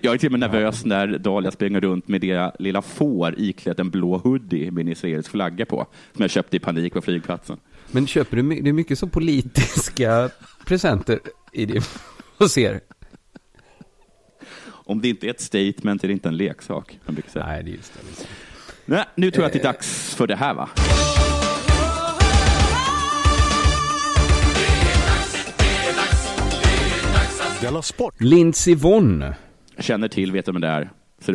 Jag 0.03 0.14
är 0.14 0.18
till 0.18 0.29
och 0.35 0.38
med 0.38 0.40
nervös 0.40 0.85
när 0.85 1.18
Dahlia 1.18 1.51
springer 1.51 1.81
runt 1.81 2.09
med 2.09 2.20
det 2.20 2.53
lilla 2.59 2.83
får 2.83 3.35
iklätt 3.40 3.79
en 3.81 3.90
blå 3.90 4.16
hoodie 4.16 4.70
med 4.70 4.81
en 4.87 4.88
israelisk 4.92 5.31
flagga 5.31 5.66
på, 5.66 5.87
som 6.12 6.23
jag 6.23 6.31
köpte 6.31 6.57
i 6.57 6.61
panik 6.61 6.92
på 6.92 7.01
flygplatsen. 7.01 7.57
Men 7.90 8.07
köper 8.07 8.37
du, 8.37 8.61
det 8.61 8.68
är 8.68 8.73
mycket 8.73 8.99
så 8.99 9.07
politiska 9.07 10.31
presenter 10.66 11.18
i 11.54 11.66
det 11.66 11.84
och 12.38 12.50
ser. 12.50 12.80
Om 14.66 15.00
det 15.00 15.08
inte 15.08 15.26
är 15.26 15.30
ett 15.30 15.40
statement 15.40 16.04
är 16.04 16.08
det 16.08 16.12
inte 16.12 16.28
en 16.28 16.36
leksak. 16.36 16.98
Man 17.06 17.14
brukar 17.14 17.30
säga. 17.30 17.46
Nej, 17.46 17.62
det 17.62 17.70
är 17.70 17.74
just 17.74 17.92
det. 17.94 18.26
Nej, 18.86 19.04
nu 19.14 19.30
tror 19.30 19.42
jag 19.42 19.46
att 19.46 19.52
det 19.52 19.58
är 19.58 19.62
dags 19.72 20.14
för 20.14 20.26
det 20.26 20.36
här, 20.36 20.54
va? 20.54 20.68
Della 27.60 27.82
Sport! 27.82 28.20
Lindsey 28.20 28.74
Vonn, 28.74 29.24
känner 29.78 30.08
till, 30.08 30.32
vet 30.32 30.48
vem 30.48 30.60
det 30.60 30.68
är. 30.68 30.90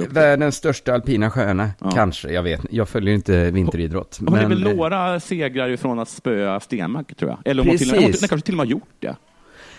Världens 0.09 0.55
största 0.55 0.93
alpina 0.93 1.31
stjärna, 1.31 1.69
Ja. 1.79 1.91
kanske, 1.91 2.31
jag 2.31 2.43
vet 2.43 2.61
Jag 2.69 2.89
följer 2.89 3.13
inte 3.13 3.51
vinteridrott. 3.51 4.17
Hon 4.19 4.27
är 4.27 4.47
men, 4.47 4.49
väl 4.49 4.67
eh, 4.67 4.73
några 4.73 5.19
segrar 5.19 5.69
ifrån 5.69 5.99
att 5.99 6.09
spöa 6.09 6.59
Stenmark, 6.59 7.15
tror 7.15 7.31
jag. 7.31 7.39
Eller 7.45 7.61
om 7.61 7.67
hon, 7.67 7.77
till, 7.77 7.89
hon, 7.91 8.03
hon 8.03 8.11
kanske 8.13 8.41
till 8.41 8.53
och 8.53 8.57
med 8.57 8.65
har 8.65 8.71
gjort 8.71 8.89
det. 8.99 9.15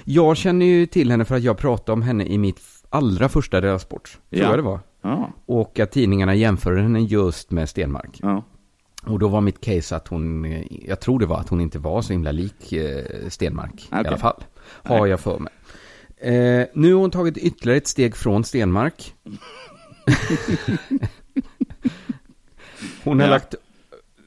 Jag 0.05 0.37
känner 0.37 0.67
ju 0.67 0.87
till 0.87 1.11
henne 1.11 1.25
för 1.25 1.35
att 1.37 1.43
jag 1.43 1.59
pratade 1.59 1.93
om 1.93 2.03
henne 2.03 2.25
i 2.25 2.39
mitt 2.39 2.61
allra 2.91 3.29
första 3.29 3.61
Della 3.61 3.79
Sport, 3.79 4.19
tror 4.31 4.43
Ja. 4.43 4.49
jag 4.49 4.59
det 4.59 4.63
var. 4.63 4.81
Ja, 5.03 5.31
Och 5.47 5.79
att 5.81 5.91
tidningarna 5.93 6.35
jämförde 6.35 6.83
henne 6.83 7.01
just 7.01 7.51
med 7.51 7.69
Stenmark. 7.69 8.19
ja. 8.23 8.45
Och 9.07 9.19
då 9.19 9.29
var 9.29 9.41
mitt 9.41 9.61
case 9.61 9.97
att 9.97 10.09
hon, 10.09 10.45
eh, 10.45 10.63
jag 10.89 11.01
tror 11.01 11.19
det 11.19 11.27
var 11.27 11.39
att 11.41 11.49
hon 11.49 11.61
inte 11.61 11.79
var 11.79 12.03
så 12.03 12.13
himla 12.13 12.33
lik 12.33 12.73
eh, 12.73 13.05
Stenmark 13.29 13.75
i 13.83 13.87
Okej. 13.91 14.07
alla 14.07 14.17
fall. 14.19 14.45
Har 14.63 15.07
jag 15.07 15.21
för 15.21 15.39
mig. 15.39 15.53
Eh, 16.17 16.67
nu 16.75 16.93
har 16.95 17.01
hon 17.01 17.11
tagit 17.11 17.37
ytterligare 17.37 17.77
ett 17.79 17.89
steg 17.89 18.17
från 18.17 18.45
Stenmark. 18.45 19.15
hon 23.05 23.21
har 23.21 23.27
Ja. 23.27 23.31
lagt, 23.31 23.55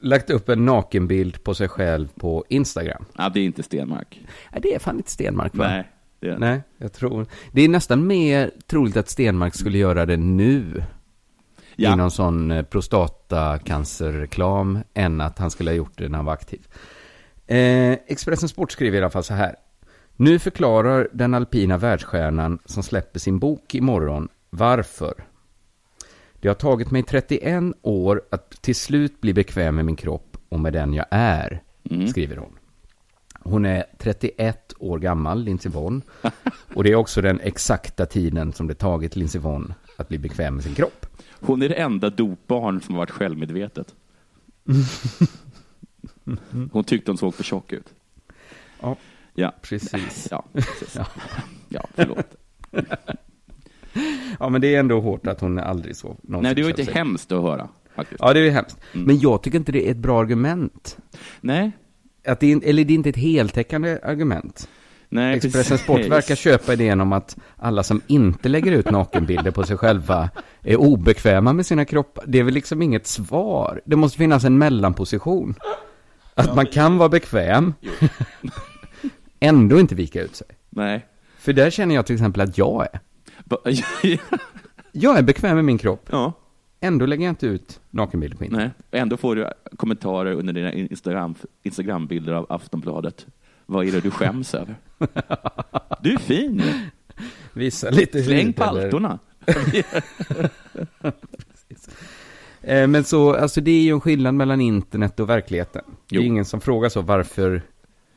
lagt 0.04 0.30
upp 0.30 0.48
en 0.48 0.64
nakenbild 0.64 1.44
på 1.44 1.54
sig 1.54 1.68
själv 1.68 2.08
på 2.14 2.44
Instagram. 2.48 3.04
ja, 3.18 3.28
det 3.28 3.40
är 3.40 3.44
inte 3.44 3.62
Stenmark. 3.62 4.20
Nej, 4.52 4.60
det 4.62 4.74
är 4.74 4.78
fan 4.78 4.96
inte 4.96 5.10
Stenmark 5.10 5.56
va? 5.56 5.68
Nej, 5.68 5.90
det 6.20 6.28
är 6.28 6.38
Nej, 6.38 6.62
jag 6.78 6.92
tror... 6.92 7.26
Det 7.52 7.62
är 7.62 7.68
nästan 7.68 8.06
mer 8.06 8.50
troligt 8.66 8.96
att 8.96 9.08
Stenmark 9.08 9.54
skulle 9.54 9.78
göra 9.78 10.06
det 10.06 10.16
nu. 10.16 10.84
Ja. 11.76 11.92
I 11.92 11.96
någon 11.96 12.10
sån 12.10 12.50
eh, 12.50 12.62
prostatacancerreklam 12.62 14.78
än 14.94 15.20
att 15.20 15.38
han 15.38 15.50
skulle 15.50 15.70
ha 15.70 15.76
gjort 15.76 15.98
det 15.98 16.08
när 16.08 16.18
han 16.18 16.24
var 16.24 16.32
aktiv. 16.32 16.66
Eh, 17.46 17.92
Expressen 17.92 18.48
Sport 18.48 18.72
skriver 18.72 18.98
i 18.98 19.00
alla 19.00 19.10
fall 19.10 19.24
så 19.24 19.34
här. 19.34 19.56
Nu 20.16 20.38
förklarar 20.38 21.08
den 21.12 21.34
alpina 21.34 21.78
världsstjärnan 21.78 22.58
som 22.64 22.82
släpper 22.82 23.18
sin 23.18 23.38
bok 23.38 23.74
imorgon 23.74 24.28
varför. 24.50 25.14
Det 26.44 26.50
har 26.50 26.54
tagit 26.54 26.90
mig 26.90 27.02
31 27.02 27.64
år 27.82 28.22
att 28.30 28.62
till 28.62 28.74
slut 28.74 29.20
bli 29.20 29.34
bekväm 29.34 29.74
med 29.76 29.84
min 29.84 29.96
kropp 29.96 30.36
och 30.48 30.60
med 30.60 30.72
den 30.72 30.94
jag 30.94 31.06
är, 31.10 31.62
skriver 32.10 32.36
hon. 32.36 32.52
Hon 33.34 33.64
är 33.64 33.84
31 33.98 34.72
år 34.78 34.98
gammal, 34.98 35.44
Lindsey 35.44 35.72
Vonn. 35.72 36.02
Och 36.74 36.84
det 36.84 36.90
är 36.92 36.94
också 36.94 37.20
den 37.20 37.40
exakta 37.40 38.06
tiden 38.06 38.52
som 38.52 38.66
det 38.66 38.74
tagit 38.74 39.16
Lindsey 39.16 39.40
Vonn 39.40 39.74
att 39.96 40.08
bli 40.08 40.18
bekväm 40.18 40.54
med 40.54 40.64
sin 40.64 40.74
kropp. 40.74 41.06
Hon 41.40 41.62
är 41.62 41.68
det 41.68 41.74
enda 41.74 42.10
dopbarn 42.10 42.80
som 42.80 42.94
har 42.94 43.02
varit 43.02 43.10
självmedvetet. 43.10 43.94
Hon 46.72 46.84
tyckte 46.84 47.10
hon 47.10 47.18
såg 47.18 47.34
för 47.34 47.44
tjock 47.44 47.72
ut. 47.72 47.94
Ja, 48.80 48.96
Ja, 49.34 49.52
precis. 49.62 50.28
ja, 50.30 50.44
precis. 50.52 50.96
Ja. 50.96 51.06
ja 51.68 51.86
förlåt. 51.94 52.36
Ja, 54.40 54.48
men 54.48 54.60
det 54.60 54.74
är 54.74 54.80
ändå 54.80 55.00
hårt 55.00 55.26
att 55.26 55.40
hon 55.40 55.58
aldrig 55.58 55.94
någonsin 56.04 56.42
Nej, 56.42 56.54
det 56.54 56.62
var 56.62 56.70
inte 56.80 56.92
hemskt 56.92 57.32
att 57.32 57.42
höra. 57.42 57.68
Faktiskt. 57.94 58.20
Ja, 58.20 58.32
det 58.32 58.40
är 58.40 58.50
hemskt. 58.50 58.78
Mm. 58.94 59.06
Men 59.06 59.18
jag 59.18 59.42
tycker 59.42 59.58
inte 59.58 59.72
det 59.72 59.86
är 59.86 59.90
ett 59.90 59.96
bra 59.96 60.20
argument. 60.20 60.98
Nej, 61.40 61.72
Att 62.26 62.40
det 62.40 62.52
är, 62.52 62.60
eller 62.64 62.84
det 62.84 62.92
är 62.92 62.94
inte 62.94 63.08
ett 63.08 63.16
heltäckande 63.16 63.98
argument. 64.02 64.68
nej, 65.08 65.36
Expressen 65.36 65.62
precis. 65.62 65.80
Sport 65.84 66.04
verkar 66.04 66.34
köpa 66.34 66.72
idén 66.72 67.00
om 67.00 67.12
att 67.12 67.36
alla 67.56 67.82
som 67.82 68.00
inte 68.06 68.48
lägger 68.48 68.72
ut 68.72 68.90
nakenbilder 68.90 69.50
på 69.50 69.62
sig 69.62 69.76
själva 69.76 70.30
är 70.62 70.76
obekväma 70.76 71.52
med 71.52 71.66
sina 71.66 71.84
kroppar. 71.84 72.24
Det 72.26 72.38
är 72.38 72.42
väl 72.42 72.54
liksom 72.54 72.82
inget 72.82 73.06
svar. 73.06 73.80
Det 73.84 73.96
måste 73.96 74.18
finnas 74.18 74.44
en 74.44 74.58
mellanposition. 74.58 75.54
Att 76.34 76.56
man 76.56 76.66
kan 76.66 76.98
vara 76.98 77.08
bekväm, 77.08 77.74
ändå 79.40 79.80
inte 79.80 79.94
vika 79.94 80.22
ut 80.22 80.36
sig. 80.36 80.46
Nej. 80.70 81.06
För 81.38 81.52
där 81.52 81.70
känner 81.70 81.94
jag 81.94 82.06
till 82.06 82.14
exempel 82.14 82.40
att 82.42 82.58
jag 82.58 82.86
är. 82.92 83.00
Jag 84.92 85.18
är 85.18 85.22
bekväm 85.22 85.54
med 85.56 85.64
min 85.64 85.78
kropp, 85.78 86.08
ja, 86.10 86.32
ändå 86.80 87.06
lägger 87.06 87.24
jag 87.24 87.32
inte 87.32 87.46
ut 87.46 87.80
nakenbilder 87.90 88.36
på 88.36 88.44
internet. 88.44 88.72
nej. 88.90 89.00
Ändå 89.00 89.16
får 89.16 89.36
du 89.36 89.48
kommentarer 89.76 90.32
under 90.32 90.52
dina 90.52 90.72
Instagram, 90.72 91.34
Instagrambilder 91.62 92.32
av 92.32 92.46
Aftonbladet. 92.48 93.26
Vad 93.66 93.86
är 93.88 93.92
det 93.92 94.00
du 94.00 94.10
skäms 94.10 94.54
över? 94.54 94.74
Du 96.02 96.12
är 96.14 96.18
fin. 96.18 96.62
Visa 97.52 97.90
lite 97.90 98.22
Släng 98.22 98.52
paltorna. 98.52 99.18
Eh, 102.62 102.86
Men 102.86 103.04
så, 103.04 103.34
alltså 103.34 103.60
det 103.60 103.70
är 103.70 103.80
ju 103.82 103.90
en 103.92 104.00
skillnad 104.00 104.34
mellan 104.34 104.60
internet 104.60 105.20
och 105.20 105.28
verkligheten. 105.30 105.82
Det 106.08 106.16
är 106.16 106.20
Jo. 106.20 106.26
ingen 106.26 106.44
som 106.44 106.60
frågar 106.60 106.88
så, 106.88 107.00
varför 107.00 107.62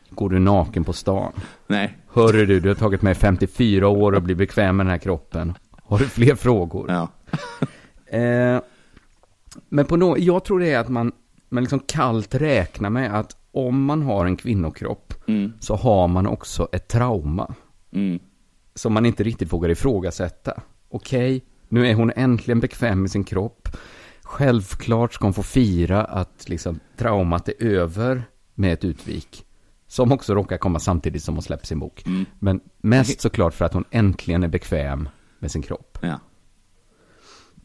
går 0.10 0.30
du 0.30 0.40
naken 0.40 0.84
på 0.84 0.94
stan? 0.94 1.32
Nej, 1.68 1.98
Hörru 2.18 2.46
du, 2.46 2.60
du 2.60 2.68
har 2.68 2.76
tagit 2.76 3.02
mig 3.02 3.16
54 3.16 3.88
år 3.88 4.16
att 4.16 4.24
bli 4.24 4.36
bekväm 4.36 4.78
med 4.78 4.86
den 4.86 4.92
här 4.92 4.98
kroppen. 4.98 5.54
Har 5.84 6.00
du 6.00 6.06
fler 6.06 6.36
frågor? 6.36 6.86
ja. 6.90 7.08
Eh, 8.10 8.62
men 9.70 9.86
på 9.86 9.98
no 9.98 10.18
jag 10.18 10.46
tror 10.46 10.60
det 10.60 10.72
är 10.72 10.80
att 10.80 10.90
man, 10.90 11.12
man 11.50 11.64
liksom 11.64 11.80
kallt 11.80 12.36
räknar 12.36 12.90
med 12.90 13.20
att 13.20 13.38
om 13.52 13.84
man 13.84 14.02
har 14.02 14.26
en 14.26 14.38
kvinnokropp 14.38 15.08
Mm, 15.28 15.54
så 15.60 15.76
har 15.76 16.08
man 16.08 16.28
också 16.28 16.68
ett 16.72 16.88
trauma 16.88 17.56
mm. 17.92 18.20
som 18.76 18.94
man 18.94 19.06
inte 19.06 19.24
riktigt 19.24 19.54
vågar 19.54 19.70
ifrågasätta. 19.70 20.62
Okej, 20.90 21.46
nu 21.70 21.88
är 21.88 21.94
hon 21.94 22.12
äntligen 22.16 22.60
bekväm 22.60 23.02
med 23.02 23.12
sin 23.12 23.24
kropp. 23.24 23.68
Självklart 24.22 25.14
ska 25.14 25.26
hon 25.26 25.34
få 25.34 25.44
fira 25.44 26.04
att 26.04 26.50
liksom, 26.50 26.80
traumat 26.98 27.50
är 27.50 27.64
över 27.64 28.24
med 28.54 28.74
ett 28.74 28.86
utvik. 28.86 29.46
Som 29.88 30.12
också 30.12 30.34
råkar 30.36 30.58
komma 30.58 30.80
samtidigt 30.80 31.24
som 31.24 31.36
hon 31.36 31.42
släpper 31.44 31.66
sin 31.66 31.80
bok. 31.80 32.04
Mm. 32.08 32.26
Men 32.40 32.60
mest 32.78 33.22
såklart 33.22 33.54
för 33.54 33.66
att 33.66 33.74
hon 33.74 33.86
äntligen 33.92 34.44
är 34.44 34.48
bekväm 34.48 35.10
med 35.40 35.52
sin 35.52 35.62
kropp. 35.62 35.98
Ja. 36.02 36.20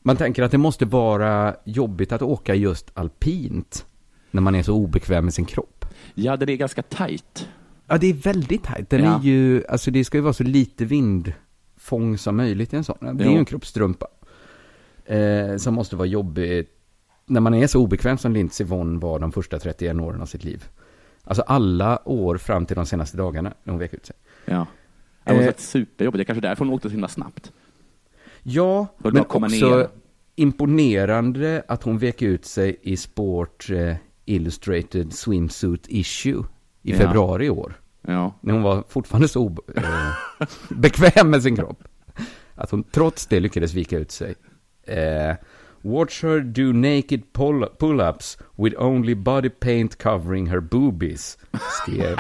Man 0.03 0.17
tänker 0.17 0.43
att 0.43 0.51
det 0.51 0.59
måste 0.59 0.85
vara 0.85 1.57
jobbigt 1.65 2.13
att 2.13 2.23
åka 2.23 2.55
just 2.55 2.91
alpint 2.95 3.87
när 4.31 4.41
man 4.43 4.55
är 4.55 4.63
så 4.63 4.75
obekväm 4.75 5.25
med 5.25 5.35
sin 5.35 5.45
kropp. 5.45 5.85
ja, 6.15 6.37
det 6.37 6.53
är 6.53 6.57
ganska 6.57 6.83
tajt. 6.83 7.49
Ja, 7.87 7.99
det 7.99 8.07
är 8.07 8.15
väldigt 8.15 8.65
tajt. 8.65 8.91
Den 8.91 9.05
Ja. 9.05 9.19
är 9.19 9.23
ju, 9.23 9.65
alltså 9.67 9.91
det 9.91 10.05
ska 10.05 10.19
ju 10.19 10.23
vara 10.23 10.33
så 10.33 10.43
lite 10.45 10.85
vindfång 10.85 12.19
som 12.19 12.37
möjligt 12.37 12.73
i 12.73 12.77
en 12.77 12.85
sån. 12.85 12.97
Det 13.01 13.07
är 13.07 13.27
Jo. 13.27 13.33
ju 13.33 13.39
en 13.39 13.45
kroppstrumpa. 13.45 14.07
Eh, 15.05 15.57
som 15.57 15.75
måste 15.75 15.97
vara 15.97 16.07
jobbig 16.07 16.67
när 17.27 17.41
man 17.41 17.55
är 17.55 17.67
så 17.67 17.81
obekväm 17.83 18.19
som 18.19 18.33
Lindsey 18.33 18.67
Vonn 18.67 19.01
var 19.01 19.19
de 19.19 19.33
första 19.33 19.59
31 19.59 20.01
åren 20.01 20.21
av 20.23 20.27
sitt 20.27 20.45
liv. 20.45 20.65
Alltså 21.25 21.43
alla 21.43 22.09
år 22.09 22.37
fram 22.39 22.67
till 22.67 22.77
de 22.77 22.87
senaste 22.87 23.17
dagarna 23.17 23.55
när 23.65 23.73
hon 23.73 23.81
vek 23.81 23.95
ut 23.95 24.07
sig. 24.07 24.17
Ja. 24.45 24.67
Det 25.25 25.35
var 25.35 25.43
Eh. 25.43 25.53
superjobbigt. 25.57 26.19
Det 26.19 26.23
är 26.23 26.25
kanske 26.35 26.49
därför 26.49 26.65
hon 26.65 26.75
åkte 26.75 26.89
så 26.89 26.93
himla 26.93 27.09
snabbt. 27.09 27.53
Ja, 28.43 28.87
men 28.99 29.19
också 29.21 29.39
ner. 29.39 29.89
imponerande 30.35 31.63
att 31.69 31.83
hon 31.83 31.99
vek 31.99 32.23
ut 32.23 32.45
sig 32.45 32.77
i 32.83 32.97
Sport 32.97 33.71
eh, 33.71 33.95
Illustrated 34.25 35.13
Swimsuit 35.13 35.87
Issue 35.89 36.45
i 36.83 36.91
Ja. 36.93 36.97
februari 36.99 37.47
i 37.47 37.51
år. 37.51 37.81
Ja. 38.07 38.35
När 38.41 38.55
hon 38.55 38.63
var 38.63 38.85
fortfarande 38.89 39.29
så 39.29 39.57
eh, 39.77 40.47
bekväm 40.71 41.31
med 41.31 41.43
sin 41.43 41.57
kropp. 41.57 41.83
Att 42.55 42.71
hon 42.71 42.83
trots 42.85 43.27
det 43.27 43.41
lyckades 43.41 43.75
vika 43.75 43.99
ut 43.99 44.11
sig. 44.11 44.35
Eh, 44.83 45.35
Watch 45.83 46.23
her 46.23 46.41
do 46.41 46.73
naked 46.73 47.23
pull- 47.33 47.69
pull-ups 47.79 48.39
with 48.57 48.77
only 48.83 49.15
body 49.15 49.49
paint 49.51 49.99
covering 50.03 50.47
her 50.47 50.61
boobies, 50.61 51.39
skrev 51.83 52.17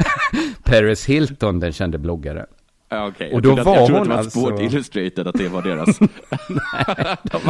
Paris 0.64 1.06
Hilton, 1.06 1.60
den 1.60 1.72
kände 1.72 1.98
bloggaren. 1.98 2.46
Okej. 2.90 3.32
Och 3.32 3.34
Jag 3.36 3.42
då 3.42 3.48
trodde 3.56 3.60
att- 3.60 3.66
var 3.66 3.76
jag 3.76 3.86
trodde 3.86 4.00
hon 4.00 4.12
att 4.12 4.18
det 4.18 4.22
var 4.24 4.30
Sport 4.30 4.50
alltså- 4.52 4.64
Illustrated, 4.76 5.26
att 5.28 5.34
det 5.38 5.48
var 5.48 5.62
deras. 5.62 6.00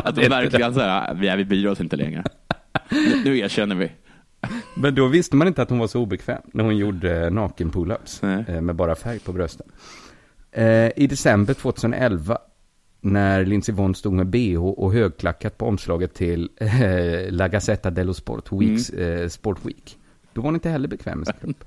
att 0.05 0.17
de 0.17 0.29
verkligen 0.29 0.75
så 0.75 0.81
här, 0.81 1.15
"Nej, 1.15 1.37
vi 1.37 1.45
bryr 1.45 1.67
oss 1.67 1.81
inte 1.81 1.97
längre. 1.97 2.25
Nu, 2.91 3.23
nu 3.25 3.39
erkänner 3.39 3.75
vi. 3.77 3.93
Men 4.77 4.95
då 4.95 5.07
visste 5.07 5.37
man 5.37 5.47
inte 5.49 5.63
att 5.63 5.71
hon 5.71 5.79
var 5.79 5.87
så 5.87 6.01
obekväm 6.01 6.43
när 6.53 6.65
hon 6.65 6.77
gjorde 6.77 7.31
naken 7.31 7.71
pull-ups 7.71 8.45
eh, 8.49 8.61
med 8.61 8.75
bara 8.75 8.95
färg 8.95 9.19
på 9.19 9.33
brösten. 9.33 9.67
Eh, 10.53 10.91
I 10.97 11.07
december 11.11 11.55
2011 11.55 12.39
när 13.07 13.45
Lindsey 13.45 13.75
Vonn 13.75 13.95
stod 13.95 14.13
med 14.13 14.27
bh 14.27 14.57
och 14.57 14.93
högklackat 14.93 15.59
på 15.59 15.67
omslaget 15.67 16.15
till 16.15 16.51
eh, 16.57 17.31
La 17.31 17.49
Gazzetta 17.49 17.91
dello 17.91 18.15
Sport, 18.15 18.53
Weeks, 18.53 18.91
eh, 18.91 19.29
Sport 19.29 19.59
Week. 19.65 19.99
Då 20.33 20.41
var 20.41 20.49
hon 20.49 20.55
inte 20.55 20.71
heller 20.71 20.89
bekväm 20.89 21.19
med 21.19 21.27
sin 21.27 21.37
kropp. 21.41 21.65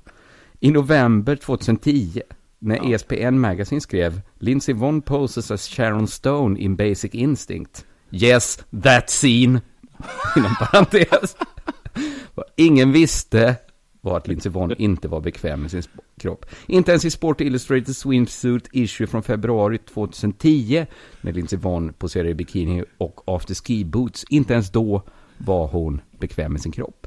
I 0.60 0.70
november 0.70 1.36
2010 1.36 2.22
när 2.58 2.94
ESPN 2.94 3.38
Magazine 3.38 3.80
skrev 3.80 4.20
Lindsey 4.38 4.74
Vonn 4.74 5.02
poses 5.02 5.50
as 5.50 5.68
Sharon 5.68 6.08
Stone 6.08 6.60
in 6.60 6.76
Basic 6.76 7.14
Instinct. 7.14 7.86
Yes, 8.10 8.64
that 8.82 9.10
scene. 9.10 9.60
Inom 10.36 10.54
parentes. 10.54 11.36
Ingen 12.56 12.92
visste 12.92 13.56
var 14.00 14.16
att 14.16 14.28
Lindsey 14.28 14.52
Vonn 14.52 14.74
inte 14.78 15.08
var 15.08 15.20
bekväm 15.20 15.60
med 15.60 15.70
sin 15.70 15.82
kropp. 16.18 16.46
Inte 16.66 16.90
ens 16.90 17.04
i 17.04 17.10
Sport 17.10 17.40
Illustrated 17.40 17.96
Swimsuit 17.96 18.68
Issue 18.72 19.06
från 19.06 19.22
februari 19.22 19.78
2010, 19.78 20.86
när 21.20 21.32
Lindsey 21.32 21.58
Vonn 21.58 21.92
poserade 21.92 22.30
i 22.30 22.34
bikini 22.34 22.84
och 22.98 23.20
after 23.26 23.54
ski 23.54 23.84
boots, 23.84 24.24
inte 24.30 24.52
ens 24.52 24.70
då 24.70 25.02
var 25.38 25.66
hon 25.66 26.00
bekväm 26.18 26.52
med 26.52 26.60
sin 26.62 26.72
kropp. 26.72 27.06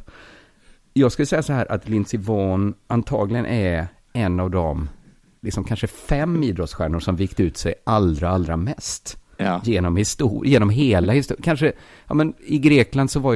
Jag 0.93 1.12
skulle 1.12 1.25
säga 1.25 1.43
så 1.43 1.53
här 1.53 1.71
att 1.71 1.89
Lindsey 1.89 2.19
Vonn 2.19 2.73
antagligen 2.88 3.45
är 3.45 3.88
en 4.13 4.39
av 4.39 4.51
de, 4.51 4.89
liksom 5.41 5.63
kanske 5.63 5.88
fem 5.88 6.43
idrottsstjärnor 6.43 6.99
som 6.99 7.15
vikt 7.15 7.39
ut 7.39 7.58
sig 7.58 7.73
allra, 7.84 8.29
allra 8.29 8.58
mest. 8.58 9.17
Ja. 9.38 9.62
Genom, 9.63 9.97
histor- 9.97 10.45
genom 10.45 10.69
hela 10.69 11.13
historien. 11.13 11.43
Kanske, 11.43 11.73
ja 12.08 12.13
men 12.13 12.34
i 12.45 12.60
Grekland 12.60 13.12
så 13.12 13.19
var 13.19 13.32
ju 13.32 13.36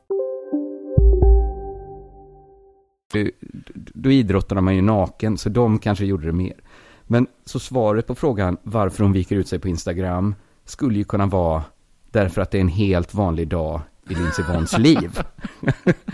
Då, 3.73 4.11
idrottade 4.11 4.61
man 4.61 4.75
ju 4.75 4.81
naken, 4.81 5.37
så 5.37 5.49
de 5.49 5.79
kanske 5.79 6.05
gjorde 6.05 6.25
det 6.25 6.31
mer. 6.31 6.55
Men 7.03 7.27
så 7.45 7.59
svaret 7.59 8.07
på 8.07 8.15
frågan 8.15 8.57
varför 8.63 9.03
hon 9.03 9.13
viker 9.13 9.35
ut 9.35 9.47
sig 9.47 9.59
på 9.59 9.67
Instagram 9.67 10.35
skulle 10.65 10.97
ju 10.97 11.03
kunna 11.03 11.25
vara 11.25 11.63
därför 12.11 12.41
att 12.41 12.51
det 12.51 12.57
är 12.57 12.61
en 12.61 12.67
helt 12.67 13.13
vanlig 13.13 13.47
dag 13.47 13.81
i 14.09 14.13
Lindsey 14.13 14.45
Vonns 14.45 14.77
liv. 14.77 15.19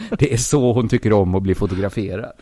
det 0.20 0.34
är 0.34 0.38
så 0.38 0.74
hon 0.74 0.90
tycker 0.90 1.14
om 1.14 1.36
att 1.36 1.44
bli 1.44 1.56
fotograferad. 1.56 2.34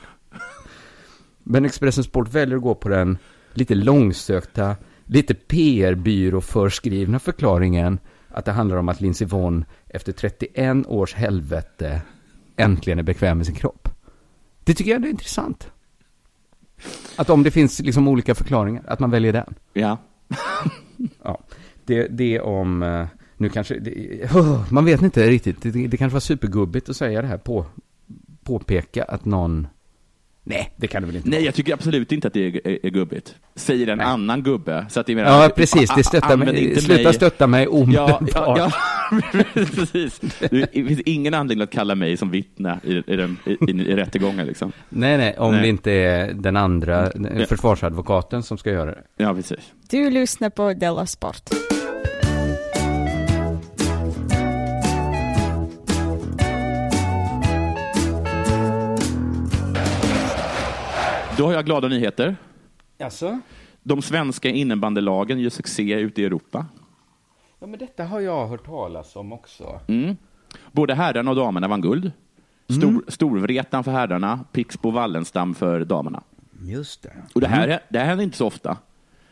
Men 1.44 1.66
Expressen 1.66 2.04
Sport 2.04 2.34
väljer 2.34 2.58
att 2.58 2.64
gå 2.64 2.76
på 2.76 2.90
den 2.90 3.18
lite 3.54 3.76
långsökta, 3.76 4.76
lite 5.06 5.34
PR-byrå 5.34 6.42
förskrivna 6.42 7.20
förklaringen 7.20 8.00
att 8.30 8.46
det 8.46 8.52
handlar 8.52 8.78
om 8.78 8.90
att 8.90 9.02
Lindsey 9.02 9.28
Vonn 9.28 9.66
efter 9.88 10.12
31 10.12 10.88
års 10.88 11.14
helvete 11.14 12.02
äntligen 12.56 13.00
är 13.00 13.04
bekväm 13.04 13.38
med 13.38 13.46
sin 13.46 13.56
kropp. 13.56 13.90
Det 14.66 14.74
tycker 14.74 14.92
jag 14.92 15.06
är 15.06 15.10
intressant. 15.10 15.72
Att 17.16 17.30
om 17.30 17.44
det 17.44 17.52
finns 17.52 17.80
liksom 17.80 18.08
olika 18.08 18.36
förklaringar, 18.36 18.84
att 18.88 19.00
man 19.00 19.12
väljer 19.12 19.34
den. 19.34 19.56
Ja. 19.74 19.98
ja. 21.24 21.40
Det, 21.86 22.08
det 22.08 22.40
om, 22.40 22.84
eh, 22.84 23.08
nu 23.38 23.50
kanske, 23.50 23.80
det, 23.80 24.24
oh, 24.36 24.74
man 24.74 24.86
vet 24.86 25.02
inte 25.02 25.28
riktigt, 25.28 25.62
det, 25.62 25.88
det 25.88 25.98
kanske 25.98 26.14
var 26.14 26.20
supergubbigt 26.20 26.90
att 26.90 26.96
säga 26.96 27.22
det 27.22 27.28
här 27.28 27.38
på, 27.38 27.66
påpeka 28.44 29.04
att 29.04 29.26
någon, 29.26 29.68
nej, 30.48 30.72
det 30.76 30.88
kan 30.88 31.02
det 31.02 31.06
väl 31.08 31.16
inte 31.16 31.30
Nej, 31.30 31.46
jag 31.46 31.56
tycker 31.56 31.74
absolut 31.74 32.12
inte 32.12 32.28
att 32.28 32.34
det 32.34 32.46
är, 32.48 32.68
är, 32.68 32.86
är 32.86 32.90
gubbigt. 32.90 33.36
Säger 33.56 33.88
en 33.88 34.02
annan 34.02 34.44
gubbe. 34.44 34.86
Så 34.90 35.00
att 35.00 35.06
det 35.08 35.16
menar, 35.16 35.44
Ja, 35.44 35.50
precis. 35.56 35.90
Det 35.96 36.04
stöttar 36.04 36.38
mig- 36.38 36.82
sluta 36.82 37.14
stötta 37.14 37.48
mig 37.48 37.64
Ja, 37.64 37.70
omedelbart. 37.70 38.30
ja, 38.34 38.58
ja, 38.58 38.72
precis. 39.54 40.20
Det 40.40 40.68
finns 40.74 41.00
ingen 41.06 41.34
anledning 41.34 41.64
att 41.64 41.72
kalla 41.72 41.96
mig 41.96 42.18
som 42.18 42.32
vittne 42.32 42.80
i, 42.84 42.94
i, 43.08 43.16
den, 43.16 43.38
i, 43.46 43.52
i, 43.52 43.72
i 43.72 43.96
rättegången. 43.96 44.48
Liksom. 44.48 44.72
Nej, 44.90 45.18
nej, 45.18 45.36
om 45.38 45.52
Nej. 45.52 45.62
det 45.62 45.68
inte 45.68 45.92
är 45.92 46.34
den 46.34 46.58
andra 46.58 47.12
Ja. 47.40 47.46
försvarsadvokaten 47.46 48.44
som 48.44 48.58
ska 48.58 48.72
göra 48.72 48.92
det. 48.92 49.02
Ja, 49.18 49.34
precis. 49.34 49.60
Du 49.90 50.10
lyssnar 50.10 50.50
på 50.50 50.74
Della 50.74 51.06
Sport. 51.06 51.50
Då 61.38 61.46
har 61.46 61.54
jag 61.54 61.66
glada 61.66 61.88
nyheter. 61.88 62.36
Jaså? 62.98 63.40
De 63.84 64.02
svenska 64.02 64.50
innebandelagen 64.50 65.40
gör 65.40 65.50
succé 65.50 65.94
ute 65.94 66.22
i 66.22 66.26
Europa. 66.26 66.66
Ja, 67.60 67.68
men 67.68 67.80
detta 67.80 68.04
har 68.04 68.20
jag 68.20 68.48
hört 68.48 68.66
talas 68.66 69.16
om 69.16 69.34
också. 69.34 69.80
Mm. 69.88 70.18
Både 70.72 70.94
herrarna 70.94 71.32
och 71.32 71.36
damerna 71.38 71.68
vann 71.68 71.82
guld. 71.82 72.12
Stor, 72.70 73.04
Storvretan 73.08 73.84
för 73.84 73.92
herrarna, 73.92 74.40
Pixbo 74.52 74.92
Wallenstam 74.92 75.56
för 75.56 75.86
damerna. 75.86 76.24
Just 76.62 77.04
det. 77.04 77.14
Och 77.36 77.42
det 77.42 77.48
här, 77.48 77.80
det 77.90 78.00
här 78.00 78.06
händer 78.06 78.24
inte 78.24 78.38
så 78.38 78.48
ofta. 78.48 78.78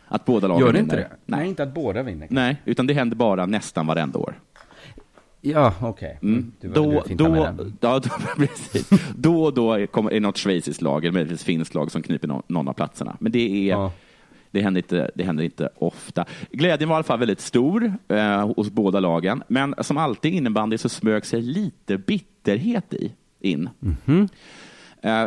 Att 0.08 0.26
båda 0.26 0.48
lagen 0.48 0.66
Gör 0.66 0.74
det 0.74 0.80
inte 0.80 0.96
vinner. 0.96 1.10
det? 1.10 1.16
Nej. 1.26 1.40
Nej, 1.40 1.50
inte 1.50 1.64
att 1.64 1.74
båda 1.74 2.04
vinner. 2.04 2.28
Nej, 2.32 2.62
utan 2.66 2.88
det 2.88 2.94
händer 2.94 3.16
bara 3.16 3.46
nästan 3.46 3.88
varenda 3.88 4.20
år. 4.20 4.40
Ja, 5.46 5.74
okej. 5.82 6.20
Mm. 6.22 6.52
Du 6.62 6.68
var- 6.68 7.04
du 7.08 7.16
Då, 7.16 7.26
då, 7.28 7.66
ja, 7.82 8.00
då, 8.00 8.10
precis. 8.38 8.90
då 9.16 9.44
och 9.44 9.54
då 9.54 9.88
kommer, 9.88 10.10
är 10.10 10.14
det 10.14 10.20
något 10.20 10.38
schweiziskt 10.38 10.82
lag, 10.82 11.04
eller 11.06 11.14
möjligtvis 11.14 11.44
finskt 11.44 11.76
lag 11.76 11.92
som 11.92 12.02
kniper 12.02 12.28
någon, 12.28 12.44
någon 12.48 12.68
av 12.68 12.74
platserna. 12.74 13.18
Men 13.20 13.32
det, 13.32 13.70
är, 13.72 13.90
det, 14.52 14.62
händer 14.62 14.80
inte, 14.80 15.12
det 15.16 15.24
händer 15.24 15.44
inte 15.44 15.70
ofta. 15.76 16.26
Glädjen 16.52 16.90
var 16.90 16.96
i 16.96 16.98
alla 16.98 17.04
fall 17.04 17.20
väldigt 17.20 17.42
stor 17.42 17.94
eh, 18.08 18.54
hos 18.56 18.70
båda 18.72 19.00
lagen. 19.00 19.44
Men 19.48 19.76
som 19.82 19.98
alltid 19.98 20.34
innebandy 20.34 20.78
så 20.78 20.90
smög 20.90 21.26
sig 21.26 21.42
lite 21.42 21.98
bitterhet 21.98 22.94
i, 22.94 23.12
in. 23.40 23.70
Mhm. 23.80 24.28
Eh, 25.02 25.26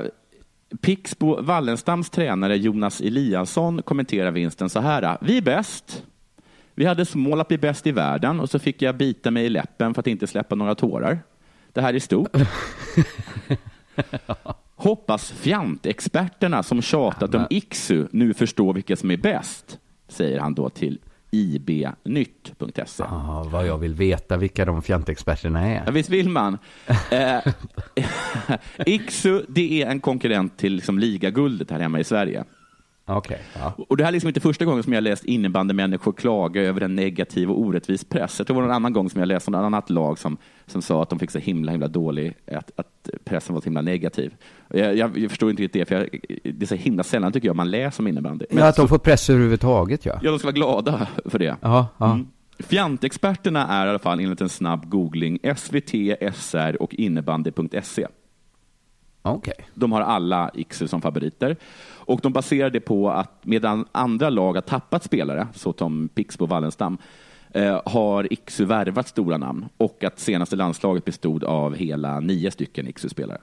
Pixbo 0.81 1.43
Wallenstams 1.43 2.11
tränare 2.11 2.57
Jonas 2.57 3.01
Eliasson 3.01 3.83
kommenterar 3.83 4.31
vinsten 4.31 4.69
så 4.71 4.81
här. 4.81 5.19
Vi 5.21 5.37
är 5.37 5.43
bäst. 5.43 6.03
Vi 6.79 6.85
hade 6.85 7.05
som 7.05 7.21
mål 7.21 7.41
att 7.41 7.49
bli 7.49 7.59
bäst 7.59 7.87
i 7.87 7.93
världen 7.93 8.41
och 8.41 8.51
så 8.51 8.59
fick 8.59 8.83
jag 8.83 8.97
bita 8.97 9.31
mig 9.31 9.45
i 9.45 9.49
läppen 9.49 9.95
för 9.95 10.01
att 10.01 10.07
inte 10.07 10.27
släppa 10.27 10.55
några 10.55 10.75
tårar. 10.75 11.19
Det 11.73 11.81
här 11.81 11.95
är 11.95 11.99
stort. 11.99 12.37
Hoppas 14.75 15.31
fjantexperterna 15.31 16.63
som 16.63 16.83
tjatat 16.83 17.35
om 17.35 17.47
Iksu 17.51 18.07
nu 18.11 18.35
förstår 18.35 18.75
vilka 18.75 18.97
som 18.97 19.11
är 19.11 19.17
bäst, 19.17 19.79
säger 20.09 20.41
han 20.41 20.55
då 20.55 20.69
till 20.69 20.99
ibnytt.se. 21.31 22.83
Ja, 22.99 23.47
vad 23.53 23.67
jag 23.67 23.79
vill 23.79 23.95
veta 23.95 24.37
vilka 24.37 24.65
de 24.65 24.83
fjantexperterna 24.83 25.67
är. 25.67 25.83
Ja, 25.87 25.93
visst 25.93 26.11
vill 26.11 26.29
man? 26.29 26.59
Eh, 27.11 27.53
Iksu, 28.87 29.43
det 29.49 29.83
är 29.83 29.91
en 29.91 30.01
konkurrent 30.01 30.59
till 30.59 30.75
liksom, 30.75 30.99
ligaguldet 30.99 31.71
här 31.71 31.81
hemma 31.81 32.01
i 32.01 32.05
Sverige. 32.05 32.45
Okej, 33.09 33.39
ja. 33.55 33.73
Och 33.89 33.97
det 33.97 34.05
här 34.05 34.09
är 34.09 34.13
liksom 34.13 34.29
inte 34.29 34.41
första 34.41 34.65
gången 34.65 34.83
som 34.83 34.93
jag 34.93 35.03
läst 35.03 35.25
innebandymänniskor 35.25 36.13
klaga 36.13 36.63
över 36.63 36.81
en 36.81 36.97
negativ 36.97 37.51
och 37.51 37.61
orättvis 37.61 38.05
press. 38.05 38.39
Jag 38.39 38.47
tror 38.47 38.55
det 38.55 38.61
var 38.61 38.69
någon 38.69 38.77
annan 38.77 38.93
gång 38.93 39.11
som 39.11 39.21
jag 39.21 39.29
läste 39.29 39.51
något 39.51 39.65
annat 39.65 39.91
lag 39.91 40.19
som, 40.19 40.37
som 40.67 40.83
sa 40.83 41.03
att 41.03 41.11
de 41.11 41.19
fick 41.19 41.31
så 41.31 41.39
himla, 41.39 41.73
himla 41.73 41.89
dålig, 41.89 42.35
att, 42.53 42.71
att 42.77 43.11
pressen 43.25 43.55
var 43.55 43.61
så 43.61 43.65
himla 43.65 43.83
negativ. 43.83 44.35
Jag, 44.69 44.97
jag, 44.97 45.19
jag 45.19 45.31
förstår 45.31 45.51
inte 45.51 45.63
riktigt 45.63 45.81
det, 45.81 45.89
för 45.89 45.95
jag, 45.95 46.21
det 46.55 46.65
är 46.65 46.67
så 46.67 46.75
himla 46.75 47.03
sällan 47.03 47.33
tycker 47.33 47.49
jag 47.49 47.57
man 47.57 47.71
läser 47.71 48.03
om 48.03 48.09
innebandy. 48.09 48.47
Men 48.51 48.65
att 48.65 48.77
de 48.77 48.89
får 48.89 48.99
press 48.99 49.31
överhuvudtaget, 49.31 50.07
ja. 50.07 50.21
Ja, 50.23 50.31
de 50.31 50.39
ska 50.39 50.47
vara 50.47 50.55
glada 50.55 51.09
för 51.25 51.39
det. 51.39 51.57
Ja, 51.61 51.87
ja. 51.99 52.13
Mm. 52.13 52.27
Fjantexperterna 52.59 53.67
är 53.67 53.87
i 53.87 53.91
alla 53.91 53.99
fall 53.99 54.21
enligt 54.21 54.41
en 54.41 54.49
snabb 54.49 54.89
googling 54.89 55.39
SVT, 55.57 55.91
SR 56.35 56.83
och 56.83 56.95
innebandy.se. 56.95 58.07
Okej. 59.31 59.55
De 59.75 59.93
har 59.93 60.01
alla 60.01 60.51
Iksu 60.55 60.89
som 60.89 61.03
favoriter. 61.03 61.57
Och 62.07 62.21
de 62.23 62.33
baserar 62.33 62.71
det 62.71 62.81
på 62.81 63.11
att 63.11 63.33
medan 63.43 63.85
andra 63.93 64.31
lag 64.31 64.55
har 64.55 64.61
tappat 64.61 65.05
spelare, 65.05 65.49
såsom 65.55 66.09
Pixbo 66.09 66.45
och 66.45 66.49
Wallenstam, 66.49 66.99
eh, 67.53 67.81
har 67.85 68.33
Iksu 68.33 68.65
värvat 68.65 69.09
stora 69.09 69.39
namn 69.39 69.69
och 69.77 70.05
att 70.05 70.19
senaste 70.19 70.57
landslaget 70.57 71.05
bestod 71.05 71.45
av 71.45 71.75
hela 71.75 72.21
nio 72.21 72.51
stycken 72.51 72.89
Iksu-spelare. 72.89 73.39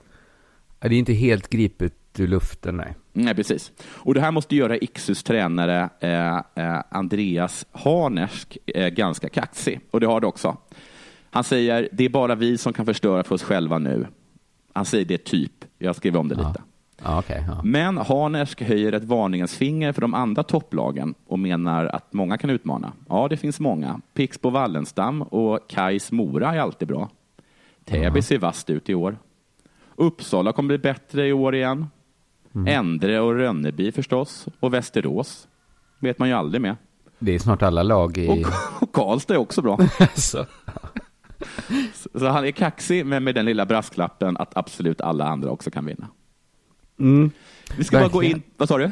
Det 0.78 0.94
är 0.94 0.98
inte 0.98 1.12
helt 1.12 1.48
gripet 1.48 1.94
ur 2.18 2.26
luften, 2.26 2.76
nej. 2.76 2.94
Nej, 3.12 3.34
precis. 3.34 3.72
Och 3.86 4.14
det 4.14 4.20
här 4.20 4.30
måste 4.30 4.56
göra 4.56 4.76
Iksus 4.76 5.22
tränare 5.22 5.88
eh, 6.00 6.36
eh, 6.36 6.82
Andreas 6.88 7.66
Harnersk 7.72 8.58
eh, 8.66 8.88
ganska 8.88 9.28
kaxig. 9.28 9.80
Och 9.90 10.00
det 10.00 10.06
har 10.06 10.20
det 10.20 10.26
också. 10.26 10.56
Han 11.30 11.44
säger, 11.44 11.88
det 11.92 12.04
är 12.04 12.08
bara 12.08 12.34
vi 12.34 12.58
som 12.58 12.72
kan 12.72 12.86
förstöra 12.86 13.22
för 13.22 13.34
oss 13.34 13.42
själva 13.42 13.78
nu. 13.78 14.06
Han 14.74 14.84
säger 14.84 15.04
det 15.04 15.24
typ. 15.24 15.64
Jag 15.78 15.96
skriver 15.96 16.18
om 16.20 16.28
det 16.28 16.34
lite. 16.34 16.62
Ja, 17.02 17.18
okej. 17.18 17.44
ja. 17.48 17.60
Men 17.64 17.96
Harnersk 17.98 18.62
höjer 18.62 18.92
ett 18.92 19.04
varningens 19.04 19.56
finger 19.56 19.92
för 19.92 20.00
de 20.00 20.14
andra 20.14 20.42
topplagen 20.42 21.14
och 21.26 21.38
menar 21.38 21.86
att 21.86 22.12
många 22.12 22.38
kan 22.38 22.50
utmana. 22.50 22.92
Ja, 23.08 23.28
det 23.28 23.36
finns 23.36 23.60
många. 23.60 24.00
Pixbo 24.14 24.50
Wallenstam 24.50 25.22
och 25.22 25.68
Kais 25.68 26.12
Mora 26.12 26.54
är 26.54 26.58
alltid 26.58 26.88
bra. 26.88 27.10
Täby 27.84 28.22
ser 28.22 28.38
vasst 28.38 28.70
ut 28.70 28.88
i 28.88 28.94
år. 28.94 29.18
Uppsala 29.96 30.52
kommer 30.52 30.66
bli 30.66 30.78
bättre 30.78 31.26
i 31.26 31.32
år 31.32 31.54
igen. 31.54 31.86
Endre 32.66 33.20
och 33.20 33.34
Rönneby 33.34 33.92
förstås. 33.92 34.46
Och 34.60 34.74
Västerås 34.74 35.48
vet 35.98 36.18
man 36.18 36.28
ju 36.28 36.34
aldrig 36.34 36.62
med. 36.62 36.76
Det 37.18 37.32
är 37.32 37.38
snart 37.38 37.62
alla 37.62 37.82
lag 37.82 38.18
i... 38.18 38.28
Och, 38.28 38.82
och 38.82 38.92
Karlstad 38.92 39.34
är 39.34 39.38
också 39.38 39.62
bra. 39.62 39.78
Så, 42.14 42.28
han 42.28 42.44
är 42.44 42.50
kaxig, 42.50 43.06
men 43.06 43.24
med 43.24 43.34
den 43.34 43.44
lilla 43.44 43.66
brasklappen 43.66 44.36
att 44.36 44.56
absolut 44.56 45.00
alla 45.00 45.28
andra 45.28 45.50
också 45.50 45.70
kan 45.70 45.86
vinna. 45.86 46.08
Mm. 47.00 47.30
Vi 47.76 47.84
ska 47.84 47.98
bara 47.98 48.08
gå 48.08 48.18
Verkligen. 48.18 48.36
in, 48.36 48.42
vad 48.56 48.68
sa 48.68 48.78
du? 48.78 48.90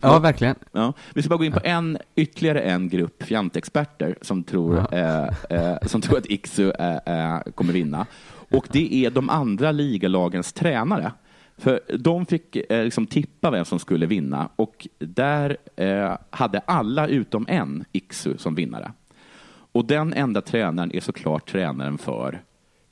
Ja, 0.00 0.18
verkligen. 0.18 0.56
Ja, 0.72 0.92
vi 1.14 1.22
ska 1.22 1.28
bara 1.28 1.38
gå 1.38 1.44
in 1.44 1.52
på 1.52 1.60
en, 1.64 1.98
ytterligare 2.16 2.60
en 2.60 2.88
grupp 2.88 3.22
fjantexperter 3.22 4.16
som 4.22 4.44
tror, 4.44 4.94
eh, 4.94 5.28
eh, 5.50 5.76
som 5.86 6.00
tror 6.00 6.18
att 6.18 6.30
Iksu 6.30 6.70
eh, 6.70 6.96
eh, 6.96 7.40
kommer 7.54 7.72
vinna. 7.72 8.06
Och 8.50 8.68
det 8.70 8.94
är 8.94 9.10
de 9.10 9.30
andra 9.30 9.72
ligalagens 9.72 10.52
tränare. 10.52 11.12
För 11.58 11.80
de 11.98 12.26
fick 12.26 12.56
eh, 12.56 12.84
liksom 12.84 13.06
tippa 13.06 13.50
vem 13.50 13.64
som 13.64 13.78
skulle 13.78 14.06
vinna 14.06 14.48
och 14.56 14.88
där 14.98 15.56
eh, 15.76 16.16
hade 16.30 16.58
alla 16.58 17.06
utom 17.06 17.46
en 17.48 17.84
Iksu 17.92 18.38
som 18.38 18.54
vinnare. 18.54 18.92
Och 19.72 19.84
den 19.84 20.12
enda 20.12 20.40
tränaren 20.40 20.92
är 20.94 21.00
såklart 21.00 21.50
tränaren 21.50 21.98
för 21.98 22.42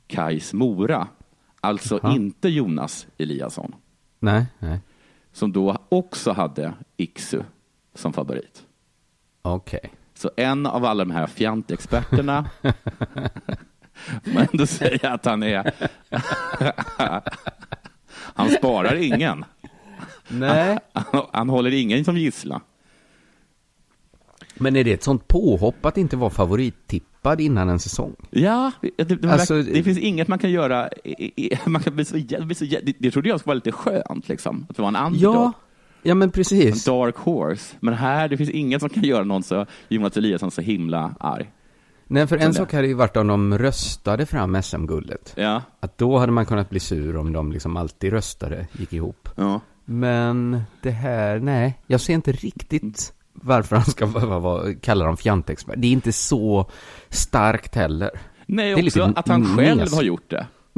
Kais 0.07 0.53
Mora. 0.53 1.09
Alltså 1.61 2.01
Jaha. 2.03 2.15
inte 2.15 2.49
Jonas 2.49 3.07
Eliasson 3.19 3.75
Nej, 4.19 4.47
nej. 4.59 4.81
som 5.33 5.53
då 5.53 5.79
också 5.89 6.33
hade 6.33 6.73
Iksu 6.97 7.43
som 7.95 8.13
favorit. 8.13 8.63
Okej. 9.43 9.93
Så 10.15 10.31
en 10.37 10.67
av 10.67 10.85
alla 10.85 11.05
de 11.05 11.11
här 11.11 11.27
fjantexperterna 11.27 12.51
får 14.23 14.35
man 14.35 14.47
ändå 14.53 14.67
säga 14.67 15.13
att 15.13 15.25
han 15.25 15.43
är... 15.43 15.73
han 18.13 18.51
sparar 18.51 18.95
ingen. 18.95 19.45
Nej. 20.29 20.79
Han, 20.93 21.27
han 21.33 21.49
håller 21.49 21.71
ingen 21.71 22.05
som 22.05 22.17
gisslan. 22.17 22.61
Men 24.61 24.77
är 24.77 24.85
det 24.85 24.93
ett 24.93 25.03
sånt 25.03 25.29
påhopp 25.29 25.87
att 25.87 25.99
inte 25.99 26.17
vara 26.17 26.31
favorittippad 26.31 27.41
innan 27.41 27.69
en 27.69 27.79
säsong? 27.79 28.17
Ja, 28.31 28.73
det, 28.97 29.05
det, 29.05 29.33
Alltså, 29.33 29.63
det 29.63 29.83
finns 29.83 29.99
inget 29.99 30.29
man 30.29 30.39
kan 30.39 30.51
göra. 30.51 30.89
Man 31.67 31.83
kan 31.83 31.95
bli 31.95 32.05
så, 32.05 32.15
bli 32.41 32.55
så, 32.55 32.65
det, 32.65 32.93
det 32.99 33.11
trodde 33.11 33.29
jag 33.29 33.41
skulle 33.41 33.51
vara 33.51 33.55
lite 33.55 33.73
skönt, 33.73 34.29
liksom. 34.29 34.67
att 34.69 34.77
det 34.77 34.83
var 34.83 34.89
en 34.89 34.97
underdog. 34.97 35.35
Ja, 35.35 35.53
ja 36.03 36.15
men 36.15 36.31
precis. 36.31 36.89
En 36.89 36.95
dark 36.95 37.17
horse. 37.17 37.77
Men 37.81 37.95
här, 37.95 38.29
det 38.29 38.37
finns 38.37 38.51
ingen 38.51 38.81
som 38.81 38.89
kan 38.89 39.03
göra 39.03 39.25
någon 39.25 39.43
så, 39.43 39.67
Jonas 39.89 40.17
Eliasson 40.17 40.51
så 40.51 40.61
himla 40.61 41.15
arg. 41.21 41.51
Nej, 42.07 42.27
för 42.27 42.37
en 42.37 42.55
sak 42.55 42.73
hade 42.73 42.87
ju 42.87 42.95
varit 42.95 43.17
om 43.17 43.27
de 43.27 43.59
röstade 43.59 44.27
fram 44.27 44.63
SM-guldet. 44.63 45.33
Ja. 45.37 45.63
Att 45.81 45.99
då 45.99 46.19
hade 46.19 46.33
man 46.33 46.47
kunnat 46.47 46.71
bli 46.71 46.81
sur 46.81 47.17
om 47.17 47.33
de 47.33 47.53
liksom 47.53 47.77
alltid 47.77 48.13
röstade, 48.13 48.67
gick 48.73 48.93
ihop. 48.93 49.29
Ja. 49.37 49.61
Men 49.85 50.63
det 50.83 50.91
här, 50.91 51.39
nej, 51.39 51.79
jag 51.87 52.01
ser 52.01 52.15
inte 52.15 52.33
riktigt 52.33 53.13
varför 53.33 53.77
han 53.77 53.85
ska 53.85 54.07
behöva 54.07 54.39
vara- 54.39 54.75
kalla 54.75 55.05
dem 55.05 55.17
fjantexpert. 55.17 55.75
Det 55.79 55.87
är 55.87 55.93
inte 55.93 56.13
så 56.13 56.71
starkt 57.09 57.75
heller. 57.75 58.11
Nej, 58.47 58.75
Det 58.75 58.81
är 58.81 58.87
också 58.87 59.13
att 59.17 59.29
han 59.29 59.57
själv 59.57 59.81
mes. 59.81 59.95
har 59.95 60.03
gjort 60.03 60.31
det. 60.31 60.47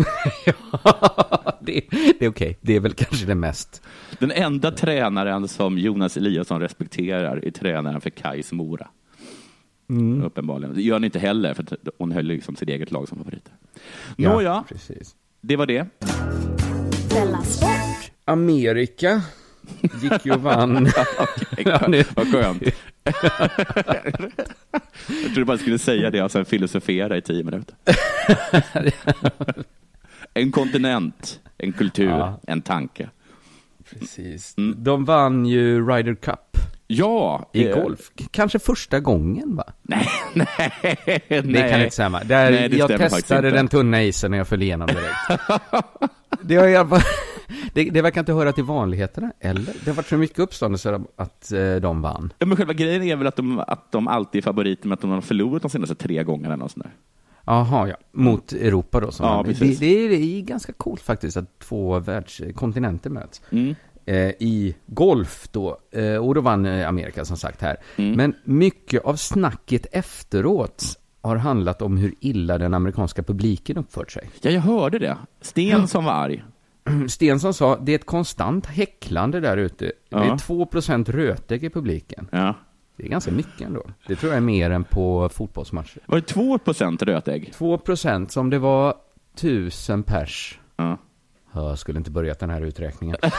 det, 1.61 1.81
det 2.19 2.25
är 2.25 2.29
okej, 2.29 2.59
det 2.61 2.77
är 2.77 2.81
väl 2.81 2.93
kanske 2.93 3.27
det 3.27 3.35
mest. 3.35 3.83
Den 4.19 4.31
enda 4.33 4.71
tränaren 4.71 5.49
som 5.49 5.79
Jonas 5.79 6.17
Eliasson 6.17 6.61
respekterar 6.61 7.45
är 7.45 7.51
tränaren 7.51 8.01
för 8.01 8.11
Kais 8.11 8.53
Mora. 8.53 8.89
Mm. 9.91 10.23
Uppenbarligen. 10.23 10.75
Det 10.75 10.83
gör 10.83 10.95
han 10.95 11.05
inte 11.05 11.19
heller, 11.19 11.55
för 11.55 11.65
hon 11.99 12.13
höll 12.13 12.25
liksom 12.27 12.57
sitt 12.57 12.69
eget 12.69 12.91
lag 12.91 13.09
som 13.09 13.19
favoriter. 13.19 13.53
Ja, 14.17 14.33
Nåja, 14.33 14.65
precis. 14.69 15.15
det 15.41 15.57
var 15.57 15.67
det. 15.67 15.87
Amerika 18.25 19.23
gick 20.03 20.27
ju 20.27 20.33
och 20.33 20.43
vann. 20.43 20.87
Okej, 21.19 21.65
Ja, 21.67 21.81
nu- 21.89 22.05
Vad 22.15 22.33
skönt. 22.33 22.63
Jag 25.09 25.35
trodde 25.35 25.45
bara 25.45 25.59
skulle 25.59 25.79
säga 25.79 26.11
det 26.11 26.23
och 26.23 26.31
sen 26.31 26.45
filosofera 26.45 27.17
i 27.17 27.23
tio 27.23 27.45
minuter. 27.45 27.75
En 30.35 30.53
kontinent, 30.53 31.41
en 31.59 31.73
kultur, 31.73 32.09
Ja. 32.11 32.41
en 32.47 32.63
tanke. 32.63 33.09
Precis. 33.91 34.55
Mm. 34.59 34.75
De 34.85 35.05
vann 35.05 35.47
ju 35.47 35.87
Ryder 35.89 36.15
Cup 36.15 36.39
Ja, 36.87 37.51
i 37.53 37.69
eh, 37.69 37.75
golf. 37.83 38.11
Kanske 38.31 38.59
första 38.59 39.01
gången 39.01 39.57
va? 39.57 39.65
Nej, 39.83 40.09
nej, 40.35 40.49
Det 41.29 41.43
kan 41.43 41.53
jag 41.71 41.83
inte 41.83 41.97
säga. 41.97 42.09
Där 42.25 42.51
Nej, 42.51 42.79
jag 42.79 42.99
testade 42.99 43.51
den 43.51 43.69
tunna 43.69 44.03
isen 44.03 44.31
när 44.31 44.39
jag 44.39 44.49
föll 44.49 44.63
igenom 44.63 44.87
direkt. 44.87 45.43
det, 46.43 46.57
har 46.57 46.69
alla 46.77 46.89
fall, 46.89 47.01
det, 47.75 47.91
det 47.91 48.03
verkar 48.03 48.21
inte 48.21 48.33
höra 48.33 48.53
till 48.53 48.65
vanligheterna, 48.65 49.33
eller? 49.41 49.75
Det 49.85 49.91
har 49.91 49.97
varit 49.97 50.07
så 50.07 50.17
mycket 50.17 50.39
uppståndelse 50.39 51.01
att 51.17 51.53
eh, 51.53 51.75
de 51.75 52.03
vann. 52.03 52.33
Ja, 52.39 52.47
men 52.47 52.57
själva 52.57 52.73
grejen 52.73 53.03
är 53.03 53.17
väl 53.17 53.27
att 53.27 53.37
de, 53.37 53.59
att 53.59 53.93
de 53.93 54.09
alltid 54.09 54.39
är 54.39 54.43
favoriter 54.43 54.89
med 54.89 54.95
att 54.95 55.01
de 55.01 55.11
har 55.11 55.21
förlorat 55.21 55.63
de 55.63 55.71
senaste 55.71 55.95
tre 55.95 56.25
gångerna. 56.25 56.55
Eller 56.55 56.65
något 56.65 56.73
sånt 56.73 56.85
där. 56.85 56.93
Jaha, 57.47 57.89
ja. 57.89 57.97
Mot 58.13 58.53
Europa 58.53 59.01
då. 59.01 59.11
Som 59.11 59.27
Ja, 59.27 59.45
det, 59.47 59.79
det, 59.81 60.05
är, 60.05 60.09
det 60.09 60.17
är 60.17 60.41
ganska 60.41 60.73
coolt 60.73 61.01
faktiskt 61.01 61.37
att 61.37 61.59
två 61.59 61.99
världskontinenter 61.99 63.11
möts. 63.11 63.43
Mm. 63.51 63.75
Eh, 64.07 64.31
I 64.39 64.75
golf 64.87 65.49
då. 65.53 65.79
Eh, 65.93 66.17
och 66.17 66.35
då 66.35 66.41
vann 66.41 66.67
eh, 66.67 66.89
Amerika 66.89 67.25
som 67.25 67.37
sagt 67.37 67.63
här. 67.63 67.77
Mm. 67.97 68.13
Men 68.13 68.35
mycket 68.45 69.05
av 69.05 69.17
snacket 69.17 69.87
efteråt 69.93 70.99
har 71.21 71.37
handlat 71.37 71.83
om 71.83 71.97
hur 71.97 72.15
illa 72.21 72.59
den 72.59 72.75
amerikanska 72.75 73.23
publiken 73.23 73.77
uppfört 73.77 74.11
sig. 74.11 74.31
Ja, 74.41 74.51
jag 74.51 74.61
hörde 74.61 74.99
det. 74.99 75.17
Sten 75.41 75.89
som 75.89 76.05
var 76.05 76.13
arg. 76.13 76.45
Stensson 77.09 77.55
sa, 77.55 77.77
det 77.79 77.93
är 77.93 77.97
ett 77.97 78.07
konstant 78.07 78.67
häcklande 78.67 79.41
där 79.41 79.57
ute. 79.57 79.85
Det 79.85 79.93
Ja. 80.09 80.25
är 80.25 80.37
2% 80.37 81.13
rötägg 81.13 81.65
i 81.65 81.71
publiken. 81.71 82.29
Ja. 82.33 82.55
Det 82.97 83.05
är 83.05 83.09
ganska 83.09 83.31
mycket 83.31 83.61
ändå. 83.61 83.83
Det 84.07 84.17
tror 84.17 84.33
jag 84.33 84.37
är 84.37 84.41
mer 84.41 84.71
än 84.71 84.85
på 84.85 85.29
fotbollsmatcher. 85.29 86.01
Var 86.07 86.17
det 86.21 86.27
2 86.27 86.59
procent 86.59 87.03
rötägg? 87.03 87.53
2% 87.59 88.29
som 88.29 88.51
det 88.51 88.59
var 88.59 88.95
tusen 89.37 90.03
pers. 90.03 90.59
Ja. 90.77 90.99
Jag 91.55 91.79
skulle 91.79 91.99
inte 91.99 92.11
börjat 92.11 92.39
den 92.39 92.51
här 92.51 92.61
uträkningen. 92.61 93.17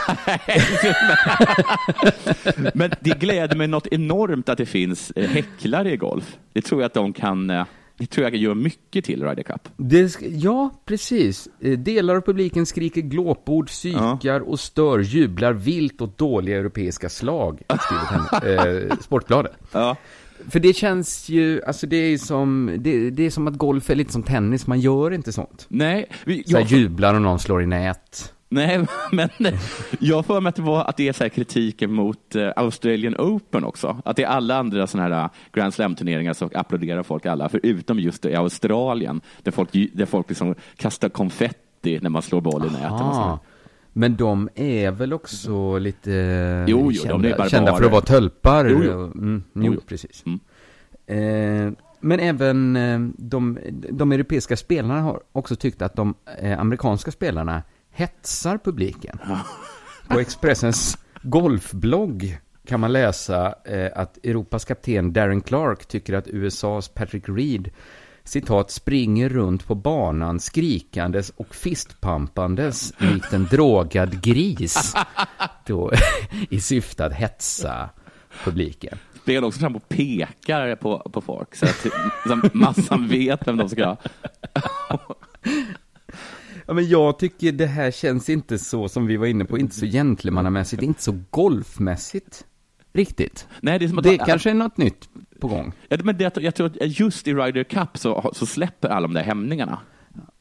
Men 2.74 2.90
det 3.00 3.18
gläder 3.20 3.56
mig 3.56 3.66
något 3.66 3.86
enormt 3.86 4.48
att 4.48 4.58
det 4.58 4.66
finns 4.66 5.10
eh, 5.10 5.30
häcklare 5.30 5.92
i 5.92 5.96
golf. 5.96 6.36
Det 6.52 6.60
tror 6.62 6.80
jag 6.80 6.86
att 6.86 6.94
de 6.94 7.12
kan, 7.12 7.50
eh, 7.50 7.64
det 7.96 8.06
tror 8.06 8.24
jag 8.24 8.36
göra 8.36 8.54
mycket 8.54 9.04
till 9.04 9.22
Ryder 9.24 9.42
Cup. 9.42 9.68
Det 9.76 10.16
ja, 10.20 10.70
precis. 10.84 11.48
Eh, 11.60 11.78
Delar 11.78 12.16
av 12.16 12.20
publiken 12.20 12.66
skriker 12.66 13.00
glåpord, 13.00 13.66
psykar 13.68 14.40
och 14.40 14.60
stör, 14.60 14.98
jublar 14.98 15.52
vilt 15.52 16.00
åt 16.00 16.18
dåliga 16.18 16.58
europeiska 16.58 17.08
slag, 17.08 17.62
skriver 17.80 18.04
han, 18.04 18.88
eh, 18.90 18.96
Sportbladet. 19.00 19.52
Ja. 19.72 19.96
För 20.48 20.60
det 20.60 20.72
känns 20.72 21.28
ju, 21.28 21.62
alltså 21.62 21.86
det 21.86 21.96
är 21.96 22.18
som, 22.18 22.76
det, 22.78 23.10
det 23.10 23.26
är 23.26 23.30
som 23.30 23.48
att 23.48 23.54
golf 23.54 23.90
är 23.90 23.94
lite 23.94 24.12
som 24.12 24.22
tennis, 24.22 24.66
man 24.66 24.80
gör 24.80 25.10
inte 25.10 25.32
sånt. 25.32 25.66
Nej. 25.68 26.06
Vi, 26.24 26.44
Så 26.46 26.52
jag, 26.52 26.62
jublar 26.62 27.14
om 27.14 27.22
någon 27.22 27.38
slår 27.38 27.62
i 27.62 27.66
nät. 27.66 28.32
Nej, 28.54 28.86
men 29.12 29.28
jag 29.98 30.26
för 30.26 30.40
mig 30.40 30.48
att 30.48 30.56
det, 30.56 30.62
var, 30.62 30.84
att 30.84 30.96
det 30.96 31.08
är 31.08 31.12
så 31.12 31.24
här 31.24 31.28
kritiken 31.28 31.92
mot 31.92 32.34
eh, 32.34 32.50
Australian 32.56 33.16
Open 33.18 33.64
också. 33.64 34.00
Att 34.04 34.16
det 34.16 34.22
är 34.22 34.28
alla 34.28 34.56
andra 34.56 34.86
sådana 34.86 35.16
här 35.16 35.28
Grand 35.52 35.74
Slam-turneringar 35.74 36.32
så 36.32 36.50
applåderar 36.54 37.02
folk 37.02 37.26
alla, 37.26 37.48
förutom 37.48 37.98
just 37.98 38.24
i 38.24 38.34
Australien, 38.34 39.20
där 39.42 39.52
folk, 39.52 39.70
där 39.72 40.06
folk 40.06 40.28
liksom 40.28 40.54
kastar 40.76 41.08
konfetti 41.08 41.98
när 42.02 42.10
man 42.10 42.22
slår 42.22 42.40
boll 42.40 42.66
i 42.66 42.70
näten. 42.70 43.14
Sådär. 43.14 43.38
Men 43.96 44.16
de 44.16 44.48
är 44.54 44.90
väl 44.90 45.12
också 45.12 45.78
lite 45.78 46.10
Jo, 46.68 46.92
jo, 46.92 47.02
de 47.18 47.22
kända, 47.22 47.48
kända 47.48 47.76
för 47.76 47.84
att 47.84 47.92
vara 47.92 48.02
tölpar. 48.02 48.64
Jo, 48.64 48.82
jo. 48.84 48.92
Mm, 48.92 49.42
jo, 49.54 49.62
Jo, 49.64 49.72
jo. 49.74 49.80
precis. 49.86 50.24
Mm. 50.26 50.40
Eh, 51.06 51.72
men 52.00 52.20
även 52.20 52.76
eh, 52.76 53.00
de, 53.16 53.58
de 53.90 54.12
europeiska 54.12 54.56
spelarna 54.56 55.00
har 55.00 55.20
också 55.32 55.56
tyckt 55.56 55.82
att 55.82 55.96
de 55.96 56.14
eh, 56.38 56.60
amerikanska 56.60 57.10
spelarna 57.10 57.62
hetsar 57.94 58.58
publiken. 58.58 59.18
På 60.08 60.20
Expressens 60.20 60.98
golfblogg 61.22 62.38
kan 62.66 62.80
man 62.80 62.92
läsa 62.92 63.54
eh, 63.64 63.90
att 63.94 64.16
Europas 64.24 64.64
kapten 64.64 65.12
Darren 65.12 65.40
Clark 65.40 65.86
tycker 65.86 66.14
att 66.14 66.28
USAs 66.28 66.88
Patrick 66.88 67.24
Reed 67.28 67.70
citat, 68.24 68.70
springer 68.70 69.28
runt 69.28 69.66
på 69.66 69.74
banan 69.74 70.40
skrikandes 70.40 71.30
och 71.30 71.54
fistpampandes 71.54 72.92
likt 72.98 73.32
en 73.32 73.44
drogad 73.44 74.22
gris. 74.22 74.94
Då, 75.66 75.92
I 76.50 76.60
syfte 76.60 77.04
att 77.06 77.12
hetsa 77.12 77.90
publiken. 78.44 78.98
Spelar 79.22 79.48
också 79.48 79.60
fram 79.60 79.76
och 79.76 79.88
pekar 79.88 80.76
på, 80.76 80.98
på 81.12 81.20
folk 81.20 81.54
så 81.54 81.66
att 81.66 81.86
att 82.44 82.54
massan 82.54 83.08
vet 83.08 83.48
vem 83.48 83.56
de 83.56 83.68
ska 83.68 83.96
Ja, 86.66 86.74
men 86.74 86.88
jag 86.88 87.18
tycker 87.18 87.52
det 87.52 87.66
här 87.66 87.90
känns 87.90 88.28
inte 88.28 88.58
så 88.58 88.88
som 88.88 89.06
vi 89.06 89.16
var 89.16 89.26
inne 89.26 89.44
på, 89.44 89.58
inte 89.58 89.74
så 89.74 89.86
gentlemannamässigt, 89.86 90.82
inte 90.82 91.02
så 91.02 91.18
golfmässigt. 91.30 92.44
Riktigt. 92.92 93.48
Nej, 93.60 93.78
det 93.78 93.84
är 93.84 93.88
som 93.88 93.98
att 93.98 94.04
det 94.04 94.18
kanske 94.18 94.50
är 94.50 94.54
något 94.54 94.76
nytt 94.76 95.08
på 95.40 95.48
gång. 95.48 95.72
Ja, 95.88 95.96
men 96.04 96.16
det, 96.18 96.36
jag 96.36 96.54
tror 96.54 96.66
att 96.66 96.76
just 96.98 97.28
i 97.28 97.34
Ryder 97.34 97.64
Cup 97.64 97.98
så, 97.98 98.30
så 98.34 98.46
släpper 98.46 98.88
alla 98.88 99.06
de 99.06 99.14
där 99.14 99.22
hämningarna. 99.22 99.78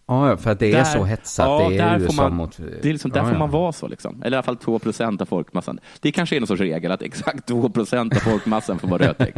Ja, 0.07 0.37
för 0.37 0.51
att 0.51 0.59
det 0.59 0.67
är 0.71 0.73
Där- 0.77 0.83
så 0.83 1.03
hetsat, 1.03 1.45
ja, 1.45 1.69
det 1.69 1.77
är 1.77 1.99
där 1.99 2.07
får 2.07 2.13
man, 2.13 2.35
mot... 2.35 2.57
Det 2.57 2.89
är 2.89 2.91
liksom, 2.93 3.11
där 3.11 3.19
ja, 3.21 3.29
får 3.29 3.37
man 3.37 3.51
vara 3.51 3.71
så. 3.71 3.87
Liksom. 3.87 4.21
Eller 4.23 4.31
i 4.31 4.37
alla 4.37 4.43
fall 4.43 4.57
2 4.57 4.79
procent 4.79 5.21
av 5.21 5.25
folkmassan. 5.25 5.79
Det 5.99 6.11
kanske 6.11 6.35
är 6.35 6.39
någon 6.39 6.47
sorts 6.47 6.61
regel 6.61 6.91
att 6.91 7.01
exakt 7.01 7.47
2 7.47 7.69
procent 7.69 8.15
av 8.15 8.19
folkmassan 8.19 8.79
får 8.79 8.87
vara 8.87 9.07
rötägg. 9.07 9.33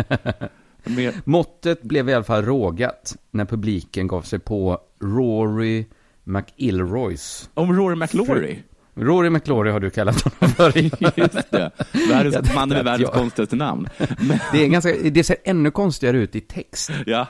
Mer- 0.83 1.13
Måttet 1.29 1.81
blev 1.83 2.09
i 2.09 2.13
alla 2.13 2.23
fall 2.23 2.45
rågat 2.45 3.15
när 3.31 3.45
publiken 3.45 4.07
gav 4.07 4.21
sig 4.21 4.39
på 4.39 4.79
Rory 5.01 5.85
McIlroys. 6.25 7.49
Om 7.53 7.73
Rory 7.75 7.95
McIlroy? 7.95 8.63
Rory 8.95 9.29
McIlroy 9.29 9.71
har 9.71 9.79
du 9.79 9.89
kallat 9.89 10.21
honom 10.21 10.55
för. 10.55 10.77
Just 11.19 11.51
det. 11.51 11.71
Världens, 12.09 12.55
mannen 12.55 12.69
med 12.77 12.85
världens 12.85 13.01
jag- 13.09 13.13
konstigaste 13.13 13.55
namn. 13.55 13.87
Det, 14.51 14.63
är 14.63 14.67
ganska, 14.67 14.93
det 15.11 15.23
ser 15.23 15.37
ännu 15.43 15.71
konstigare 15.71 16.17
ut 16.17 16.35
i 16.35 16.41
text. 16.41 16.91
ja. 17.05 17.27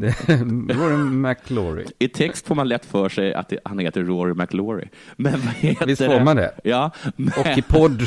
Rory 0.68 0.96
McIlroy. 0.96 1.86
I 1.98 2.08
text 2.08 2.46
får 2.46 2.54
man 2.54 2.68
lätt 2.68 2.84
för 2.84 3.08
sig 3.08 3.34
att 3.34 3.48
det, 3.48 3.58
han 3.64 3.78
heter 3.78 4.02
Rory 4.02 4.34
McIlroy. 4.34 4.88
Men 5.16 5.32
vad 5.32 5.54
heter 5.54 5.86
Visst 5.86 6.04
får 6.04 6.20
man 6.20 6.36
det? 6.36 6.54
Ja. 6.64 6.90
Men, 7.16 7.32
Och 7.38 7.58
i 7.58 7.62
podd. 7.62 8.02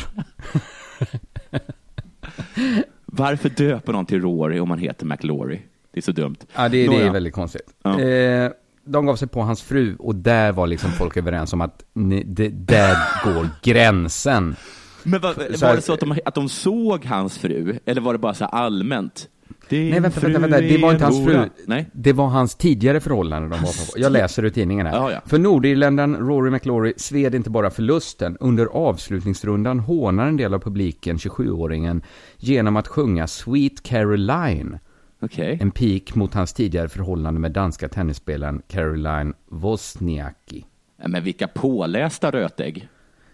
Varför 3.05 3.49
döpa 3.49 3.91
någon 3.91 4.05
till 4.05 4.21
Rory 4.21 4.59
om 4.59 4.69
man 4.69 4.79
heter 4.79 5.05
McIlroy? 5.05 5.61
Det 5.91 5.99
är 5.99 6.01
så 6.01 6.11
dumt. 6.11 6.35
Ja, 6.55 6.69
det, 6.69 6.87
det 6.87 7.01
är 7.01 7.09
väldigt 7.11 7.33
konstigt. 7.33 7.73
Ja. 7.83 7.99
Eh, 8.01 8.51
de 8.85 9.05
gav 9.05 9.15
sig 9.15 9.27
på 9.27 9.41
hans 9.41 9.61
fru 9.61 9.95
och 9.99 10.15
där 10.15 10.51
var 10.51 10.67
liksom 10.67 10.91
folk 10.91 11.17
överens 11.17 11.53
om 11.53 11.61
att 11.61 11.83
ni, 11.93 12.23
det, 12.23 12.49
där 12.49 12.97
går 13.23 13.49
gränsen. 13.63 14.55
Men 15.03 15.21
var, 15.21 15.33
Så 15.33 15.39
var 15.39 15.67
här- 15.67 15.75
det 15.75 15.81
så 15.81 15.93
att 15.93 15.99
de, 15.99 16.17
att 16.25 16.35
de 16.35 16.49
såg 16.49 17.05
hans 17.05 17.37
fru? 17.37 17.79
Eller 17.85 18.01
var 18.01 18.13
det 18.13 18.19
bara 18.19 18.33
så 18.33 18.45
allmänt? 18.45 19.29
Din 19.69 19.89
Nej, 19.89 19.99
vänta, 19.99 20.19
vänta, 20.19 20.39
vänta. 20.39 20.61
Det 20.61 20.77
var 20.77 20.91
inte 20.91 21.05
hans 21.05 21.25
fru. 21.25 21.49
Nej. 21.65 21.89
Det 21.93 22.13
var 22.13 22.27
hans 22.27 22.55
tidigare 22.55 22.99
förhållande 22.99 23.49
de 23.49 23.61
var 23.63 23.91
på. 23.91 23.99
Jag 23.99 24.11
läser 24.11 24.45
ur 24.45 24.49
tidningen 24.49 24.85
här. 24.85 24.93
Ja, 24.95 25.11
ja. 25.11 25.21
För 25.25 25.39
nordirländaren 25.39 26.15
Rory 26.15 26.51
McIlroy 26.51 26.93
sved 26.97 27.35
inte 27.35 27.49
bara 27.49 27.69
förlusten. 27.69 28.37
Under 28.39 28.65
avslutningsrundan 28.65 29.79
hånar 29.79 30.27
en 30.27 30.37
del 30.37 30.53
av 30.53 30.59
publiken 30.59 31.17
27-åringen 31.17 32.01
genom 32.37 32.75
att 32.75 32.87
sjunga 32.87 33.27
Sweet 33.27 33.83
Caroline. 33.83 34.79
Okej. 35.23 35.57
En 35.61 35.71
pik 35.71 36.15
mot 36.15 36.33
hans 36.33 36.53
tidigare 36.53 36.89
förhållande 36.89 37.39
med 37.39 37.51
danska 37.51 37.89
tennisspelaren 37.89 38.61
Caroline 38.67 39.33
Wozniacki. 39.49 40.65
Men 41.05 41.23
vilka 41.23 41.47
pålästa 41.47 42.31
rötägg. 42.31 42.87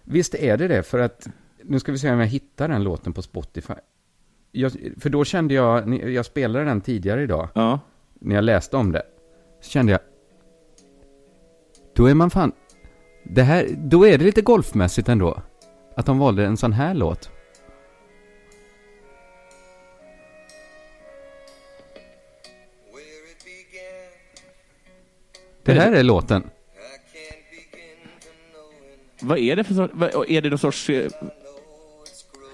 Visst 0.04 0.36
är 0.36 0.58
det 0.58 0.68
det, 0.68 0.84
för 0.84 1.00
att 1.00 1.28
nu 1.64 1.80
ska 1.80 1.92
vi 1.92 1.98
se 1.98 2.12
om 2.12 2.20
jag 2.20 2.28
hittar 2.28 2.68
den 2.68 2.84
låten 2.84 3.14
på 3.14 3.22
Spotify. 3.22 3.74
Jag, 4.52 4.72
för 4.98 5.10
då 5.10 5.26
kände 5.26 5.54
jag, 5.54 6.04
jag 6.14 6.26
spelade 6.26 6.66
den 6.66 6.82
tidigare 6.82 7.24
idag, 7.24 7.50
Ja. 7.54 7.80
när 8.20 8.36
jag 8.36 8.44
läste 8.44 8.78
om 8.78 8.92
det. 8.92 9.04
Så 9.62 9.70
kände 9.70 9.92
jag, 9.92 10.02
då 11.96 12.06
är 12.06 12.14
man 12.14 12.30
fan, 12.30 12.52
det 13.24 13.42
här, 13.44 13.68
då 13.78 14.08
är 14.08 14.18
det 14.18 14.26
lite 14.26 14.42
golfmässigt 14.42 15.10
ändå. 15.10 15.42
Att 15.96 16.06
de 16.06 16.18
valde 16.20 16.46
en 16.46 16.58
sån 16.58 16.74
här 16.74 16.94
låt. 16.94 17.32
Det 25.64 25.74
här 25.74 25.91
är 25.91 26.03
låten. 26.03 26.43
Vad 29.22 29.38
är 29.38 29.55
det 29.55 29.64
för 29.64 29.74
sorts, 29.74 29.93
vad, 29.95 30.30
är 30.30 30.41
det 30.41 30.49
någon 30.49 30.60
sorts... 30.60 30.89
eh, 30.89 31.12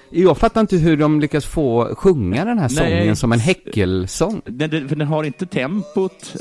Jag 0.10 0.38
fattar 0.38 0.62
inte 0.62 0.78
hur 0.78 0.97
de 0.97 1.20
lyckas 1.20 1.45
få 1.45 1.95
sjunga 1.95 2.45
den 2.45 2.60
här 2.60 2.70
Nej. 2.70 2.78
sången 2.99 3.16
som 3.16 3.32
en 3.32 3.39
häckelsång. 3.39 4.41
Den, 4.45 4.70
den, 4.70 4.89
för 4.89 4.95
den 4.95 5.08
har 5.08 5.24
inte 5.24 5.45
tempot 5.45 6.34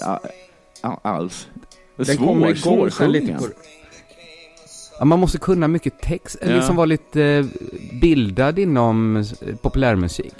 alls. 0.82 1.48
Den 1.96 2.16
kommer 2.16 2.50
igång 2.50 2.90
sen 2.90 3.12
lite 3.12 3.32
på... 3.32 3.44
Ja, 4.98 5.04
man 5.04 5.18
måste 5.18 5.38
kunna 5.38 5.68
mycket 5.68 6.00
text, 6.00 6.36
Ja. 6.42 6.56
liksom 6.56 6.76
vara 6.76 6.86
lite 6.86 7.22
eh, 7.22 7.44
bildad 8.00 8.58
inom 8.58 9.16
eh, 9.16 9.24
populärmusik. 9.62 10.34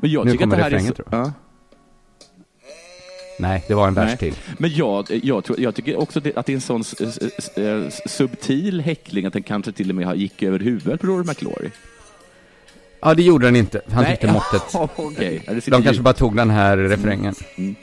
Men 0.00 0.10
jag 0.10 0.24
Nu 0.26 0.32
tycker 0.32 0.44
att 0.44 0.50
kommer 0.50 0.56
det 0.56 0.62
här 0.62 0.70
är 0.70 0.74
refrängen, 0.74 0.94
så, 0.96 1.02
tror 1.02 1.08
ja. 1.10 1.32
Nej, 3.38 3.64
det 3.68 3.74
var 3.74 3.88
en 3.88 3.94
vers 3.94 4.18
till. 4.18 4.34
Men 4.58 4.74
jag, 4.74 5.06
jag, 5.22 5.44
tror, 5.44 5.60
jag 5.60 5.74
tycker 5.74 6.00
också 6.00 6.18
att 6.36 6.46
det 6.46 6.52
är 6.52 6.54
en 6.54 6.60
sån 6.60 6.84
eh, 7.56 7.88
subtil 8.06 8.80
häckling 8.80 9.26
att 9.26 9.32
den 9.32 9.42
kanske 9.42 9.72
till 9.72 9.88
och 9.90 9.94
med 9.96 10.16
gick 10.16 10.42
över 10.42 10.58
huvudet 10.58 11.00
på 11.00 11.06
Rory 11.06 11.24
McIlroy. 11.24 11.70
Ja, 13.00 13.14
det 13.14 13.22
gjorde 13.22 13.46
den 13.46 13.56
inte. 13.56 13.80
Han 13.90 14.02
Nej. 14.02 14.12
tyckte 14.12 14.32
måttet. 14.32 14.62
Sitter 14.70 15.70
De 15.70 15.70
kanske 15.70 15.92
ljud. 15.92 16.02
bara 16.02 16.14
tog 16.14 16.36
den 16.36 16.50
här 16.50 16.76
refrängen. 16.76 17.34
Mm. 17.56 17.74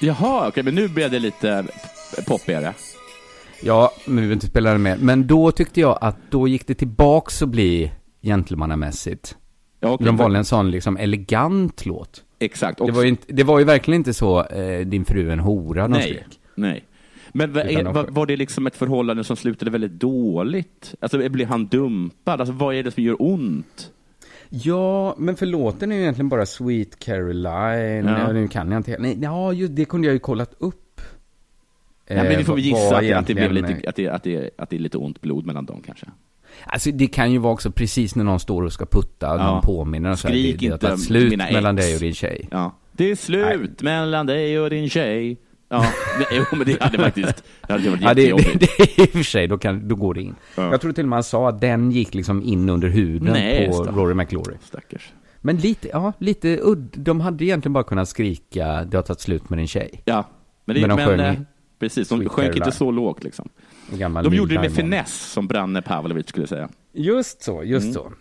Jaha, 0.00 0.48
okej, 0.48 0.62
men 0.62 0.74
nu 0.74 0.88
blev 0.88 1.10
det 1.10 1.18
lite 1.18 1.64
poppigare. 2.26 2.74
Ja, 3.62 3.92
men 4.06 4.16
vi 4.16 4.22
vill 4.22 4.32
inte 4.32 4.46
spela 4.46 4.72
den 4.72 4.82
mer. 4.82 4.96
Men 5.00 5.26
då 5.26 5.50
tyckte 5.52 5.80
jag 5.80 5.98
att 6.00 6.16
då 6.30 6.48
gick 6.48 6.66
det 6.66 6.74
tillbaks 6.74 7.42
att 7.42 7.48
bli 7.48 7.92
gentlemannamässigt. 8.22 9.36
Ja, 9.80 9.88
okej, 9.88 10.06
De 10.06 10.16
valde 10.16 10.38
en 10.38 10.44
sån 10.44 10.70
liksom 10.70 10.96
elegant 10.96 11.86
låt. 11.86 12.24
Exakt. 12.38 12.78
Det 12.86 12.92
var, 12.92 13.02
ju 13.02 13.08
inte, 13.08 13.32
det 13.32 13.44
var 13.44 13.58
ju 13.58 13.64
verkligen 13.64 14.00
inte 14.00 14.14
så, 14.14 14.44
eh, 14.44 14.86
din 14.86 15.04
fru 15.04 15.28
är 15.28 15.32
en 15.32 15.40
hora, 15.40 15.82
de 15.82 15.90
Nej, 15.92 16.02
skrek. 16.02 16.40
nej. 16.54 16.84
Men 17.32 17.52
var, 17.52 18.10
var 18.10 18.26
det 18.26 18.36
liksom 18.36 18.66
ett 18.66 18.76
förhållande 18.76 19.24
som 19.24 19.36
slutade 19.36 19.70
väldigt 19.70 19.92
dåligt? 19.92 20.94
Alltså, 21.00 21.28
blev 21.28 21.48
han 21.48 21.66
dumpad? 21.66 22.40
Alltså, 22.40 22.54
vad 22.54 22.74
är 22.74 22.82
det 22.82 22.90
som 22.90 23.02
gör 23.02 23.16
ont? 23.18 23.90
Ja, 24.48 25.14
men 25.18 25.36
för 25.36 25.46
låten 25.46 25.92
är 25.92 25.96
ju 25.96 26.02
egentligen 26.02 26.28
bara 26.28 26.46
Sweet 26.46 26.98
Caroline. 26.98 28.06
Ja. 28.06 28.32
Nu 28.32 28.48
kan 28.48 28.70
jag 28.70 28.78
inte. 28.78 28.96
Nej, 28.98 29.18
ja, 29.22 29.52
ju, 29.52 29.68
det 29.68 29.84
kunde 29.84 30.06
jag 30.06 30.12
ju 30.14 30.18
kollat 30.18 30.54
upp. 30.58 30.87
Ja, 32.08 32.14
men 32.14 32.28
vi 32.28 32.34
Eh, 32.34 32.40
får 32.44 32.54
väl 32.54 32.64
gissa 32.64 32.96
att, 32.96 33.02
det- 33.02 33.12
att, 33.12 33.26
det 33.26 33.34
blev 33.34 33.52
lite, 33.52 33.88
att, 33.88 33.96
det, 33.96 34.08
att, 34.08 34.22
det, 34.22 34.50
att 34.58 34.70
det 34.70 34.76
är 34.76 34.80
lite 34.80 34.98
ont 34.98 35.20
blod 35.20 35.46
mellan 35.46 35.66
dem 35.66 35.82
kanske. 35.86 36.06
Alltså 36.64 36.90
det 36.90 37.06
kan 37.06 37.32
ju 37.32 37.38
vara 37.38 37.52
också 37.52 37.70
precis 37.70 38.14
när 38.14 38.24
någon 38.24 38.40
står 38.40 38.62
och 38.62 38.72
ska 38.72 38.86
putta, 38.86 39.26
Ja. 39.26 39.36
någon 39.36 39.62
påminner 39.62 40.10
och 40.10 40.18
så 40.18 40.28
här, 40.28 40.34
det, 40.34 40.52
det 40.52 40.68
har 40.68 40.78
tagit 40.78 41.00
slut 41.04 41.36
mellan 41.36 41.76
dig 41.76 41.94
och 41.94 42.00
din 42.00 42.14
tjej. 42.14 42.48
Ja. 42.50 42.74
Det 42.92 43.10
är 43.10 43.14
slut 43.16 43.82
mellan 43.82 44.26
dig 44.26 44.60
och 44.60 44.70
din 44.70 44.88
tjej. 44.90 45.36
Ja, 45.68 45.84
nej, 46.18 46.26
jo, 46.52 46.56
men 46.58 46.66
det 46.66 46.82
hade 46.82 46.98
faktiskt 46.98 47.44
det 47.66 47.72
hade 47.72 47.90
varit 47.90 48.02
Ja, 48.02 48.14
det, 48.14 48.22
jättejobbigt. 48.22 48.60
det, 48.78 48.96
det 48.96 49.02
i 49.02 49.04
och 49.04 49.08
för 49.10 49.22
sig, 49.22 49.46
då, 49.48 49.58
kan, 49.58 49.88
då 49.88 49.94
går 49.94 50.14
det 50.14 50.22
in. 50.22 50.34
Ja. 50.56 50.70
Jag 50.70 50.80
tror 50.80 50.92
till 50.92 51.04
och 51.04 51.08
med 51.08 51.16
han 51.16 51.22
sa 51.24 51.48
att 51.48 51.60
den 51.60 51.90
gick 51.90 52.14
liksom 52.14 52.42
in 52.42 52.68
under 52.68 52.88
huden 52.88 53.32
Nej, 53.32 53.68
på 53.70 53.84
det. 53.84 53.90
Rory 53.90 54.14
McIlroy. 54.14 54.56
Stackars. 54.64 55.12
Men 55.40 55.56
lite, 55.56 55.88
ja, 55.88 56.12
lite 56.18 56.58
udd. 56.62 56.88
De 56.96 57.20
hade 57.20 57.44
egentligen 57.44 57.72
bara 57.72 57.84
kunnat 57.84 58.08
skrika, 58.08 58.84
det 58.84 58.96
har 58.96 59.02
tagit 59.02 59.20
slut 59.20 59.50
med 59.50 59.58
din 59.58 59.66
tjej. 59.66 60.02
Ja, 60.04 60.24
men, 60.64 60.74
det, 60.74 60.80
Men 60.80 60.90
de 60.90 60.96
men, 60.96 61.06
sjöng 61.06 61.20
eh, 61.20 61.40
Precis, 61.78 62.08
de 62.08 62.18
Sweet 62.18 62.32
sjönk 62.32 62.56
inte 62.56 62.72
så 62.72 62.90
lågt 62.90 63.24
liksom. 63.24 63.48
Gammal 63.90 64.24
De 64.24 64.34
gjorde 64.36 64.54
det 64.54 64.60
med 64.60 64.72
finess, 64.72 65.32
som 65.32 65.46
Branne 65.46 65.82
Pavlovic 65.82 66.28
skulle 66.28 66.46
säga. 66.46 66.68
Just 66.92 67.42
så, 67.42 67.62
just 67.64 67.84
Mm. 67.84 67.94
så. 67.94 68.12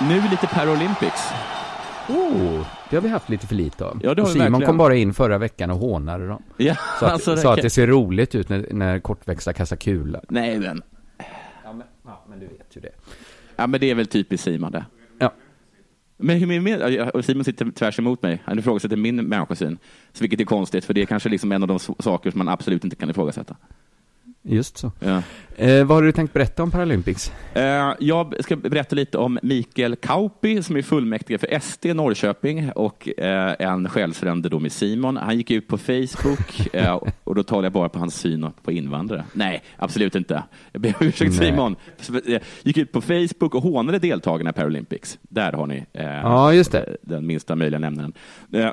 Nu 0.00 0.22
lite 0.30 0.46
Paralympics. 0.46 1.22
Oh, 2.08 2.66
det 2.90 2.96
har 2.96 3.00
vi 3.00 3.08
haft 3.08 3.28
lite 3.28 3.46
för 3.46 3.54
lite 3.54 3.84
av. 3.84 4.00
Ja, 4.02 4.14
det 4.14 4.22
har 4.22 4.28
Simon 4.28 4.44
verkligen. 4.52 4.66
kom 4.66 4.76
bara 4.76 4.94
in 4.94 5.14
förra 5.14 5.38
veckan 5.38 5.70
och 5.70 5.78
hånade 5.78 6.28
dem. 6.28 6.42
Ja, 6.56 6.74
Så 7.00 7.06
att, 7.06 7.12
alltså, 7.12 7.30
det 7.34 7.40
så 7.40 7.48
att 7.48 7.62
det 7.62 7.70
ser 7.70 7.86
roligt 7.86 8.34
ut 8.34 8.48
när, 8.48 8.66
när 8.70 8.98
kortväxta 9.00 9.52
kastar 9.52 9.76
kula. 9.76 10.20
Nej, 10.28 10.58
men. 10.58 10.82
Ja 11.64 11.72
men, 11.72 11.86
ja, 12.04 12.24
men 12.28 12.40
du 12.40 12.46
vet 12.46 12.76
ju 12.76 12.80
det. 12.80 12.92
Ja, 13.56 13.66
men 13.66 13.80
det 13.80 13.90
är 13.90 13.94
väl 13.94 14.06
typiskt 14.06 14.44
Simon 14.44 14.72
det. 14.72 14.84
Men 16.24 16.38
hur 16.38 16.60
med, 16.60 17.24
Simon 17.24 17.44
sitter 17.44 17.70
tvärs 17.70 17.98
emot 17.98 18.22
mig. 18.22 18.42
Han 18.44 18.58
ifrågasätter 18.58 18.96
min 18.96 19.16
människosyn. 19.16 19.78
Så 20.12 20.24
vilket 20.24 20.40
är 20.40 20.44
konstigt, 20.44 20.84
för 20.84 20.94
det 20.94 21.02
är 21.02 21.06
kanske 21.06 21.28
liksom 21.28 21.52
en 21.52 21.62
av 21.62 21.68
de 21.68 21.78
saker 21.78 22.30
som 22.30 22.38
man 22.38 22.48
absolut 22.48 22.84
inte 22.84 22.96
kan 22.96 23.10
ifrågasätta. 23.10 23.56
Just 24.46 24.78
så. 24.78 24.92
Ja. 25.00 25.22
Eh, 25.56 25.84
vad 25.84 25.96
har 25.96 26.02
du 26.02 26.12
tänkt 26.12 26.32
berätta 26.32 26.62
om 26.62 26.70
Paralympics? 26.70 27.32
Eh, 27.54 27.92
Jag 27.98 28.34
ska 28.44 28.56
berätta 28.56 28.96
lite 28.96 29.18
om 29.18 29.38
Mikael 29.42 29.96
Kauppi 29.96 30.62
som 30.62 30.76
är 30.76 30.82
fullmäktige 30.82 31.38
för 31.38 31.58
SD 31.60 31.86
i 31.86 31.94
Norrköping 31.94 32.70
och 32.72 33.08
eh, 33.18 33.54
en 33.58 33.88
själsfrände 33.88 34.48
då 34.48 34.58
med 34.60 34.72
Simon. 34.72 35.16
Han 35.16 35.36
gick 35.36 35.50
ut 35.50 35.68
på 35.68 35.78
Facebook 35.78 36.66
eh, 36.74 37.00
och 37.24 37.34
då 37.34 37.42
talar 37.42 37.62
jag 37.62 37.72
bara 37.72 37.88
på 37.88 37.98
hans 37.98 38.14
syn 38.16 38.46
på 38.62 38.72
invandrare. 38.72 39.24
Nej, 39.32 39.62
absolut 39.76 40.14
inte. 40.14 40.42
Jag 40.72 40.82
ber 40.82 40.94
om 41.00 41.06
ursäkt. 41.06 41.34
Simon. 41.34 41.76
Eh, 42.26 42.40
Gick 42.62 42.76
ut 42.78 42.92
på 42.92 43.00
Facebook 43.00 43.54
och 43.54 43.62
hånade 43.62 43.98
deltagarna 43.98 44.50
i 44.50 44.52
Paralympics. 44.52 45.18
Där 45.22 45.52
har 45.52 45.66
ni 45.66 45.84
eh, 45.92 46.04
Ja, 46.04 46.52
just 46.52 46.72
det. 46.72 46.96
den 47.02 47.26
minsta 47.26 47.56
möjliga 47.56 47.78
nämnaren. 47.78 48.12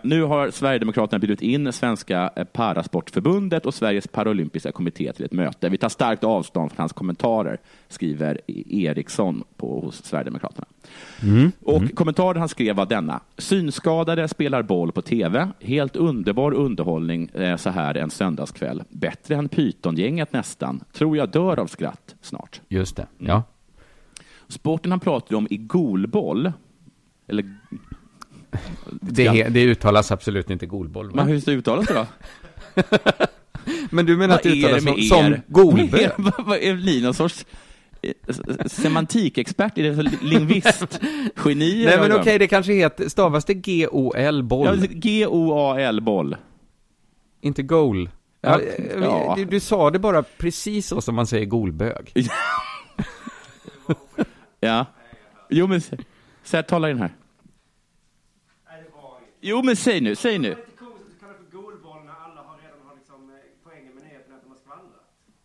Nu 0.03 0.24
har 0.24 0.51
Sverigedemokraterna 0.51 1.19
bjudit 1.19 1.41
in 1.41 1.74
Svenska 1.74 2.32
Parasportförbundet 2.53 3.65
och 3.65 3.74
Sveriges 3.74 4.07
Paralympiska 4.07 4.72
kommitté 4.72 5.13
till 5.13 5.26
ett 5.26 5.34
möte. 5.34 5.61
Vi 5.70 5.78
tar 5.78 5.89
starkt 5.89 6.24
avstånd 6.24 6.72
från 6.72 6.82
hans 6.82 6.93
kommentarer, 6.93 7.59
skriver 7.88 8.41
Eriksson 8.70 9.43
på, 9.57 9.80
hos 9.80 10.05
Sverigedemokraterna. 10.05 10.68
Mm. 11.24 11.51
Och 11.62 11.95
kommentaren 11.95 12.39
han 12.39 12.49
skrev 12.49 12.76
var 12.76 12.86
denna. 12.86 13.22
Synskadade 13.38 14.28
spelar 14.28 14.62
boll 14.62 14.91
på 14.91 15.01
tv. 15.01 15.47
Helt 15.59 15.95
underbar 15.95 16.53
underhållning 16.53 17.30
eh, 17.34 17.57
så 17.57 17.70
här 17.70 17.97
en 17.97 18.09
söndagskväll. 18.09 18.84
Bättre 18.89 19.36
än 19.36 19.49
Pythongänget 19.49 20.34
nästan. 20.34 20.84
Tror 20.93 21.18
jag 21.18 21.30
dör 21.30 21.59
av 21.59 21.68
skratt 21.68 22.16
snart. 22.22 22.62
Just 22.68 22.95
det, 22.95 23.07
ja. 23.18 23.43
Sporten 24.47 24.91
han 24.91 24.99
pratade 24.99 25.36
om 25.36 25.47
i 25.49 25.57
golboll, 25.57 26.51
eller 27.28 27.55
Det, 29.01 29.43
det 29.49 29.64
uttalas 29.64 30.12
absolut 30.12 30.49
inte 30.49 30.66
golboll. 30.66 31.12
Men 31.16 31.28
hur 31.28 31.49
uttalas 31.49 31.88
det 31.88 31.93
då? 31.93 32.05
Men 33.89 34.05
du 34.05 34.18
menar 34.18 34.36
att 34.36 34.43
det 34.43 34.49
uttalas 34.49 34.84
som, 34.84 35.01
som 35.01 35.36
golbög? 35.47 36.09
Vad 36.18 36.57
är- 36.57 36.76
ni 36.76 37.01
någon 37.01 37.14
sorts 37.14 37.45
eh, 38.01 38.14
semantikexpert? 38.66 39.78
Är 39.78 39.84
det 39.84 39.95
så 39.95 40.26
lingvist? 40.26 40.99
Geni? 41.45 41.86
Nej 41.86 41.99
men 41.99 42.12
okej, 42.12 42.39
det 42.39 42.47
kanske 42.47 42.74
heter, 42.74 43.09
stavas 43.09 43.45
det 43.45 43.53
G-O-L, 43.53 44.43
boll? 44.43 44.80
Ja, 44.82 44.88
G-O-A-L, 44.91 46.01
boll. 46.01 46.36
Inte 47.41 47.64
goal? 47.64 48.09
Ja, 48.41 48.59
Ja. 49.01 49.34
Du, 49.38 49.45
du 49.45 49.59
sa 49.59 49.89
det 49.89 49.99
bara 49.99 50.24
precis 50.24 50.88
så 50.88 51.01
som 51.01 51.16
man 51.16 51.28
säger 51.28 51.45
golbög. 51.45 52.14
Ja. 54.64 54.86
Jo 55.49 55.68
men, 55.68 55.82
säg, 56.43 56.64
tala 56.64 56.89
in 56.89 56.97
här. 56.97 57.12
Jo 59.41 59.62
men 59.64 59.76
säg 59.76 60.01
nu, 60.01 60.16
säg 60.16 60.39
nu. 60.39 60.55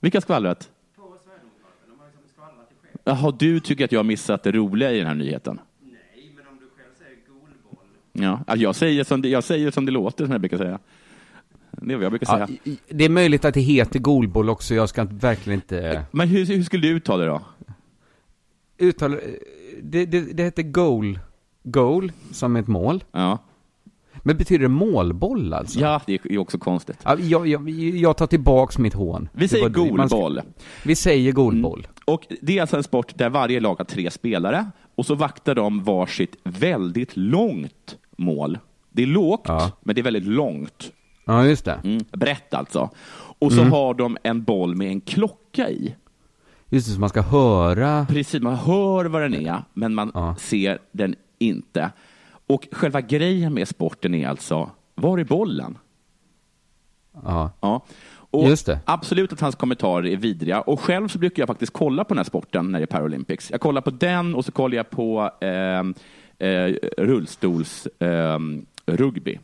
Vilka 0.07 0.21
skvallrat? 0.21 0.71
Jaha, 3.05 3.31
du 3.39 3.61
tycker 3.61 3.85
att 3.85 3.93
jag 3.93 3.99
har 3.99 4.05
missat 4.05 4.43
det 4.43 4.53
roliga 4.53 4.93
i 4.93 4.99
den 4.99 5.07
här 5.07 5.15
nyheten? 5.15 5.61
Nej, 5.81 6.33
men 6.37 6.47
om 6.47 6.59
du 6.59 6.65
själv 6.77 6.89
säger 6.99 7.17
golboll. 7.29 8.45
Ja, 8.47 8.57
jag 8.57 8.75
säger 8.77 9.05
som 9.05 9.23
det, 9.23 9.29
jag 9.29 9.45
säger 9.45 9.71
som 9.71 9.87
det 9.87 9.93
låter, 9.93 10.25
som 10.25 10.33
jag 10.33 10.41
brukar 10.41 10.57
säga. 10.59 10.79
Det 11.71 11.93
är 11.93 11.97
vad 11.97 12.05
jag 12.05 12.13
brukar 12.13 12.39
Ja, 12.39 12.47
säga. 12.47 12.77
det 12.89 13.05
är 13.05 13.09
möjligt 13.09 13.45
att 13.45 13.55
det 13.55 13.61
heter 13.61 13.99
golboll 13.99 14.51
också, 14.51 14.75
jag 14.75 14.89
ska 14.89 15.05
verkligen 15.05 15.59
inte 15.59 16.05
Men 16.11 16.29
hur, 16.29 16.47
hur 16.47 16.63
skulle 16.63 16.89
du 16.89 16.95
uttala 16.95 17.25
det 17.25 17.31
då? 17.31 17.43
uttala... 18.79 19.17
Det, 19.83 20.07
det, 20.07 20.21
det 20.21 20.43
heter 20.43 20.63
goal. 20.63 21.19
Goal, 21.63 22.13
som 22.33 22.57
ett 22.57 22.67
mål. 22.69 23.05
Ja. 23.13 23.39
Men 24.27 24.37
betyder 24.37 24.62
det 24.62 24.68
målboll 24.68 25.53
alltså? 25.53 25.81
Ja, 25.81 26.01
det 26.07 26.14
är 26.14 26.33
ju 26.33 26.39
också 26.39 26.59
konstigt. 26.59 26.99
Ja, 27.05 27.16
jag, 27.18 27.47
jag, 27.49 27.70
jag 27.70 28.16
tar 28.16 28.27
tillbaks 28.27 28.79
mitt 28.79 28.95
hån. 28.95 29.29
Vi 29.33 29.49
säger 29.49 29.68
golboll. 29.68 30.41
Vi 30.85 30.97
säger 30.97 31.33
golboll. 31.33 31.87
Och 32.05 32.27
det 32.41 32.57
är 32.57 32.61
alltså 32.61 32.77
en 32.77 32.83
sport 32.83 33.12
där 33.18 33.31
varje 33.31 33.61
lag 33.61 33.74
har 33.79 33.85
tre 33.85 34.11
spelare 34.11 34.66
och 34.95 35.07
så 35.07 35.14
vaktar 35.14 35.55
de 35.55 35.83
varsitt 35.85 36.37
väldigt 36.45 37.16
långt 37.16 37.97
mål. 38.18 38.59
Det 38.91 39.03
är 39.03 39.07
lågt, 39.07 39.49
men 39.81 39.95
det 39.95 40.01
är 40.01 40.03
väldigt 40.03 40.27
långt. 40.27 40.93
Ja, 41.24 41.45
just 41.47 41.64
det. 41.64 41.81
Mm, 41.85 42.05
brett 42.12 42.55
alltså. 42.55 42.91
Och 43.39 43.53
så 43.53 43.61
Mm. 43.61 43.72
har 43.72 43.95
de 43.95 44.16
en 44.22 44.43
boll 44.43 44.74
med 44.77 44.89
en 44.89 45.01
klocka 45.01 45.70
i. 45.70 45.95
Just 46.68 46.87
det, 46.89 46.93
så 46.95 47.01
man 47.01 47.09
ska 47.09 47.22
höra... 47.22 48.07
Precis, 48.09 48.43
man 48.43 48.55
hör 48.55 49.05
vad 49.05 49.22
den 49.22 49.35
är, 49.35 49.62
men 49.74 49.95
man 49.95 50.35
ser 50.39 50.79
den 50.93 51.14
inte. 51.39 51.91
Och 52.47 52.68
själva 52.72 53.01
grejen 53.01 53.55
med 53.55 53.68
sporten 53.68 54.14
är 54.14 54.28
alltså, 54.28 54.70
var 54.94 55.18
är 55.18 55.24
bollen? 55.24 55.78
Ja. 57.24 57.51
Ja. 57.61 57.84
Och 58.30 58.49
Just 58.49 58.66
det. 58.66 58.78
Absolut 58.84 59.32
att 59.32 59.40
hans 59.40 59.55
kommentarer 59.55 60.07
är 60.07 60.16
vidriga. 60.16 60.61
Och 60.61 60.80
själv 60.80 61.09
så 61.09 61.18
brukar 61.18 61.40
jag 61.42 61.47
faktiskt 61.49 61.72
kolla 61.72 62.05
på 62.05 62.09
den 62.14 62.18
här 62.18 62.24
sporten 62.24 62.72
när 62.72 62.78
det 62.78 62.84
är 62.84 62.86
Paralympics. 62.86 63.51
Jag 63.51 63.61
kollar 63.61 63.80
på 63.80 63.90
den 63.90 64.34
och 64.34 64.44
så 64.44 64.53
kollar 64.53 64.76
jag 64.76 64.90
på 64.90 65.30
eh, 65.40 65.49
eh, 66.49 66.74
eh, 67.99 68.38
rugby. 68.86 69.38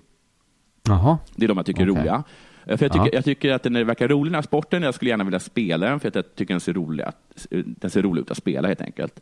Jaha. 0.83 1.19
Det 1.37 1.45
är 1.45 1.49
de 1.49 1.57
jag 1.57 1.67
tycker 1.67 1.83
är 1.83 1.91
Okej. 1.91 2.01
roliga. 2.01 2.25
Eh, 2.67 2.77
För 2.77 2.85
jag, 2.85 2.93
tycker, 2.93 3.07
Ja. 3.07 3.11
jag 3.13 3.25
tycker 3.25 3.53
att 3.53 3.63
den 3.63 3.87
verkar 3.87 4.09
rolig 4.09 4.31
den 4.31 4.35
här 4.35 4.43
sporten. 4.43 4.83
Jag 4.83 4.95
skulle 4.95 5.11
gärna 5.11 5.25
vilja 5.25 5.41
spela 5.41 5.89
den 5.91 6.01
för 6.01 6.09
att 6.09 6.15
jag 6.15 6.35
tycker 6.35 6.55
den 6.55 6.61
ser 6.61 6.73
rolig, 6.73 7.05
att, 7.05 7.47
den 7.51 7.91
ser 7.91 8.03
rolig 8.03 8.23
ut 8.23 8.31
att 8.31 8.37
spela 8.37 8.69
helt 8.69 8.81
enkelt. 8.81 9.21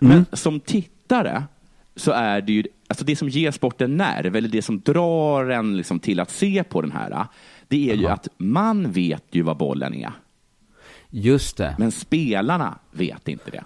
Mm. 0.00 0.12
Men 0.14 0.26
som 0.36 0.60
tittare 0.60 1.42
så 1.96 2.12
är 2.12 2.40
det 2.40 2.52
ju 2.52 2.64
alltså 2.88 3.04
det 3.04 3.16
som 3.16 3.28
ger 3.28 3.50
sporten 3.50 3.96
nerv, 3.96 4.36
eller 4.36 4.48
det 4.48 4.62
som 4.62 4.80
drar 4.80 5.50
en 5.50 5.76
liksom 5.76 6.00
till 6.00 6.20
att 6.20 6.30
se 6.30 6.64
på 6.64 6.80
den 6.80 6.92
här, 6.92 7.26
det 7.68 7.90
är 7.90 7.94
ju 7.94 8.06
att 8.06 8.28
man 8.38 8.92
vet 8.92 9.24
ju 9.30 9.42
vad 9.42 9.56
bollen 9.56 9.94
är. 9.94 10.12
Just 11.10 11.56
det. 11.56 11.74
Men 11.78 11.92
spelarna 11.92 12.78
vet 12.92 13.28
inte 13.28 13.50
det. 13.50 13.64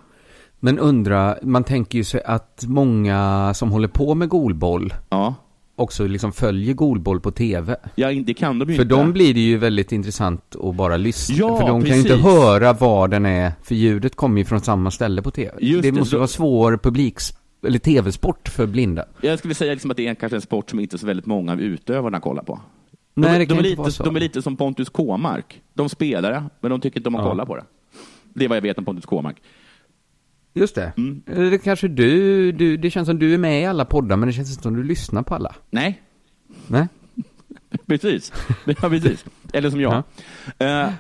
Men 0.61 0.79
undra, 0.79 1.37
man 1.43 1.65
tänker 1.65 1.99
ju 1.99 2.05
sig 2.05 2.23
att 2.25 2.65
många 2.67 3.53
som 3.55 3.71
håller 3.71 3.89
på 3.89 4.15
med 4.15 4.29
golboll 4.29 4.95
ja. 5.11 5.35
också 5.77 6.07
liksom 6.07 6.33
följer 6.33 6.75
golboll 6.75 7.21
på 7.21 7.31
tv. 7.31 7.77
Ja, 7.95 8.13
det 8.13 8.35
kan 8.35 8.59
de 8.59 8.71
ju 8.71 8.77
För 8.77 8.83
inte. 8.83 8.95
dem 8.95 9.13
blir 9.13 9.35
det 9.35 9.41
ju 9.41 9.57
väldigt 9.59 9.93
intressant 9.93 10.57
att 10.63 10.75
bara 10.75 10.97
lyssna. 10.97 11.37
Ja, 11.39 11.57
för 11.57 11.67
de 11.67 11.81
kan 11.83 11.91
ju 11.91 12.03
precis. 12.03 12.11
inte 12.13 12.29
höra 12.29 12.73
var 12.73 13.09
den 13.09 13.27
är, 13.27 13.53
för 13.63 13.75
ljudet 13.75 14.17
kommer 14.17 14.39
ju 14.39 14.45
från 14.45 14.61
samma 14.61 14.91
ställe 14.91 15.23
på 15.23 15.31
tv. 15.31 15.53
Just 15.61 15.83
det 15.83 15.91
det, 15.91 15.99
måste 15.99 16.17
då- 16.17 16.21
vara 16.21 16.29
svår 16.29 16.77
publiks 16.83 17.33
eller 17.67 17.79
tv-sport 17.79 18.49
för 18.49 18.67
blinda. 18.67 19.05
Jag 19.21 19.39
skulle 19.39 19.55
säga 19.55 19.73
liksom 19.73 19.91
att 19.91 19.97
det 19.97 20.07
är 20.07 20.15
kanske 20.15 20.37
en 20.37 20.43
sport 20.43 20.71
som 20.71 20.81
inte 20.81 20.99
så 20.99 21.07
väldigt 21.07 21.27
många 21.27 21.53
av 21.53 21.61
utövarna 21.61 22.21
kollar 22.21 22.43
på. 22.43 22.61
Nej, 23.15 23.39
de, 23.39 23.47
kan 23.47 23.57
de, 23.57 23.61
är 23.61 23.85
lite, 23.87 24.03
de 24.05 24.17
är 24.17 24.21
lite 24.21 24.43
som 24.43 24.57
Pontus 24.57 24.89
Kåmark. 24.91 25.63
De 25.75 25.89
spelar 25.89 26.31
det, 26.33 26.45
men 26.61 26.71
de 26.71 26.81
tycker 26.81 27.01
inte 27.01 27.09
om 27.09 27.15
att 27.15 27.23
Ja. 27.25 27.29
kolla 27.29 27.47
på 27.47 27.57
det. 27.57 27.65
Det 28.35 28.45
är 28.45 28.49
vad 28.49 28.57
jag 28.57 28.63
vet 28.63 28.79
om 28.79 28.85
Pontus 28.85 29.07
Kåmark. 29.07 29.43
Just 30.55 30.75
det. 30.75 30.93
Mm. 30.97 31.23
Eller 31.27 31.51
det 31.51 31.59
kanske 31.59 31.89
du, 31.89 32.53
du, 32.53 32.77
det 32.77 32.91
känns 32.91 33.07
som 33.09 33.19
du 33.19 33.35
är 33.35 33.39
med 33.39 33.63
i 33.63 33.65
alla 33.65 33.85
poddar, 33.85 34.17
men 34.17 34.27
det 34.27 34.33
känns 34.33 34.51
inte 34.51 34.63
som 34.63 34.77
du 34.77 34.83
lyssnar 34.85 35.23
på 35.23 35.35
alla. 35.35 35.55
Nej, 35.71 36.03
Nej? 36.67 36.89
precis. 37.87 38.33
Ja, 38.67 38.75
precis. 38.89 39.25
Eller 39.53 39.71
som 39.71 39.81
jag. 39.81 40.03
Eh, 40.59 40.91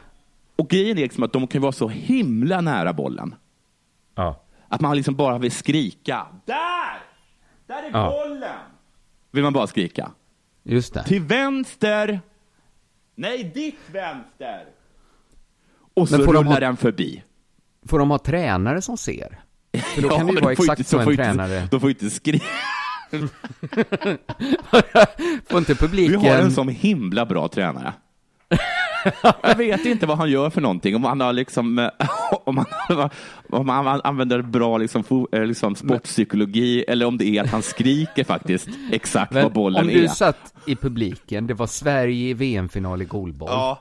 och 0.56 0.68
grejen 0.68 0.98
är 0.98 1.02
liksom 1.02 1.22
att 1.22 1.32
de 1.32 1.46
kan 1.46 1.62
vara 1.62 1.72
så 1.72 1.88
himla 1.88 2.60
nära 2.60 2.92
bollen. 2.92 3.34
Ja. 4.14 4.41
Att 4.72 4.80
man 4.80 4.96
liksom 4.96 5.14
bara 5.14 5.38
vill 5.38 5.52
skrika. 5.52 6.26
Där! 6.44 7.02
Där 7.66 7.82
är 7.82 7.90
Ja. 7.92 8.10
bollen! 8.10 8.58
Vill 9.30 9.42
man 9.42 9.52
bara 9.52 9.66
skrika. 9.66 10.10
Just 10.62 10.94
det. 10.94 11.04
Till 11.04 11.22
vänster! 11.22 12.20
Nej, 13.14 13.44
ditt 13.54 13.78
vänster! 13.92 14.64
Och 15.94 16.08
så 16.08 16.16
Men 16.16 16.26
får 16.26 16.32
de 16.32 16.38
rullar 16.38 16.52
ha- 16.52 16.60
den 16.60 16.76
förbi. 16.76 17.22
Får 17.86 17.98
de 17.98 18.10
ha 18.10 18.18
tränare 18.18 18.82
som 18.82 18.96
ser? 18.96 19.40
För 19.94 20.02
då 20.02 20.08
Ja, 20.10 20.16
kan 20.16 20.26
det 20.26 20.32
ju 20.32 20.40
vara 20.40 20.52
exakt 20.52 20.90
de 20.90 21.00
en 21.00 21.16
tränare... 21.16 21.68
De 21.70 21.80
får 21.80 21.90
inte 21.90 22.10
skrika. 22.10 22.44
Får 25.48 25.58
inte 25.58 25.74
publiken... 25.74 26.20
Vi 26.20 26.28
har 26.28 26.36
en 26.38 26.52
sån 26.52 26.68
himla 26.68 27.26
bra 27.26 27.48
tränare. 27.48 27.92
Jag 29.42 29.54
vet 29.56 29.86
inte 29.86 30.06
vad 30.06 30.18
han 30.18 30.30
gör 30.30 30.50
för 30.50 30.60
någonting. 30.60 30.96
Om 30.96 31.04
han 31.04 31.20
har 31.20 31.32
liksom, 31.32 31.78
eh, 31.78 31.88
om 32.44 32.56
han, 32.88 33.10
om 33.50 33.68
han 33.68 34.00
använder 34.04 34.42
bra 34.42 34.78
liksom, 34.78 35.26
eh, 35.32 35.44
liksom 35.44 35.74
sportpsykologi 35.74 36.84
eller 36.88 37.06
om 37.06 37.18
det 37.18 37.24
är 37.28 37.42
att 37.42 37.50
han 37.50 37.62
skriker 37.62 38.24
faktiskt 38.24 38.68
exakt 38.92 39.32
Men 39.32 39.42
vad 39.42 39.52
bollen 39.52 39.82
om 39.84 39.90
är. 39.90 39.94
du 39.94 40.08
satt 40.08 40.54
i 40.66 40.76
publiken, 40.76 41.46
det 41.46 41.54
var 41.54 41.66
Sverige 41.66 42.28
i 42.28 42.34
VM-final 42.34 43.02
i 43.02 43.04
golboll. 43.04 43.76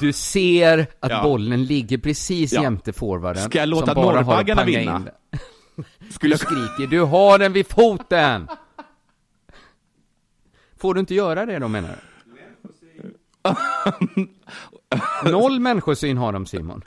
Du 0.00 0.12
ser 0.12 0.86
att 1.00 1.10
Ja. 1.10 1.22
bollen 1.22 1.64
ligger 1.64 1.98
precis 1.98 2.52
Ja. 2.52 2.62
jämte 2.62 2.92
forwarden. 2.92 3.42
Ska 3.42 3.58
jag 3.58 3.68
låta 3.68 3.94
norrbaggarna 3.94 4.64
vinna? 4.64 4.80
in 4.96 5.04
den. 5.04 5.08
Du 6.20 6.38
skriker, 6.38 6.86
du 6.90 7.00
har 7.00 7.38
den 7.38 7.52
vid 7.52 7.66
foten! 7.66 8.48
Får 10.80 10.94
du 10.94 11.00
inte 11.00 11.14
göra 11.14 11.46
det 11.46 11.58
då 11.58 11.68
menar 11.68 11.88
du? 11.88 11.94
Noll 15.24 15.60
människosyn 15.60 16.18
har 16.18 16.32
de 16.32 16.46
Simon. 16.46 16.82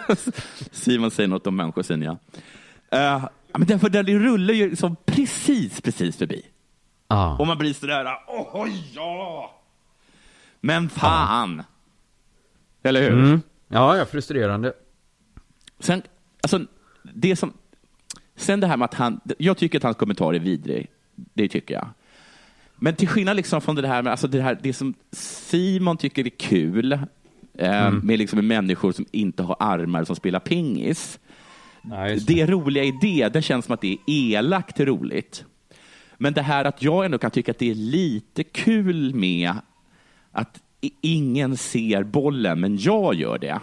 Simon 0.70 1.10
säger 1.10 1.28
något 1.28 1.46
om 1.46 1.56
människosyn, 1.56 2.02
ja. 2.02 2.12
Uh, 2.94 3.28
men 3.52 3.66
därför 3.66 3.88
den 3.88 4.06
rullar 4.06 4.54
ju 4.54 4.70
liksom 4.70 4.96
precis, 5.06 5.80
precis 5.80 6.16
förbi. 6.16 6.46
Ja. 7.08 7.36
Och 7.38 7.46
man 7.46 7.58
blir 7.58 7.74
sådär, 7.74 8.06
åh 8.28 8.68
ja! 8.94 9.60
Men 10.60 10.88
fan! 10.88 11.62
Eller 12.82 13.02
hur? 13.02 13.12
Mm. 13.12 13.42
Ja, 13.68 13.96
ja, 13.96 14.04
frustrerande. 14.04 14.72
Sen, 15.78 16.02
alltså, 16.42 16.60
det 17.02 17.36
som, 17.36 17.52
sen 18.36 18.60
det 18.60 18.66
här 18.66 18.76
med 18.76 18.84
att 18.84 18.94
han, 18.94 19.20
jag 19.38 19.56
tycker 19.56 19.78
att 19.78 19.82
hans 19.82 19.96
kommentar 19.96 20.34
är 20.34 20.38
vidrig. 20.38 20.90
Det 21.14 21.48
tycker 21.48 21.74
jag. 21.74 21.88
Men 22.84 22.94
till 22.96 23.08
skillnad 23.08 23.36
liksom 23.36 23.60
från 23.60 23.74
det 23.74 23.88
här 23.88 24.02
med, 24.02 24.10
alltså 24.10 24.28
det 24.28 24.42
här, 24.42 24.58
det 24.62 24.72
som 24.72 24.94
Simon 25.12 25.96
tycker 25.96 26.26
är 26.26 26.30
kul, 26.30 26.92
eh, 27.58 27.86
Mm. 27.86 27.98
med 27.98 28.18
liksom 28.18 28.46
människor 28.46 28.92
som 28.92 29.06
inte 29.12 29.42
har 29.42 29.56
armar 29.60 30.04
som 30.04 30.16
spelar 30.16 30.40
pingis. 30.40 31.18
det. 32.26 32.46
roliga 32.46 32.84
i 32.84 32.98
det, 33.00 33.28
det 33.28 33.42
känns 33.42 33.64
som 33.64 33.74
att 33.74 33.80
det 33.80 33.92
är 33.92 33.98
elakt 34.06 34.80
roligt. 34.80 35.44
Men 36.18 36.32
det 36.32 36.42
här 36.42 36.64
att 36.64 36.82
jag 36.82 37.04
ändå 37.04 37.18
kan 37.18 37.30
tycka 37.30 37.50
att 37.50 37.58
det 37.58 37.70
är 37.70 37.74
lite 37.74 38.44
kul 38.44 39.14
med 39.14 39.52
att 40.32 40.60
ingen 41.00 41.56
ser 41.56 42.02
bollen, 42.04 42.60
men 42.60 42.76
jag 42.78 43.14
gör 43.14 43.38
det. 43.38 43.60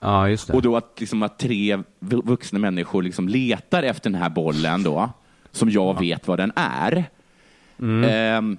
Ja, 0.00 0.26
det. 0.28 0.50
Och 0.50 0.62
då 0.62 0.76
att, 0.76 0.96
liksom, 1.00 1.22
att 1.22 1.38
tre 1.38 1.76
vu- 2.00 2.22
vuxna 2.24 2.58
människor 2.58 3.02
liksom 3.02 3.28
letar 3.28 3.82
efter 3.82 4.10
den 4.10 4.20
här 4.22 4.30
bollen 4.30 4.82
då, 4.82 5.10
som 5.52 5.70
jag 5.70 6.00
vet 6.00 6.28
vad 6.28 6.38
den 6.38 6.52
är. 6.56 7.04
Mm. 7.80 8.10
Ehm, 8.10 8.58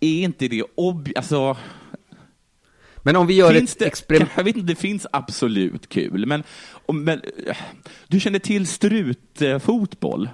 är 0.00 0.22
inte 0.22 0.48
det 0.48 0.62
ob... 0.74 1.08
Alltså, 1.16 1.56
Men 3.02 3.16
om 3.16 3.26
vi 3.26 3.34
gör 3.34 3.52
finns 3.54 3.76
ett 3.76 3.82
experiment... 3.82 4.30
Jag 4.36 4.44
vet 4.44 4.56
inte, 4.56 4.66
det 4.72 4.78
finns 4.78 5.06
absolut 5.12 5.88
kul, 5.88 6.26
men, 6.26 6.42
om, 6.86 7.04
men 7.04 7.20
eh, 7.46 7.56
du 8.08 8.20
känner 8.20 8.38
till 8.38 8.66
strutfotboll? 8.66 10.28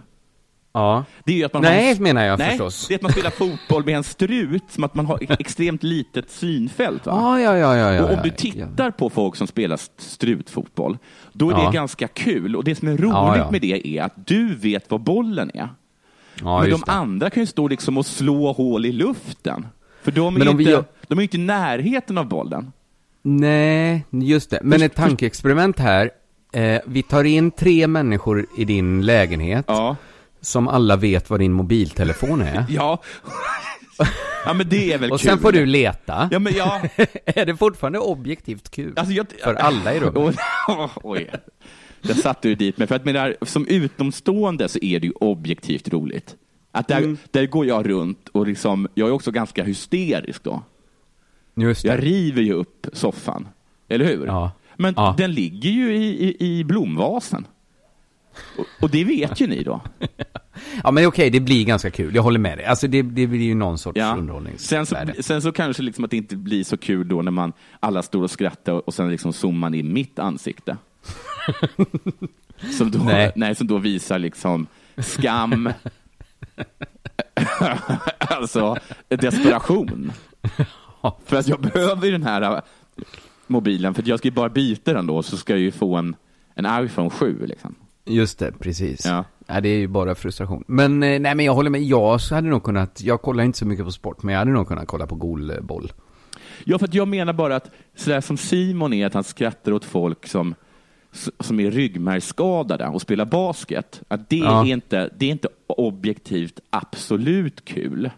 Ja. 0.72 1.04
Det 1.24 1.32
är 1.32 1.36
ju 1.36 1.44
att 1.44 1.52
man 1.52 1.62
Nej, 1.62 1.94
har, 1.94 2.02
menar 2.02 2.24
jag 2.24 2.38
nej, 2.38 2.48
förstås. 2.50 2.88
Det 2.88 2.94
är 2.94 2.96
att 2.96 3.02
man 3.02 3.12
spelar 3.12 3.30
fotboll 3.30 3.84
med 3.84 3.96
en 3.96 4.04
strut, 4.04 4.62
som 4.68 4.84
att 4.84 4.94
man 4.94 5.06
har 5.06 5.26
extremt 5.40 5.82
litet 5.82 6.30
synfält. 6.30 7.06
Va? 7.06 7.12
Ah, 7.12 7.40
ja, 7.40 7.56
ja, 7.58 7.76
ja, 7.76 7.92
ja, 7.94 8.04
och 8.04 8.10
om 8.12 8.18
du 8.24 8.30
tittar 8.30 8.90
på 8.90 9.10
folk 9.10 9.36
som 9.36 9.46
spelar 9.46 9.74
st- 9.74 10.02
strutfotboll, 10.02 10.98
då 11.32 11.50
är 11.50 11.54
Ja. 11.54 11.66
det 11.66 11.72
ganska 11.74 12.08
kul. 12.08 12.56
Och 12.56 12.64
det 12.64 12.74
som 12.74 12.88
är 12.88 12.92
roligt 12.96 13.10
Ja, 13.12 13.36
ja. 13.38 13.50
med 13.50 13.60
det 13.60 13.86
är 13.98 14.02
att 14.02 14.26
du 14.26 14.54
vet 14.54 14.90
vad 14.90 15.00
bollen 15.00 15.50
är. 15.54 15.68
Ja, 16.42 16.60
Men 16.60 16.70
de 16.70 16.82
det. 16.86 16.92
andra 16.92 17.30
kan 17.30 17.42
ju 17.42 17.46
stå 17.46 17.68
liksom 17.68 17.98
och 17.98 18.06
slå 18.06 18.52
hål 18.52 18.86
i 18.86 18.92
luften. 18.92 19.66
För 20.02 20.10
de 20.12 20.34
är, 20.34 20.38
Men 20.38 20.42
ju 20.46 20.50
om 20.50 20.56
vi 20.56 20.64
inte, 20.64 20.84
de 21.08 21.18
är 21.18 21.22
inte 21.22 21.36
i 21.36 21.40
närheten 21.40 22.18
av 22.18 22.28
bollen. 22.28 22.72
Nej, 23.22 24.04
just 24.10 24.50
det. 24.50 24.58
Men 24.62 24.82
ett 24.82 24.94
tankeexperiment 24.94 25.78
här. 25.78 26.10
Eh, 26.52 26.80
vi 26.86 27.02
tar 27.02 27.24
in 27.24 27.50
tre 27.50 27.86
människor 27.86 28.46
i 28.58 28.64
din 28.64 29.02
lägenhet. 29.06 29.66
Som 30.40 30.68
alla 30.68 30.96
vet 30.96 31.30
vad 31.30 31.40
din 31.40 31.52
mobiltelefon 31.52 32.40
är. 32.42 32.64
Ja. 32.68 33.02
ja, 34.46 34.52
men 34.52 34.68
det 34.68 34.92
är 34.92 34.98
väl 34.98 35.12
Och 35.12 35.20
kul. 35.20 35.28
sen 35.30 35.38
får 35.38 35.52
du 35.52 35.66
leta. 35.66 36.28
Ja, 36.32 36.38
men 36.38 36.52
ja. 36.56 36.80
är 37.24 37.46
det 37.46 37.56
fortfarande 37.56 37.98
objektivt 37.98 38.70
kul? 38.70 38.92
Alltså, 38.96 39.12
jag, 39.14 39.26
För 39.44 39.54
alla 39.54 39.94
i 39.94 40.00
rummet. 40.00 40.36
Oj. 41.02 41.30
Där 42.06 42.14
satte 42.14 42.48
du 42.48 42.54
dit 42.54 42.78
mig. 42.78 42.86
För 42.86 42.94
att 42.94 43.04
menar, 43.04 43.36
som 43.42 43.66
utomstående 43.66 44.68
så 44.68 44.78
är 44.82 45.00
det 45.00 45.06
ju 45.06 45.12
objektivt 45.12 45.88
roligt. 45.92 46.36
Att 46.72 46.88
där, 46.88 46.98
Mm. 46.98 47.16
där 47.30 47.46
går 47.46 47.66
jag 47.66 47.88
runt 47.88 48.28
och 48.28 48.46
liksom, 48.46 48.88
jag 48.94 49.08
är 49.08 49.12
också 49.12 49.30
ganska 49.30 49.64
hysterisk 49.64 50.42
då. 50.44 50.62
Just 51.56 51.82
det. 51.82 51.88
Jag 51.88 52.02
river 52.02 52.42
ju 52.42 52.52
upp 52.52 52.86
soffan, 52.92 53.48
eller 53.88 54.04
hur? 54.04 54.26
Ja. 54.26 54.50
Men 54.76 54.94
Ja. 54.96 55.14
den 55.18 55.32
ligger 55.32 55.70
ju 55.70 55.96
i, 55.96 56.28
i, 56.28 56.58
i 56.58 56.64
blomvasen. 56.64 57.46
Och, 58.58 58.64
och 58.82 58.90
det 58.90 59.04
vet 59.04 59.40
ju 59.40 59.46
ni 59.46 59.62
då. 59.62 59.80
Ja, 60.84 60.90
men 60.90 61.06
okej, 61.06 61.30
det 61.30 61.40
blir 61.40 61.64
ganska 61.64 61.90
kul. 61.90 62.14
Jag 62.14 62.22
håller 62.22 62.38
med 62.38 62.58
dig. 62.58 62.64
Alltså, 62.66 62.86
det, 62.88 63.02
det 63.02 63.26
blir 63.26 63.40
ju 63.42 63.54
någon 63.54 63.78
sorts 63.78 63.98
Ja. 63.98 64.14
underhållningsvärde. 64.18 65.12
Sen 65.12 65.16
så, 65.16 65.22
sen 65.22 65.42
så 65.42 65.52
kanske 65.52 65.82
liksom 65.82 66.04
att 66.04 66.10
det 66.10 66.16
inte 66.16 66.36
blir 66.36 66.64
så 66.64 66.76
kul 66.76 67.08
då 67.08 67.22
när 67.22 67.30
man 67.30 67.52
alla 67.80 68.02
står 68.02 68.22
och 68.22 68.30
skrattar 68.30 68.72
och 68.88 68.94
sen 68.94 69.10
liksom 69.10 69.32
zoomar 69.32 69.58
man 69.58 69.74
in 69.74 69.92
mitt 69.92 70.18
ansikte. 70.18 70.76
som, 72.78 72.90
då, 72.90 72.98
Nej. 72.98 73.32
nej. 73.36 73.54
som 73.54 73.66
då 73.66 73.78
visar 73.78 74.18
liksom 74.18 74.66
skam, 74.96 75.72
alltså 78.18 78.76
desperation. 79.08 80.12
För 81.24 81.36
att 81.36 81.48
jag 81.48 81.60
behöver 81.60 82.06
ju 82.06 82.12
den 82.12 82.22
här 82.22 82.42
äh, 82.42 82.60
mobilen, 83.46 83.94
för 83.94 84.02
att 84.02 84.08
jag 84.08 84.18
ska 84.18 84.28
ju 84.28 84.34
bara 84.34 84.48
byta 84.48 84.92
den 84.92 85.06
då, 85.06 85.22
så 85.22 85.36
ska 85.36 85.52
jag 85.52 85.60
ju 85.60 85.72
få 85.72 85.96
en, 85.96 86.16
en 86.54 86.84
iPhone 86.84 87.10
7. 87.10 87.46
Liksom. 87.46 87.74
Just 88.04 88.38
det, 88.38 88.52
precis. 88.52 89.06
Ja. 89.06 89.24
Ja, 89.46 89.60
det 89.60 89.68
är 89.68 89.78
ju 89.78 89.88
bara 89.88 90.14
frustration. 90.14 90.64
Men, 90.66 91.02
eh, 91.02 91.20
nej 91.20 91.34
men 91.34 91.44
jag 91.44 91.54
håller 91.54 91.70
med. 91.70 91.82
Jag 91.82 92.18
hade 92.18 92.48
nog 92.48 92.62
kunnat, 92.62 93.00
jag 93.02 93.22
kollar 93.22 93.44
inte 93.44 93.58
så 93.58 93.66
mycket 93.66 93.84
på 93.84 93.92
sport, 93.92 94.22
men 94.22 94.32
jag 94.32 94.38
hade 94.38 94.50
nog 94.50 94.68
kunnat 94.68 94.86
kolla 94.86 95.06
på 95.06 95.14
golboll. 95.14 95.92
Ja, 96.64 96.78
för 96.78 96.88
jag 96.92 97.08
menar 97.08 97.32
bara 97.32 97.56
att 97.56 97.70
sådär 97.96 98.20
som 98.20 98.36
Simon 98.36 98.92
är, 98.92 99.06
att 99.06 99.14
han 99.14 99.24
skrattar 99.24 99.72
åt 99.72 99.84
folk 99.84 100.26
som, 100.26 100.54
som 101.40 101.60
är 101.60 101.70
ryggmärgsskadade 101.70 102.86
och 102.88 103.02
spelar 103.02 103.24
basket, 103.24 104.02
att 104.08 104.28
det, 104.30 104.36
Ja. 104.36 104.66
är 104.66 104.72
inte, 104.72 105.10
det 105.18 105.26
är 105.26 105.30
inte 105.30 105.48
objektivt 105.66 106.60
absolut 106.70 107.64
kul. 107.64 108.10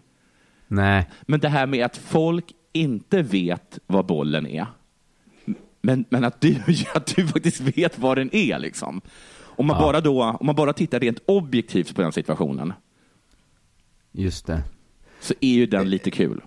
Nej. 0.67 1.11
Men 1.23 1.41
det 1.41 1.49
här 1.49 1.67
med 1.67 1.85
att 1.85 1.97
folk 1.97 2.45
inte 2.73 3.23
vet 3.23 3.79
vad 3.87 4.07
bollen 4.07 4.47
är, 4.47 4.67
men, 5.83 6.05
men 6.09 6.25
att, 6.25 6.41
du, 6.41 6.57
att 6.95 7.17
du 7.17 7.27
faktiskt 7.27 7.61
vet 7.61 7.99
vad 7.99 8.19
den 8.19 8.35
är. 8.35 8.59
Liksom. 8.59 9.01
Om, 9.41 9.67
man 9.67 9.77
Ja. 9.77 9.83
bara 9.83 10.01
då, 10.01 10.23
om 10.25 10.47
man 10.47 10.55
bara 10.55 10.73
tittar 10.73 11.01
rent 11.01 11.19
objektivt 11.27 11.95
på 11.95 12.03
den 12.03 12.13
situationen, 12.13 12.73
Just 14.13 14.47
det. 14.47 14.63
så 15.21 15.35
är 15.41 15.53
ju 15.55 15.67
den 15.67 15.91
lite 15.91 16.11
kul. 16.11 16.41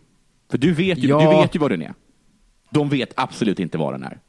För 0.51 0.57
du 0.57 0.73
vet 0.73 0.97
ju, 0.97 1.07
Ja. 1.07 1.19
du 1.31 1.37
vet 1.41 1.55
ju 1.55 1.59
vad 1.59 1.71
den 1.71 1.81
är. 1.81 1.93
De 2.69 2.89
vet 2.89 3.13
absolut 3.15 3.59
inte 3.59 3.77
vad 3.77 3.93
den 3.93 4.03
är. 4.03 4.19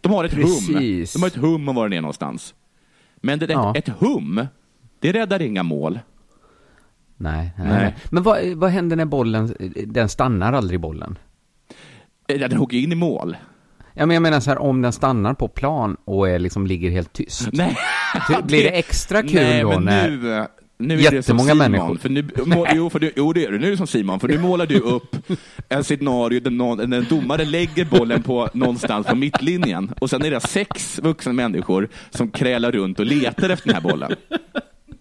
De 0.00 0.12
har 0.12 0.24
ett 0.24 0.32
hum. 0.32 0.42
Precis. 0.42 1.12
De 1.12 1.18
har 1.22 1.26
ett 1.26 1.36
hum 1.36 1.68
om 1.68 1.74
var 1.74 1.88
den 1.88 1.98
är 1.98 2.00
någonstans. 2.00 2.54
Men 3.16 3.38
det, 3.38 3.46
Ja. 3.52 3.74
ett 3.76 3.88
hum, 3.88 4.46
det 5.00 5.12
räddar 5.12 5.42
inga 5.42 5.62
mål. 5.62 5.98
Nej, 7.16 7.50
nej. 7.58 7.66
Nej. 7.68 7.96
Men 8.10 8.22
vad, 8.22 8.46
vad 8.46 8.70
händer 8.70 8.96
när 8.96 9.04
bollen, 9.04 9.54
den 9.86 10.08
stannar 10.08 10.52
aldrig 10.52 10.80
bollen? 10.80 11.18
Eh, 12.28 12.38
Den 12.40 12.52
hugger 12.52 12.78
in 12.78 12.92
i 12.92 12.94
mål. 12.94 13.36
Ja, 13.94 14.06
men 14.06 14.14
jag 14.14 14.22
menar 14.22 14.40
så 14.40 14.50
här, 14.50 14.58
om 14.58 14.82
den 14.82 14.92
stannar 14.92 15.34
på 15.34 15.48
plan 15.48 15.96
och 16.04 16.28
är 16.28 16.38
liksom 16.38 16.66
ligger 16.66 16.90
helt 16.90 17.12
tyst. 17.12 17.48
Nej. 17.52 17.76
Blir 18.42 18.62
det 18.70 18.78
extra 18.78 19.22
kul 19.22 19.34
Nej, 19.34 19.62
då 19.62 19.68
men 19.68 19.84
när 19.84 20.10
nu, 20.10 20.46
nu 20.78 20.94
är 20.94 20.98
det 20.98 21.04
som 21.04 21.16
jättemånga 21.16 21.50
Simon, 21.52 21.58
människor... 21.58 21.96
För 21.96 22.08
nu, 22.08 22.28
må, 22.44 22.66
jo, 22.74 22.90
för 22.90 22.98
du, 22.98 23.12
jo, 23.16 23.32
det 23.32 23.44
är 23.44 23.52
det. 23.52 23.58
Nu 23.58 23.66
är 23.66 23.70
det 23.70 23.76
som 23.76 23.86
Simon, 23.86 24.20
för 24.20 24.28
nu 24.28 24.38
målar 24.38 24.66
du 24.66 24.78
upp 24.78 25.16
en 25.68 25.84
scenario 25.84 26.40
där 26.40 26.50
någon, 26.50 26.92
en 26.92 27.06
domare 27.10 27.44
lägger 27.44 27.84
bollen 27.84 28.22
på 28.22 28.48
någonstans 28.52 29.06
på 29.06 29.16
mittlinjen 29.16 29.92
och 30.00 30.10
sen 30.10 30.24
är 30.24 30.30
det 30.30 30.40
sex 30.40 30.98
vuxna 30.98 31.32
människor 31.32 31.88
som 32.10 32.30
krälar 32.30 32.72
runt 32.72 33.00
och 33.00 33.06
letar 33.06 33.50
efter 33.50 33.66
den 33.66 33.74
här 33.74 33.90
bollen. 33.90 34.12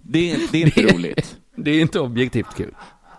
Det 0.02 0.32
är, 0.32 0.40
det 0.52 0.58
är 0.58 0.66
inte 0.66 0.82
roligt. 0.82 1.38
Det 1.56 1.72
är 1.72 1.82
inte 1.82 2.00
objektivt 2.00 2.56
kul. 2.58 2.74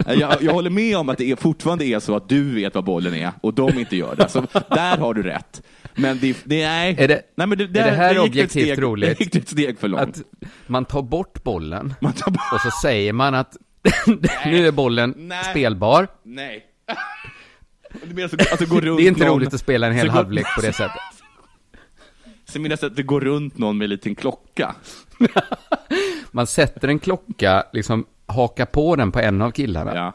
Jag, 0.06 0.42
jag 0.42 0.52
håller 0.52 0.70
med 0.70 0.96
om 0.96 1.08
att 1.08 1.18
det 1.18 1.30
är, 1.30 1.36
fortfarande 1.36 1.84
är 1.84 2.00
så 2.00 2.16
att 2.16 2.28
du 2.28 2.54
vet 2.54 2.74
vad 2.74 2.84
bollen 2.84 3.14
är 3.14 3.32
och 3.40 3.54
de 3.54 3.78
inte 3.78 3.96
gör 3.96 4.16
det. 4.16 4.28
Så 4.28 4.46
där 4.68 4.96
har 4.96 5.14
du 5.14 5.22
rätt. 5.22 5.62
Men 5.98 6.18
det, 6.18 6.36
det 6.44 6.66
nej. 6.66 6.96
Är 6.98 7.08
det, 7.08 7.22
nej, 7.34 7.46
men 7.46 7.58
det, 7.58 7.64
är 7.64 7.68
det 7.68 7.80
här 7.90 8.14
ett 8.14 8.20
objektivt 8.20 8.50
steg, 8.50 8.82
roligt? 8.82 9.18
Det 9.18 9.24
gick 9.24 9.34
ett 9.34 9.48
steg 9.48 9.78
för 9.78 9.88
långt. 9.88 10.02
Att 10.02 10.22
man 10.66 10.84
tar 10.84 11.02
bort 11.02 11.42
bollen 11.42 11.94
tar 12.00 12.30
bort... 12.30 12.52
och 12.52 12.60
så 12.60 12.70
säger 12.82 13.12
man 13.12 13.34
att 13.34 13.56
nu 14.46 14.66
är 14.66 14.72
bollen 14.72 15.14
Nej. 15.16 15.44
spelbar. 15.44 16.08
Nej. 16.22 16.64
Så, 18.30 18.36
alltså, 18.50 18.64
runt 18.64 18.98
Det 18.98 19.04
är 19.04 19.08
inte 19.08 19.24
någon, 19.24 19.36
roligt 19.36 19.54
att 19.54 19.60
spela 19.60 19.86
en 19.86 19.92
hel 19.92 20.10
halvlek 20.10 20.46
på 20.54 20.60
det 20.60 20.72
sättet. 20.72 21.00
Menar 22.54 22.78
jag 22.80 22.90
att 22.90 22.96
det 22.96 23.02
går 23.02 23.20
runt 23.20 23.58
någon 23.58 23.78
med 23.78 23.84
en 23.84 23.90
liten 23.90 24.14
klocka. 24.14 24.74
Man 26.30 26.46
sätter 26.46 26.88
en 26.88 26.98
klocka, 26.98 27.64
liksom 27.72 28.06
hakar 28.26 28.66
på 28.66 28.96
den 28.96 29.12
på 29.12 29.20
en 29.20 29.42
av 29.42 29.50
killarna. 29.50 29.94
Ja. 29.94 30.12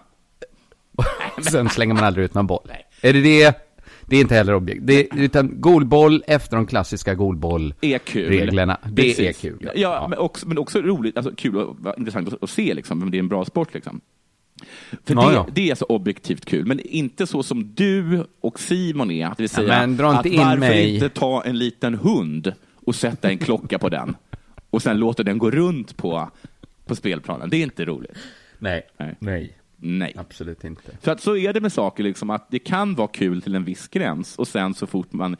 Och 1.37 1.43
sen 1.43 1.69
slänger 1.69 1.93
man 1.93 2.03
aldrig 2.03 2.25
ut 2.25 2.33
någon 2.33 2.47
boll. 2.47 2.71
Är 3.01 3.13
det 3.13 3.21
det? 3.21 3.72
Det 4.07 4.15
är 4.15 4.21
inte 4.21 4.35
heller 4.35 4.53
objekt. 4.53 4.81
Det, 4.83 5.07
utan 5.15 5.61
golboll 5.61 6.23
efter 6.27 6.55
de 6.55 6.67
klassiska 6.67 7.15
golboll-reglerna. 7.15 8.77
Det 8.89 9.01
Precis. 9.01 9.19
är 9.19 9.33
kul. 9.33 9.57
Ja, 9.61 9.71
ja. 9.75 10.07
Men, 10.09 10.19
också, 10.19 10.47
men 10.47 10.57
också 10.57 10.81
roligt, 10.81 11.17
alltså 11.17 11.35
kul 11.35 11.57
och 11.57 11.77
intressant 11.97 12.33
att, 12.33 12.43
att 12.43 12.49
se 12.49 12.73
liksom, 12.73 12.99
men 12.99 13.11
det 13.11 13.17
är 13.17 13.19
en 13.19 13.27
bra 13.27 13.45
sport 13.45 13.73
liksom. 13.73 14.01
För 15.05 15.15
Ja, 15.15 15.29
det, 15.29 15.33
ja. 15.33 15.47
det 15.53 15.69
är 15.69 15.75
så 15.75 15.85
objektivt 15.85 16.45
kul, 16.45 16.65
men 16.65 16.79
inte 16.79 17.27
så 17.27 17.43
som 17.43 17.73
du 17.75 18.25
och 18.41 18.59
Simon 18.59 19.11
är. 19.11 19.29
Det 19.29 19.39
vill 19.39 19.49
säga, 19.49 19.67
men 19.67 19.97
dra 19.97 20.07
inte 20.07 20.19
att 20.19 20.25
in 20.25 20.37
varför 20.39 20.57
mig. 20.57 20.93
inte 20.93 21.09
ta 21.09 21.43
en 21.43 21.57
liten 21.57 21.95
hund 21.95 22.53
och 22.75 22.95
sätta 22.95 23.29
en 23.29 23.37
klocka 23.37 23.79
på 23.79 23.89
den 23.89 24.15
och 24.69 24.81
sen 24.81 24.97
låta 24.97 25.23
den 25.23 25.37
gå 25.37 25.51
runt 25.51 25.97
på, 25.97 26.29
på 26.85 26.95
spelplanen. 26.95 27.49
Det 27.49 27.57
är 27.57 27.63
inte 27.63 27.85
roligt. 27.85 28.17
Nej. 28.59 28.81
Nej. 28.97 29.15
Nej. 29.19 29.57
Nej. 29.85 30.13
Absolut 30.17 30.63
inte. 30.63 30.97
För 31.01 31.11
att 31.11 31.21
så 31.21 31.37
är 31.37 31.53
det 31.53 31.61
med 31.61 31.73
saker, 31.73 32.03
liksom, 32.03 32.29
att 32.29 32.51
det 32.51 32.59
kan 32.59 32.95
vara 32.95 33.07
kul 33.07 33.41
till 33.41 33.55
en 33.55 33.63
viss 33.63 33.87
gräns 33.87 34.35
och 34.39 34.47
sen 34.47 34.73
så 34.73 34.87
fort 34.87 35.13
man 35.13 35.37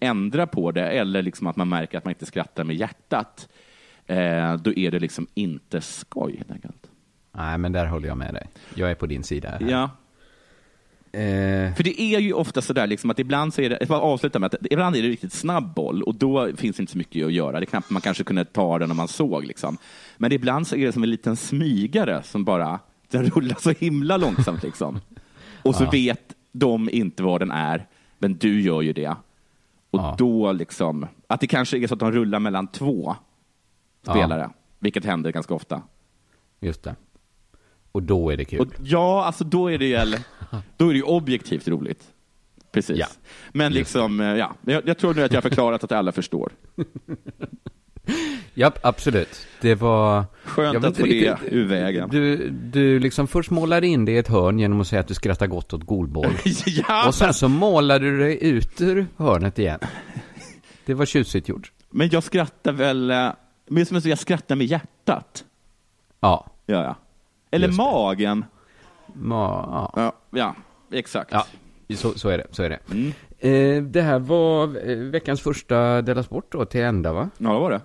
ändrar 0.00 0.46
på 0.46 0.72
det 0.72 0.88
eller 0.90 1.22
liksom 1.22 1.46
att 1.46 1.56
man 1.56 1.68
märker 1.68 1.98
att 1.98 2.04
man 2.04 2.10
inte 2.12 2.26
skrattar 2.26 2.64
med 2.64 2.76
hjärtat, 2.76 3.48
eh, 4.06 4.54
då 4.56 4.72
är 4.72 4.90
det 4.90 4.98
liksom 4.98 5.26
inte 5.34 5.80
skoj. 5.80 6.36
helt 6.36 6.50
enkelt. 6.50 6.90
Nej, 7.32 7.58
men 7.58 7.72
där 7.72 7.86
håller 7.86 8.08
jag 8.08 8.16
med 8.18 8.34
dig. 8.34 8.48
Jag 8.74 8.90
är 8.90 8.94
på 8.94 9.06
din 9.06 9.24
sida. 9.24 9.48
Här. 9.48 9.70
Ja. 9.70 9.90
Eh, 11.12 11.74
För 11.74 11.82
det 11.82 12.00
är 12.00 12.18
ju 12.18 12.32
ofta 12.32 12.62
sådär 12.62 12.86
liksom 12.86 13.10
att 13.10 13.18
ibland 13.18 13.54
så 13.54 13.60
är 13.60 13.70
det, 13.70 13.78
jag 13.80 13.90
avsluta 13.90 14.38
med 14.38 14.54
att 14.54 14.66
ibland 14.70 14.96
är 14.96 15.02
det 15.02 15.08
riktigt 15.08 15.32
snabb 15.32 15.74
boll 15.74 16.02
och 16.02 16.14
då 16.14 16.56
finns 16.56 16.76
det 16.76 16.80
inte 16.80 16.92
så 16.92 16.98
mycket 16.98 17.26
att 17.26 17.32
göra. 17.32 17.60
Det 17.60 17.64
är 17.64 17.66
knappt 17.66 17.90
man 17.90 18.02
kanske 18.02 18.24
kunde 18.24 18.44
ta 18.44 18.78
den 18.78 18.90
om 18.90 18.96
man 18.96 19.08
såg 19.08 19.44
liksom. 19.44 19.78
Men 20.16 20.32
ibland 20.32 20.66
så 20.66 20.76
är 20.76 20.86
det 20.86 20.92
som 20.92 21.02
en 21.02 21.10
liten 21.10 21.36
smygare 21.36 22.22
som 22.22 22.44
bara, 22.44 22.80
den 23.10 23.26
rullar 23.30 23.56
så 23.60 23.70
himla 23.70 24.16
långsamt 24.16 24.62
liksom. 24.62 25.00
Och 25.62 25.74
så 25.74 25.84
Ja. 25.84 25.90
vet 25.90 26.34
de 26.52 26.90
inte 26.90 27.22
vad 27.22 27.40
den 27.40 27.50
är, 27.50 27.86
men 28.18 28.34
du 28.38 28.60
gör 28.60 28.82
ju 28.82 28.92
det. 28.92 29.08
Och 29.90 30.00
Ja. 30.00 30.14
då 30.18 30.52
liksom, 30.52 31.06
att 31.26 31.40
det 31.40 31.46
kanske 31.46 31.78
är 31.78 31.86
så 31.86 31.94
att 31.94 32.00
de 32.00 32.12
rullar 32.12 32.38
mellan 32.38 32.66
två 32.66 33.16
Ja. 34.06 34.12
spelare, 34.12 34.50
vilket 34.78 35.04
händer 35.04 35.32
ganska 35.32 35.54
ofta. 35.54 35.82
just 36.60 36.82
det. 36.82 36.96
Och 37.92 38.02
då 38.02 38.30
är 38.30 38.36
det 38.36 38.44
kul. 38.44 38.60
Och, 38.60 38.68
ja, 38.82 39.24
alltså 39.24 39.44
då 39.44 39.70
är 39.70 39.78
det 39.78 39.86
ju, 39.86 40.14
då 40.76 40.88
är 40.88 40.94
det 40.94 41.02
objektivt 41.02 41.68
roligt. 41.68 42.08
Precis. 42.72 42.98
Ja. 42.98 43.06
Men 43.52 43.72
liksom, 43.72 44.20
eh, 44.20 44.26
ja, 44.26 44.54
jag, 44.62 44.88
jag 44.88 44.98
tror 44.98 45.14
nu 45.14 45.22
att 45.24 45.32
jag 45.32 45.36
har 45.36 45.42
förklarat 45.48 45.84
att 45.84 45.92
alla 45.92 46.12
förstår. 46.12 46.52
Ja, 48.54 48.72
absolut. 48.82 49.46
Det 49.60 49.74
var... 49.74 50.24
Skönt 50.44 50.84
att 50.84 50.96
få 50.96 51.02
det 51.04 51.38
ur 51.50 51.64
vägen. 51.66 52.08
Du, 52.12 52.50
du 52.50 52.98
liksom 52.98 53.28
först 53.28 53.50
målade 53.50 53.86
in 53.86 54.04
det 54.04 54.12
i 54.12 54.18
ett 54.18 54.28
hörn 54.28 54.58
genom 54.58 54.80
att 54.80 54.86
säga 54.86 55.00
att 55.00 55.08
du 55.08 55.14
skrattar 55.14 55.46
gott 55.46 55.72
åt 55.72 55.84
golboll. 55.84 56.32
ja, 56.66 57.06
Och 57.08 57.14
sen 57.14 57.34
så 57.34 57.48
målade 57.48 58.10
du 58.10 58.18
dig 58.18 58.38
ut 58.44 58.80
ur 58.80 59.06
hörnet 59.16 59.58
igen. 59.58 59.78
Det 60.86 60.94
var 60.94 61.06
tjusigt 61.06 61.48
gjort. 61.48 61.72
men 61.90 62.08
jag 62.08 62.22
skrattar 62.22 62.72
väl, 62.72 63.10
eh, 63.10 63.28
men 63.66 63.86
som 63.86 64.00
jag 64.04 64.18
skrattar 64.18 64.56
med 64.56 64.66
hjärtat. 64.66 65.44
Ja. 66.20 66.46
Ja, 66.66 66.84
ja. 66.84 66.96
Eller 67.50 67.68
magen. 67.68 68.44
Ma, 69.14 69.90
ja. 69.96 70.02
Ja, 70.02 70.12
ja 70.38 70.54
exakt. 70.98 71.32
ja. 71.32 71.46
Så, 71.96 72.18
så 72.18 72.28
är 72.28 72.38
det. 72.38 72.46
Så 72.50 72.62
är 72.62 72.70
det. 72.70 72.78
Mm. 72.90 73.12
Eh, 73.38 73.82
det 73.82 74.02
här 74.02 74.18
var 74.18 74.90
eh, 74.90 74.96
veckans 74.96 75.40
första 75.40 76.02
Della 76.02 76.22
Sport 76.22 76.52
då, 76.52 76.64
till 76.64 76.80
ända 76.80 77.12
va? 77.12 77.30
Ja, 77.38 77.52
det 77.52 77.58
var 77.58 77.70
det. 77.70 77.80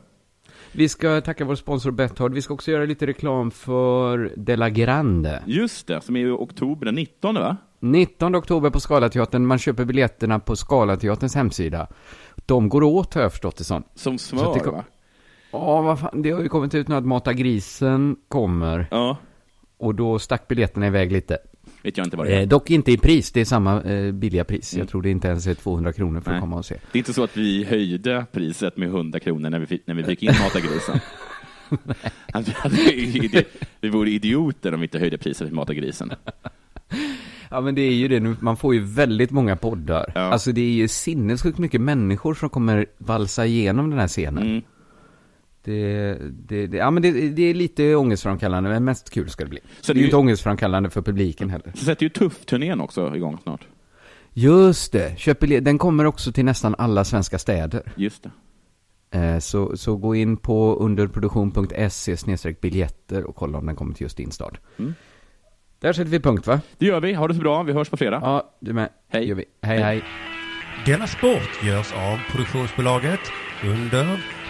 Vi 0.75 0.89
ska 0.89 1.21
tacka 1.21 1.45
vår 1.45 1.55
sponsor 1.55 1.91
Betthard. 1.91 2.33
Vi 2.33 2.41
ska 2.41 2.53
också 2.53 2.71
göra 2.71 2.85
lite 2.85 3.07
reklam 3.07 3.51
för 3.51 4.33
Della 4.37 4.69
Grande. 4.69 5.43
Just 5.45 5.87
det, 5.87 6.01
som 6.01 6.15
är 6.15 6.19
i 6.19 6.29
oktober 6.29 6.85
den 6.85 6.95
19 6.95 7.35
va? 7.35 7.57
19 7.79 8.35
oktober 8.35 8.69
på 8.69 8.79
Scalateatern. 8.79 9.45
Man 9.45 9.59
köper 9.59 9.85
biljetterna 9.85 10.39
på 10.39 10.55
Scalateaterns 10.55 11.35
hemsida. 11.35 11.87
De 12.45 12.69
går 12.69 12.83
åt 12.83 13.13
har 13.13 13.21
jag 13.21 13.31
förstått 13.31 13.57
det 13.57 13.63
som. 13.63 13.83
Som 13.95 14.17
smör 14.17 14.59
det 14.63 14.71
va? 14.71 14.83
Ja, 15.51 15.81
vad 15.81 15.99
fan. 15.99 16.21
Det 16.21 16.31
har 16.31 16.41
ju 16.41 16.49
kommit 16.49 16.73
ut 16.75 16.87
nu 16.87 16.95
att 16.95 17.05
Mata 17.05 17.33
Grisen 17.33 18.15
kommer. 18.27 18.87
Ja, 18.91 19.17
Och 19.77 19.95
då 19.95 20.19
stack 20.19 20.47
biljetterna 20.47 20.87
iväg 20.87 21.11
lite. 21.11 21.37
Vet 21.83 21.97
jag 21.97 22.07
inte 22.07 22.17
vad 22.17 22.27
det 22.27 22.35
är. 22.35 22.41
Eh, 22.41 22.47
dock 22.47 22.71
inte 22.71 22.91
i 22.91 22.97
pris, 22.97 23.31
det 23.31 23.41
är 23.41 23.45
samma 23.45 23.81
eh, 23.81 24.11
billiga 24.11 24.43
pris. 24.43 24.73
Jag 24.77 24.89
tror 24.89 25.01
det 25.01 25.09
inte 25.09 25.27
ens 25.27 25.47
är 25.47 25.53
200 25.53 25.93
kronor 25.93 26.21
för 26.21 26.29
Nej. 26.29 26.37
att 26.37 26.41
komma 26.41 26.55
och 26.55 26.65
se. 26.65 26.75
Det 26.91 26.97
är 26.97 26.99
inte 26.99 27.13
så 27.13 27.23
att 27.23 27.37
vi 27.37 27.63
höjde 27.63 28.25
priset 28.31 28.77
med 28.77 28.87
100 28.87 29.19
kronor 29.19 29.49
när 29.49 29.59
vi, 29.59 29.65
fick, 29.65 29.87
när 29.87 29.95
vi 29.95 30.03
fick 30.03 30.23
in 30.23 30.31
Matagrisen. 30.43 30.99
Vi, 32.69 33.45
vi 33.81 33.89
vore 33.89 34.09
idioter 34.09 34.73
om 34.73 34.79
vi 34.79 34.85
inte 34.85 34.99
höjde 34.99 35.17
priset 35.17 35.47
för 35.47 35.55
Matagrisen. 35.55 36.11
Ja 37.49 37.61
men 37.61 37.75
det 37.75 37.81
är 37.81 37.93
ju 37.93 38.07
det 38.07 38.19
nu, 38.19 38.35
man 38.39 38.57
får 38.57 38.73
ju 38.73 38.79
väldigt 38.79 39.31
många 39.31 39.55
poddar. 39.55 40.11
Ja. 40.15 40.21
Alltså 40.21 40.51
det 40.51 40.61
är 40.61 40.71
ju 40.71 40.87
sinnessjukt 40.87 41.57
mycket 41.57 41.81
människor 41.81 42.33
som 42.33 42.49
kommer 42.49 42.85
valsa 42.97 43.45
igenom 43.45 43.89
den 43.89 43.99
här 43.99 44.07
scenen. 44.07 44.43
Mm. 44.43 44.61
Det, 45.63 46.17
det, 46.31 46.67
det, 46.67 46.77
ja 46.77 46.91
men 46.91 47.03
det, 47.03 47.11
det 47.29 47.41
är 47.43 47.53
lite 47.53 47.95
ångestframkallande, 47.95 48.69
men 48.69 48.83
mest 48.83 49.09
kul 49.09 49.29
ska 49.29 49.43
det 49.43 49.49
bli. 49.49 49.59
Så 49.81 49.93
det 49.93 49.97
är 49.97 49.99
ju 49.99 50.05
inte 50.05 50.17
ångestframkallande 50.17 50.89
för 50.89 51.01
publiken 51.01 51.49
heller. 51.49 51.71
Så 51.75 51.85
sätter 51.85 52.03
ju 52.03 52.09
Tuff-turnén 52.09 52.81
också 52.81 53.15
igång 53.15 53.37
snart. 53.43 53.67
Just 54.33 54.91
det, 54.91 55.19
köp 55.19 55.39
biljett. 55.39 55.65
den 55.65 55.77
kommer 55.77 56.05
också 56.05 56.31
till 56.31 56.45
nästan 56.45 56.75
alla 56.77 57.03
svenska 57.03 57.39
städer. 57.39 57.93
Just 57.95 58.23
det. 58.23 58.31
Eh, 59.19 59.39
Så, 59.39 59.77
så 59.77 59.95
gå 59.95 60.15
in 60.15 60.37
på 60.37 60.75
underproduktion.se 60.75 62.53
biljetter 62.61 63.23
och 63.23 63.35
kolla 63.35 63.57
om 63.57 63.65
den 63.65 63.75
kommer 63.75 63.93
till 63.93 64.03
just 64.03 64.17
din 64.17 64.31
stad. 64.31 64.57
Mm. 64.79 64.93
Där 65.79 65.93
sätter 65.93 66.11
vi 66.11 66.19
punkt 66.19 66.47
va? 66.47 66.61
Det 66.77 66.85
gör 66.85 67.01
vi. 67.01 67.13
Ha 67.13 67.27
det 67.27 67.33
så 67.33 67.39
bra. 67.41 67.63
Vi 67.63 67.73
hörs 67.73 67.89
på 67.89 67.97
fredag. 67.97 68.19
Ja, 68.23 68.55
du 68.59 68.73
med. 68.73 68.89
Hej. 69.09 69.27
Gör 69.27 69.35
vi. 69.35 69.45
Hej 69.61 69.79
hej. 69.79 70.03
Denna 70.85 71.07
sport 71.07 71.63
görs 71.63 71.93
av 71.93 72.17
produktionsbolaget 72.31 73.19
under 73.65 74.23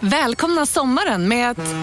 Välkomna 0.00 0.66
sommaren 0.66 1.28
med 1.28 1.50
att... 1.50 1.74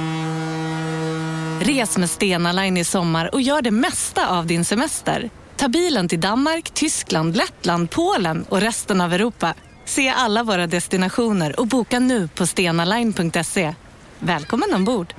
Res 1.68 1.98
med 1.98 2.10
Stena 2.10 2.52
Line 2.52 2.78
i 2.78 2.84
sommar 2.84 3.36
och 3.36 3.42
gör 3.42 3.62
det 3.62 3.72
mesta 3.72 4.28
av 4.28 4.48
din 4.48 4.66
semester. 4.66 5.30
Ta 5.56 5.68
bilen 5.68 6.08
till 6.08 6.22
Danmark, 6.22 6.72
Tyskland, 6.74 7.38
Lettland, 7.38 7.90
Polen 7.90 8.46
och 8.50 8.62
resten 8.62 9.02
av 9.02 9.14
Europa. 9.14 9.54
Se 9.86 10.10
alla 10.10 10.44
våra 10.44 10.68
destinationer 10.68 11.60
och 11.60 11.68
boka 11.68 12.00
nu 12.00 12.28
på 12.28 12.48
stenaline.se. 12.48 13.76
Välkommen 14.20 14.74
ombord! 14.74 15.14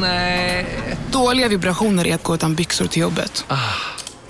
Nej. 0.00 0.66
Dåliga 1.12 1.48
vibrationer 1.48 2.06
är 2.06 2.14
att 2.14 2.22
gå 2.22 2.34
utan 2.34 2.54
byxor 2.54 2.86
till 2.86 3.02
jobbet. 3.02 3.44